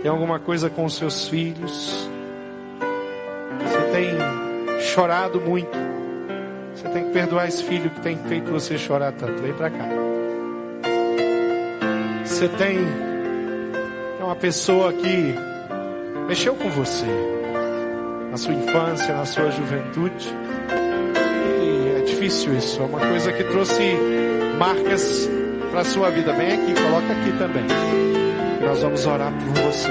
Tem 0.00 0.08
alguma 0.08 0.38
coisa 0.38 0.70
com 0.70 0.84
os 0.84 0.94
seus 0.94 1.26
filhos? 1.26 2.08
Você 3.64 3.80
tem 3.90 4.80
chorado 4.80 5.40
muito. 5.40 5.76
Você 6.76 6.88
tem 6.90 7.06
que 7.06 7.10
perdoar 7.10 7.48
esse 7.48 7.64
filho 7.64 7.90
que 7.90 8.00
tem 8.00 8.16
feito 8.16 8.52
você 8.52 8.78
chorar 8.78 9.10
tanto. 9.10 9.42
Vem 9.42 9.54
para 9.54 9.70
cá. 9.70 9.88
Você 12.24 12.48
tem 12.48 12.78
uma 14.20 14.36
pessoa 14.36 14.92
que 14.92 15.34
mexeu 16.28 16.54
com 16.54 16.70
você 16.70 17.33
na 18.34 18.38
sua 18.38 18.52
infância, 18.52 19.14
na 19.14 19.24
sua 19.24 19.48
juventude. 19.48 20.28
E 21.62 22.00
é 22.00 22.04
difícil 22.04 22.56
isso, 22.56 22.82
é 22.82 22.84
uma 22.84 22.98
coisa 22.98 23.32
que 23.32 23.44
trouxe 23.44 23.96
marcas 24.58 25.30
para 25.70 25.82
a 25.82 25.84
sua 25.84 26.10
vida. 26.10 26.32
Vem 26.32 26.50
aqui, 26.50 26.74
coloca 26.74 27.12
aqui 27.12 27.38
também. 27.38 27.64
Nós 28.60 28.82
vamos 28.82 29.06
orar 29.06 29.32
por 29.32 29.62
você. 29.62 29.88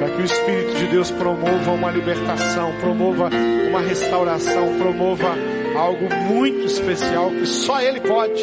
Para 0.00 0.10
que 0.10 0.22
o 0.22 0.24
Espírito 0.24 0.76
de 0.76 0.86
Deus 0.88 1.12
promova 1.12 1.70
uma 1.70 1.92
libertação, 1.92 2.72
promova 2.80 3.30
uma 3.68 3.80
restauração, 3.80 4.76
promova 4.80 5.32
algo 5.76 6.12
muito 6.28 6.66
especial 6.66 7.30
que 7.30 7.46
só 7.46 7.80
Ele 7.80 8.00
pode. 8.00 8.42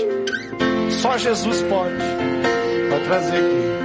Só 1.02 1.18
Jesus 1.18 1.62
pode. 1.64 2.24
Trazer 3.06 3.36
aqui. 3.36 3.83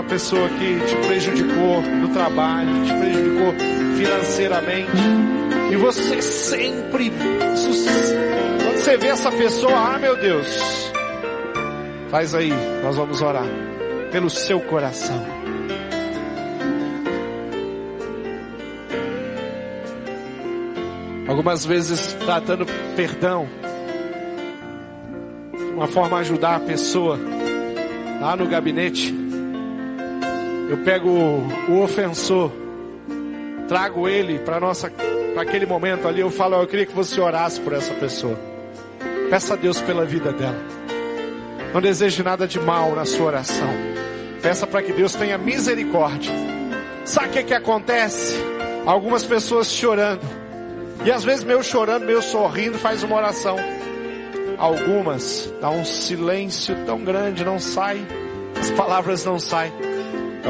Uma 0.00 0.08
pessoa 0.08 0.48
que 0.48 0.80
te 0.86 0.96
prejudicou 1.06 1.82
no 1.82 2.08
trabalho, 2.08 2.70
te 2.86 2.94
prejudicou 2.94 3.52
financeiramente. 3.98 4.90
E 5.70 5.76
você 5.76 6.22
sempre. 6.22 7.10
Quando 8.62 8.78
você 8.78 8.96
vê 8.96 9.08
essa 9.08 9.30
pessoa, 9.30 9.74
ah 9.74 9.98
meu 9.98 10.16
Deus. 10.16 10.90
Faz 12.08 12.34
aí, 12.34 12.50
nós 12.82 12.96
vamos 12.96 13.20
orar 13.20 13.44
pelo 14.10 14.30
seu 14.30 14.58
coração. 14.60 15.22
Algumas 21.28 21.66
vezes 21.66 22.14
tratando 22.24 22.64
perdão, 22.96 23.46
uma 25.74 25.86
forma 25.86 26.16
de 26.16 26.22
ajudar 26.22 26.56
a 26.56 26.60
pessoa 26.60 27.18
lá 28.18 28.34
no 28.34 28.46
gabinete. 28.48 29.19
Eu 30.70 30.78
pego 30.84 31.08
o 31.68 31.82
ofensor, 31.82 32.52
trago 33.66 34.08
ele 34.08 34.38
para 34.38 34.60
nossa, 34.60 34.88
para 35.34 35.42
aquele 35.42 35.66
momento 35.66 36.06
ali. 36.06 36.20
Eu 36.20 36.30
falo, 36.30 36.54
eu 36.54 36.66
queria 36.68 36.86
que 36.86 36.94
você 36.94 37.20
orasse 37.20 37.60
por 37.60 37.72
essa 37.72 37.92
pessoa. 37.94 38.38
Peça 39.28 39.54
a 39.54 39.56
Deus 39.56 39.80
pela 39.80 40.04
vida 40.04 40.32
dela. 40.32 40.54
Não 41.74 41.80
deseje 41.80 42.22
nada 42.22 42.46
de 42.46 42.60
mal 42.60 42.94
na 42.94 43.04
sua 43.04 43.26
oração. 43.26 43.68
Peça 44.40 44.64
para 44.64 44.80
que 44.80 44.92
Deus 44.92 45.12
tenha 45.12 45.36
misericórdia. 45.36 46.30
Sabe 47.04 47.26
o 47.26 47.32
que, 47.32 47.42
que 47.42 47.54
acontece? 47.54 48.36
Algumas 48.86 49.24
pessoas 49.24 49.72
chorando 49.72 50.22
e 51.04 51.10
às 51.10 51.24
vezes 51.24 51.42
meio 51.42 51.64
chorando, 51.64 52.04
meio 52.04 52.22
sorrindo, 52.22 52.78
faz 52.78 53.02
uma 53.02 53.16
oração. 53.16 53.56
Algumas 54.56 55.52
dá 55.60 55.68
um 55.68 55.84
silêncio 55.84 56.76
tão 56.86 57.02
grande, 57.02 57.44
não 57.44 57.58
sai, 57.58 58.00
as 58.56 58.70
palavras 58.70 59.24
não 59.24 59.40
saem. 59.40 59.89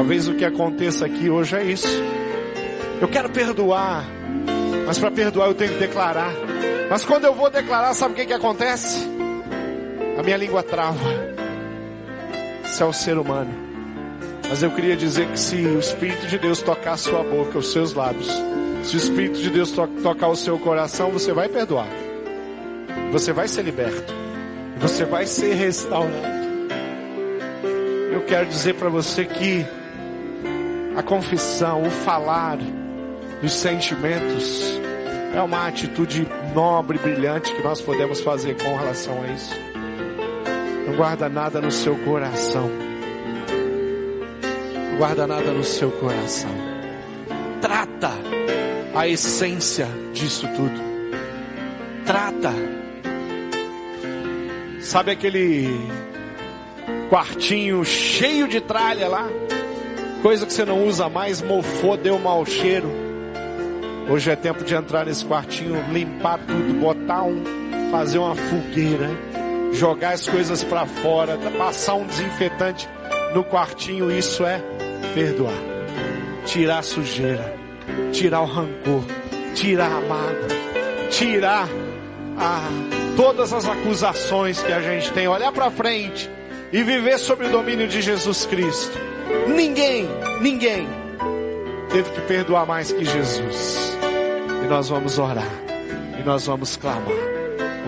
Talvez 0.01 0.27
o 0.27 0.33
que 0.33 0.43
aconteça 0.43 1.05
aqui 1.05 1.29
hoje 1.29 1.55
é 1.55 1.63
isso. 1.63 2.03
Eu 2.99 3.07
quero 3.07 3.29
perdoar, 3.29 4.03
mas 4.87 4.97
para 4.97 5.11
perdoar 5.11 5.49
eu 5.49 5.53
tenho 5.53 5.73
que 5.73 5.77
declarar. 5.77 6.33
Mas 6.89 7.05
quando 7.05 7.25
eu 7.25 7.35
vou 7.35 7.51
declarar, 7.51 7.93
sabe 7.93 8.13
o 8.13 8.15
que, 8.15 8.25
que 8.25 8.33
acontece? 8.33 9.07
A 10.17 10.23
minha 10.23 10.37
língua 10.37 10.63
trava. 10.63 11.07
Isso 12.65 12.81
é 12.81 12.85
o 12.87 12.91
ser 12.91 13.15
humano. 13.15 13.51
Mas 14.49 14.63
eu 14.63 14.71
queria 14.71 14.97
dizer 14.97 15.27
que 15.27 15.39
se 15.39 15.57
o 15.57 15.77
Espírito 15.77 16.25
de 16.25 16.39
Deus 16.39 16.63
tocar 16.63 16.93
a 16.93 16.97
sua 16.97 17.21
boca, 17.21 17.59
os 17.59 17.71
seus 17.71 17.93
lábios, 17.93 18.27
se 18.81 18.95
o 18.95 18.97
Espírito 18.97 19.39
de 19.39 19.51
Deus 19.51 19.69
to 19.69 19.85
tocar 20.01 20.29
o 20.29 20.35
seu 20.35 20.57
coração, 20.57 21.11
você 21.11 21.31
vai 21.31 21.47
perdoar. 21.47 21.87
Você 23.11 23.31
vai 23.31 23.47
ser 23.47 23.61
liberto. 23.61 24.11
Você 24.79 25.05
vai 25.05 25.27
ser 25.27 25.53
restaurado. 25.53 26.41
Eu 28.11 28.21
quero 28.21 28.47
dizer 28.47 28.73
para 28.73 28.89
você 28.89 29.25
que 29.25 29.63
a 30.95 31.03
confissão, 31.03 31.83
o 31.83 31.89
falar 31.89 32.57
dos 33.41 33.53
sentimentos 33.53 34.79
é 35.33 35.41
uma 35.41 35.67
atitude 35.67 36.27
nobre, 36.53 36.97
brilhante 36.97 37.53
que 37.53 37.61
nós 37.63 37.79
podemos 37.81 38.19
fazer 38.21 38.55
com 38.61 38.75
relação 38.75 39.21
a 39.23 39.27
isso. 39.27 39.55
Não 40.85 40.95
guarda 40.95 41.29
nada 41.29 41.61
no 41.61 41.71
seu 41.71 41.95
coração. 41.99 42.69
Não 44.91 44.97
guarda 44.97 45.25
nada 45.25 45.51
no 45.51 45.63
seu 45.63 45.89
coração. 45.91 46.51
Trata 47.61 48.11
a 48.93 49.07
essência 49.07 49.87
disso 50.11 50.47
tudo. 50.55 50.81
Trata. 52.05 52.51
Sabe 54.81 55.11
aquele 55.11 55.69
quartinho 57.09 57.85
cheio 57.85 58.47
de 58.47 58.59
tralha 58.59 59.07
lá? 59.07 59.29
Coisa 60.21 60.45
que 60.45 60.53
você 60.53 60.65
não 60.65 60.85
usa 60.85 61.09
mais, 61.09 61.41
mofou, 61.41 61.97
deu 61.97 62.19
mau 62.19 62.45
cheiro. 62.45 62.89
Hoje 64.09 64.29
é 64.29 64.35
tempo 64.35 64.63
de 64.63 64.75
entrar 64.75 65.05
nesse 65.05 65.25
quartinho, 65.25 65.83
limpar 65.91 66.39
tudo, 66.39 66.79
botar 66.79 67.23
um, 67.23 67.43
fazer 67.91 68.17
uma 68.17 68.35
fogueira, 68.35 69.09
jogar 69.73 70.13
as 70.13 70.27
coisas 70.27 70.63
para 70.63 70.85
fora, 70.85 71.37
passar 71.57 71.95
um 71.95 72.05
desinfetante 72.05 72.87
no 73.33 73.43
quartinho, 73.43 74.11
isso 74.11 74.45
é 74.45 74.61
perdoar. 75.13 75.53
Tirar 76.45 76.79
a 76.79 76.83
sujeira 76.83 77.61
tirar 78.11 78.41
o 78.41 78.45
rancor, 78.45 79.03
tirar 79.55 79.91
a 79.91 80.01
mágoa, 80.01 80.47
tirar 81.09 81.67
a, 82.37 82.69
todas 83.15 83.53
as 83.53 83.67
acusações 83.67 84.61
que 84.61 84.71
a 84.71 84.81
gente 84.81 85.11
tem, 85.11 85.27
olhar 85.27 85.51
para 85.51 85.71
frente 85.71 86.29
e 86.71 86.83
viver 86.83 87.17
sob 87.17 87.45
o 87.45 87.49
domínio 87.49 87.87
de 87.87 88.01
Jesus 88.01 88.45
Cristo. 88.45 89.10
Ninguém, 89.55 90.07
ninguém 90.41 90.87
teve 91.91 92.09
que 92.11 92.21
perdoar 92.21 92.65
mais 92.65 92.91
que 92.91 93.03
Jesus. 93.03 93.97
E 94.63 94.67
nós 94.67 94.89
vamos 94.89 95.19
orar, 95.19 95.51
e 96.19 96.23
nós 96.23 96.45
vamos 96.45 96.77
clamar, 96.77 97.05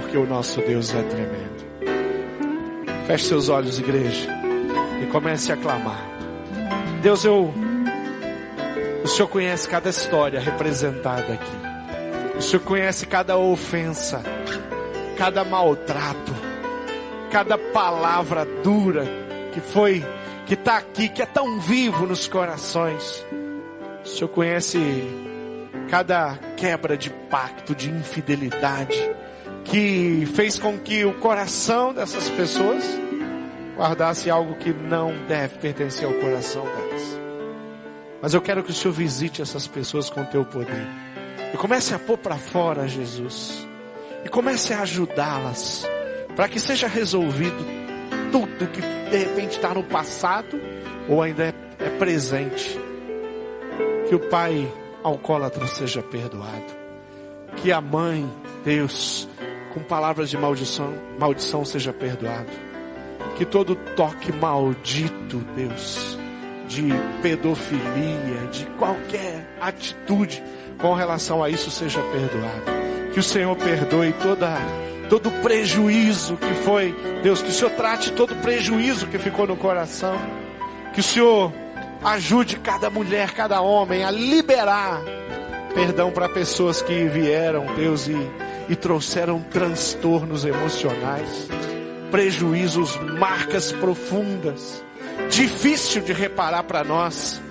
porque 0.02 0.18
o 0.18 0.26
nosso 0.26 0.60
Deus 0.62 0.94
é 0.94 1.02
tremendo. 1.04 1.54
Feche 3.08 3.26
seus 3.26 3.50
olhos, 3.50 3.80
igreja, 3.80 4.30
e 5.02 5.06
comece 5.08 5.52
a 5.52 5.58
clamar. 5.58 6.02
Deus, 7.02 7.24
eu 7.26 7.54
o 9.04 9.08
Senhor 9.08 9.28
conhece 9.28 9.68
cada 9.68 9.90
história 9.90 10.40
representada 10.40 11.34
aqui. 11.34 12.38
O 12.38 12.42
Senhor 12.42 12.64
conhece 12.64 13.06
cada 13.06 13.38
ofensa, 13.38 14.24
cada 15.18 15.44
maltrato, 15.44 16.34
cada 17.30 17.58
palavra 17.58 18.48
dura 18.64 19.06
que 19.52 19.60
foi, 19.60 20.04
que 20.46 20.54
está 20.56 20.78
aqui, 20.78 21.10
que 21.10 21.22
é 21.22 21.26
tão 21.26 21.60
vivo 21.60 22.06
nos 22.06 22.28
corações. 22.28 23.26
O 24.04 24.08
Senhor 24.08 24.28
conhece 24.30 24.80
cada 25.90 26.38
quebra 26.58 26.98
de 26.98 27.10
pacto, 27.10 27.74
de 27.74 27.90
infidelidade, 27.90 29.00
que 29.64 30.28
fez 30.36 30.60
com 30.60 30.78
que 30.78 31.06
o 31.06 31.14
coração 31.16 31.94
dessas 31.94 32.30
pessoas 32.30 32.84
guardasse 33.76 34.30
algo 34.30 34.56
que 34.56 34.74
não 34.74 35.14
deve 35.28 35.58
pertencer 35.58 36.06
ao 36.06 36.14
coração 36.14 36.64
delas. 36.64 37.20
Mas 38.22 38.34
eu 38.34 38.42
quero 38.42 38.64
que 38.64 38.72
o 38.72 38.74
Senhor 38.74 38.94
visite 38.94 39.42
essas 39.42 39.68
pessoas 39.68 40.10
com 40.10 40.22
o 40.22 40.26
teu 40.26 40.46
poder. 40.46 40.88
E 41.54 41.58
comece 41.58 41.94
a 41.94 42.00
pôr 42.00 42.18
para 42.18 42.38
fora 42.38 42.88
Jesus. 42.88 43.68
E 44.24 44.30
comece 44.30 44.74
a 44.74 44.82
ajudá-las. 44.82 45.86
Para 46.36 46.48
que 46.48 46.60
seja 46.60 46.88
resolvido 46.88 47.83
tudo 48.34 48.66
que 48.66 48.82
de 48.82 49.18
repente 49.18 49.52
está 49.52 49.76
no 49.76 49.84
passado 49.84 50.60
ou 51.08 51.22
ainda 51.22 51.44
é, 51.44 51.54
é 51.80 51.90
presente. 52.00 52.80
Que 54.10 54.16
o 54.16 54.20
pai 54.20 54.68
alcoólatra 55.04 55.68
seja 55.68 56.02
perdoado. 56.02 56.84
Que 57.58 57.72
a 57.72 57.80
mãe, 57.80 58.28
Deus, 58.66 59.30
com 59.72 59.82
palavras 59.82 60.32
de 60.32 60.38
maldição, 60.38 60.92
maldição 61.20 61.64
seja 61.64 61.94
perdoado. 61.94 62.50
Que 63.38 63.46
todo 63.46 63.76
toque 63.96 64.32
maldito, 64.32 65.38
Deus, 65.56 66.18
de 66.68 66.90
pedofilia, 67.22 68.48
de 68.52 68.66
qualquer 68.80 69.48
atitude 69.62 70.44
com 70.80 70.96
relação 70.96 71.44
a 71.44 71.52
isso 71.52 71.70
seja 71.70 72.02
perdoado. 72.02 73.12
Que 73.14 73.20
o 73.20 73.24
Senhor 73.24 73.56
perdoe 73.56 74.12
toda 74.14 74.58
todo 75.10 75.32
prejuízo 75.42 76.38
que 76.38 76.54
foi, 76.64 76.96
Deus, 77.22 77.42
que 77.42 77.50
o 77.50 77.54
Senhor 77.54 77.72
trate 77.72 78.12
todo 78.12 78.36
prejuízo 78.38 79.08
que 79.08 79.20
ficou 79.20 79.48
no 79.48 79.56
coração. 79.56 80.16
Que 80.94 81.00
o 81.00 81.04
Senhor 81.04 81.52
ajude 82.04 82.58
cada 82.58 82.90
mulher, 82.90 83.32
cada 83.32 83.62
homem 83.62 84.04
a 84.04 84.12
liberar 84.12 85.02
perdão 85.74 86.12
para 86.12 86.30
pessoas 86.30 86.82
que 86.82 87.06
vieram, 87.06 87.66
Deus, 87.76 88.08
e, 88.08 88.16
e 88.70 88.76
trouxeram 88.76 89.42
transtornos 89.42 90.46
emocionais, 90.46 91.48
prejuízos, 92.12 92.96
marcas 93.18 93.72
profundas 93.72 94.84
difícil 95.30 96.02
de 96.02 96.14
reparar 96.14 96.64
para 96.64 96.84
nós, 96.84 97.42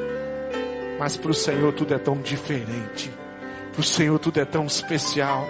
mas 0.99 1.17
para 1.17 1.31
o 1.31 1.35
Senhor 1.35 1.73
tudo 1.73 1.95
é 1.95 1.99
tão 1.99 2.17
diferente, 2.17 3.11
para 3.73 3.81
o 3.81 3.85
Senhor 3.85 4.19
tudo 4.19 4.41
é 4.41 4.45
tão 4.45 4.67
especial, 4.67 5.47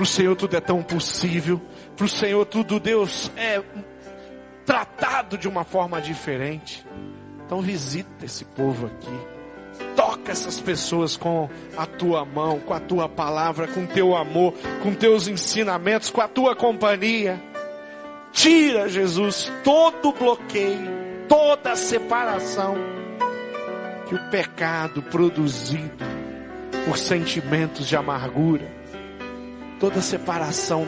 para 0.00 0.04
o 0.04 0.06
Senhor 0.06 0.34
tudo 0.34 0.56
é 0.56 0.62
tão 0.62 0.82
possível, 0.82 1.60
para 1.94 2.06
o 2.06 2.08
Senhor 2.08 2.46
tudo, 2.46 2.80
Deus, 2.80 3.30
é 3.36 3.62
tratado 4.64 5.36
de 5.36 5.46
uma 5.46 5.62
forma 5.62 6.00
diferente. 6.00 6.86
Então 7.44 7.60
visita 7.60 8.24
esse 8.24 8.46
povo 8.46 8.86
aqui. 8.86 9.84
Toca 9.94 10.32
essas 10.32 10.58
pessoas 10.58 11.18
com 11.18 11.50
a 11.76 11.84
tua 11.84 12.24
mão, 12.24 12.60
com 12.60 12.72
a 12.72 12.80
tua 12.80 13.10
palavra, 13.10 13.68
com 13.68 13.84
teu 13.84 14.16
amor, 14.16 14.54
com 14.82 14.94
teus 14.94 15.28
ensinamentos, 15.28 16.08
com 16.08 16.22
a 16.22 16.28
tua 16.28 16.56
companhia. 16.56 17.38
Tira, 18.32 18.88
Jesus, 18.88 19.52
todo 19.62 20.12
bloqueio, 20.12 21.26
toda 21.28 21.76
separação 21.76 22.74
que 24.08 24.14
o 24.14 24.30
pecado 24.30 25.02
produzido 25.02 26.06
por 26.86 26.96
sentimentos 26.96 27.86
de 27.86 27.96
amargura, 27.96 28.79
toda 29.80 30.02
separação, 30.02 30.86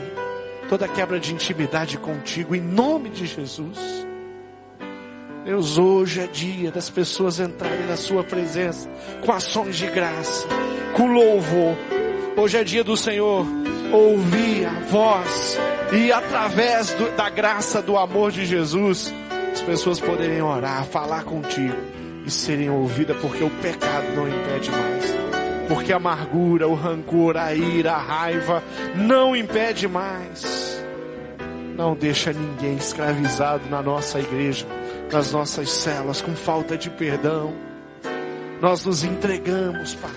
toda 0.68 0.86
quebra 0.86 1.18
de 1.18 1.32
intimidade 1.32 1.96
contigo, 1.96 2.54
em 2.54 2.60
nome 2.60 3.08
de 3.08 3.26
Jesus. 3.26 4.06
Deus, 5.44 5.78
hoje 5.78 6.20
é 6.20 6.26
dia 6.26 6.70
das 6.70 6.88
pessoas 6.88 7.40
entrarem 7.40 7.86
na 7.86 7.96
Sua 7.96 8.22
presença 8.22 8.88
com 9.24 9.32
ações 9.32 9.76
de 9.76 9.86
graça, 9.86 10.46
com 10.94 11.06
louvor. 11.06 11.76
Hoje 12.36 12.58
é 12.58 12.62
dia 12.62 12.84
do 12.84 12.96
Senhor 12.96 13.44
ouvir 13.92 14.66
a 14.66 14.80
voz 14.88 15.58
e 15.92 16.12
através 16.12 16.94
do, 16.94 17.10
da 17.16 17.28
graça 17.28 17.82
do 17.82 17.96
amor 17.96 18.30
de 18.30 18.46
Jesus, 18.46 19.12
as 19.52 19.60
pessoas 19.62 20.00
poderem 20.00 20.40
orar, 20.40 20.84
falar 20.84 21.24
contigo 21.24 21.76
e 22.24 22.30
serem 22.30 22.70
ouvidas, 22.70 23.16
porque 23.20 23.42
o 23.42 23.50
pecado 23.50 24.14
não 24.14 24.28
impede 24.28 24.70
mais. 24.70 25.21
Porque 25.74 25.92
a 25.92 25.96
amargura, 25.96 26.68
o 26.68 26.74
rancor, 26.74 27.36
a 27.36 27.54
ira, 27.54 27.92
a 27.92 27.98
raiva 27.98 28.62
não 28.94 29.34
impede 29.34 29.88
mais. 29.88 30.82
Não 31.76 31.94
deixa 31.94 32.32
ninguém 32.32 32.76
escravizado 32.76 33.68
na 33.70 33.82
nossa 33.82 34.20
igreja 34.20 34.66
nas 35.12 35.30
nossas 35.30 35.70
celas 35.70 36.22
com 36.22 36.34
falta 36.34 36.76
de 36.76 36.88
perdão. 36.88 37.52
Nós 38.60 38.84
nos 38.84 39.04
entregamos, 39.04 39.94
Pai. 39.94 40.10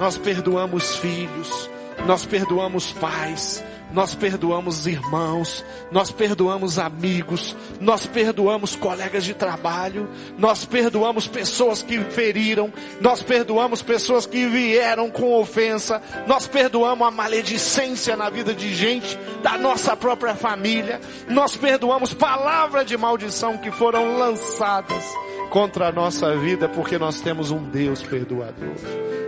Nós 0.00 0.16
perdoamos 0.16 0.96
filhos, 0.96 1.70
nós 2.06 2.24
perdoamos 2.24 2.92
pais, 2.92 3.62
nós 3.92 4.14
perdoamos 4.14 4.86
irmãos, 4.86 5.64
nós 5.90 6.10
perdoamos 6.10 6.78
amigos, 6.78 7.54
nós 7.80 8.06
perdoamos 8.06 8.74
colegas 8.74 9.24
de 9.24 9.34
trabalho, 9.34 10.08
nós 10.38 10.64
perdoamos 10.64 11.26
pessoas 11.26 11.82
que 11.82 11.98
feriram, 11.98 12.72
nós 13.00 13.22
perdoamos 13.22 13.82
pessoas 13.82 14.26
que 14.26 14.46
vieram 14.46 15.10
com 15.10 15.38
ofensa, 15.38 16.02
nós 16.26 16.46
perdoamos 16.46 17.06
a 17.06 17.10
maledicência 17.10 18.16
na 18.16 18.30
vida 18.30 18.54
de 18.54 18.74
gente 18.74 19.18
da 19.42 19.58
nossa 19.58 19.96
própria 19.96 20.34
família, 20.34 21.00
nós 21.28 21.56
perdoamos 21.56 22.14
palavras 22.14 22.86
de 22.86 22.96
maldição 22.96 23.58
que 23.58 23.70
foram 23.70 24.16
lançadas 24.16 25.04
contra 25.50 25.88
a 25.88 25.92
nossa 25.92 26.34
vida, 26.36 26.68
porque 26.68 26.96
nós 26.96 27.20
temos 27.20 27.50
um 27.50 27.62
Deus 27.62 28.02
perdoador, 28.02 28.74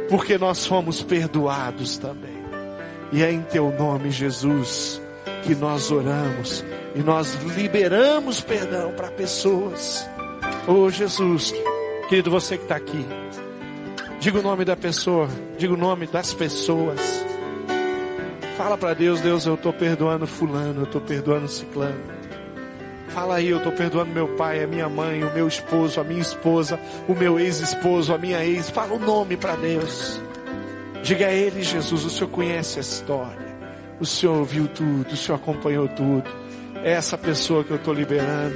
porque 0.08 0.38
nós 0.38 0.66
fomos 0.66 1.02
perdoados 1.02 1.98
também. 1.98 2.33
E 3.14 3.22
é 3.22 3.30
em 3.30 3.42
teu 3.42 3.70
nome, 3.70 4.10
Jesus, 4.10 5.00
que 5.44 5.54
nós 5.54 5.88
oramos 5.92 6.64
e 6.96 6.98
nós 6.98 7.34
liberamos 7.56 8.40
perdão 8.40 8.90
para 8.90 9.08
pessoas. 9.08 10.04
Oh 10.66 10.90
Jesus, 10.90 11.54
querido, 12.08 12.28
você 12.28 12.56
que 12.56 12.64
está 12.64 12.74
aqui, 12.74 13.06
diga 14.18 14.40
o 14.40 14.42
nome 14.42 14.64
da 14.64 14.74
pessoa, 14.74 15.28
diga 15.56 15.74
o 15.74 15.76
nome 15.76 16.08
das 16.08 16.34
pessoas. 16.34 16.98
Fala 18.56 18.76
para 18.76 18.94
Deus, 18.94 19.20
Deus, 19.20 19.46
eu 19.46 19.54
estou 19.54 19.72
perdoando 19.72 20.26
fulano, 20.26 20.80
eu 20.80 20.84
estou 20.84 21.00
perdoando 21.00 21.46
ciclano. 21.46 22.00
Fala 23.10 23.36
aí, 23.36 23.48
eu 23.48 23.58
estou 23.58 23.70
perdoando 23.70 24.10
meu 24.10 24.26
pai, 24.34 24.64
a 24.64 24.66
minha 24.66 24.88
mãe, 24.88 25.22
o 25.22 25.32
meu 25.32 25.46
esposo, 25.46 26.00
a 26.00 26.04
minha 26.04 26.20
esposa, 26.20 26.80
o 27.06 27.14
meu 27.14 27.38
ex-esposo, 27.38 28.12
a 28.12 28.18
minha 28.18 28.44
ex. 28.44 28.70
Fala 28.70 28.92
o 28.92 28.98
nome 28.98 29.36
para 29.36 29.54
Deus. 29.54 30.20
Diga 31.04 31.26
a 31.26 31.32
Ele, 31.32 31.62
Jesus, 31.62 32.02
o 32.02 32.08
Senhor 32.08 32.30
conhece 32.30 32.78
a 32.78 32.80
história. 32.80 33.54
O 34.00 34.06
Senhor 34.06 34.38
ouviu 34.38 34.66
tudo, 34.66 35.12
o 35.12 35.16
Senhor 35.16 35.36
acompanhou 35.36 35.86
tudo. 35.86 36.24
É 36.82 36.92
essa 36.92 37.18
pessoa 37.18 37.62
que 37.62 37.70
eu 37.70 37.76
estou 37.76 37.92
liberando. 37.92 38.54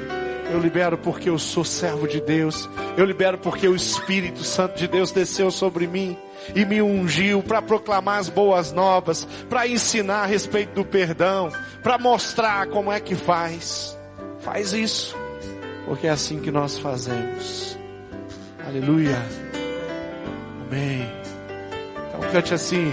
Eu 0.50 0.58
libero 0.58 0.96
porque 0.96 1.28
eu 1.28 1.38
sou 1.38 1.62
servo 1.62 2.08
de 2.08 2.22
Deus. 2.22 2.66
Eu 2.96 3.04
libero 3.04 3.36
porque 3.36 3.68
o 3.68 3.76
Espírito 3.76 4.42
Santo 4.44 4.78
de 4.78 4.88
Deus 4.88 5.12
desceu 5.12 5.50
sobre 5.50 5.86
mim 5.86 6.16
e 6.54 6.64
me 6.64 6.80
ungiu 6.80 7.42
para 7.42 7.60
proclamar 7.60 8.18
as 8.18 8.30
boas 8.30 8.72
novas, 8.72 9.28
para 9.50 9.68
ensinar 9.68 10.22
a 10.22 10.26
respeito 10.26 10.72
do 10.72 10.86
perdão, 10.86 11.52
para 11.82 11.98
mostrar 11.98 12.66
como 12.68 12.90
é 12.90 12.98
que 12.98 13.14
faz. 13.14 13.94
Faz 14.40 14.72
isso, 14.72 15.14
porque 15.84 16.06
é 16.06 16.10
assim 16.10 16.40
que 16.40 16.50
nós 16.50 16.78
fazemos. 16.78 17.76
Aleluia. 18.66 19.18
Amém. 20.66 21.27
Cante 22.32 22.54
assim. 22.54 22.92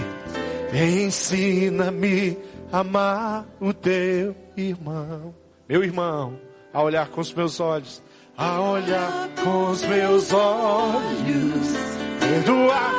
Ensina-me 0.72 2.38
a 2.72 2.80
amar 2.80 3.46
o 3.60 3.72
teu 3.72 4.34
irmão. 4.56 5.34
Meu 5.68 5.82
irmão, 5.82 6.38
a 6.72 6.82
olhar 6.82 7.08
com 7.08 7.20
os 7.20 7.32
meus 7.32 7.60
olhos. 7.60 8.02
A 8.36 8.60
olhar 8.60 9.28
com 9.42 9.70
os 9.70 9.82
meus 9.84 10.32
olhos. 10.32 11.72
Perdoar. 12.20 12.92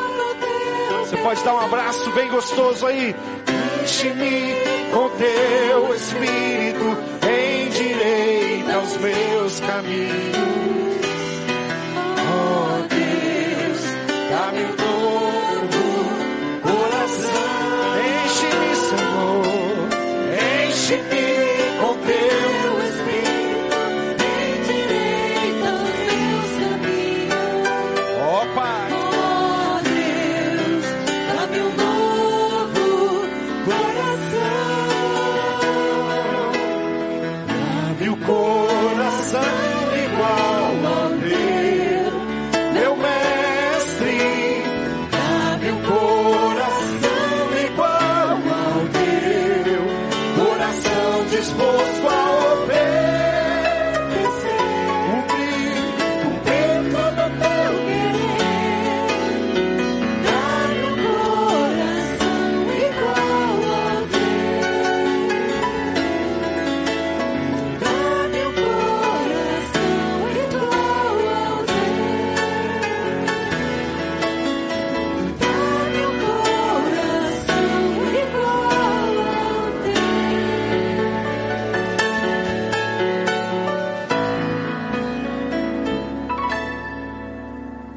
Você 1.02 1.18
pode 1.18 1.44
dar 1.44 1.54
um 1.54 1.60
abraço 1.60 2.12
bem 2.12 2.30
gostoso 2.30 2.86
aí. 2.86 3.16
Enche-me 3.84 4.56
com 4.92 5.10
teu 5.18 5.96
espírito. 5.96 6.98
Endireita 7.24 8.80
os 8.80 8.98
meus 8.98 9.60
caminhos. 9.62 10.67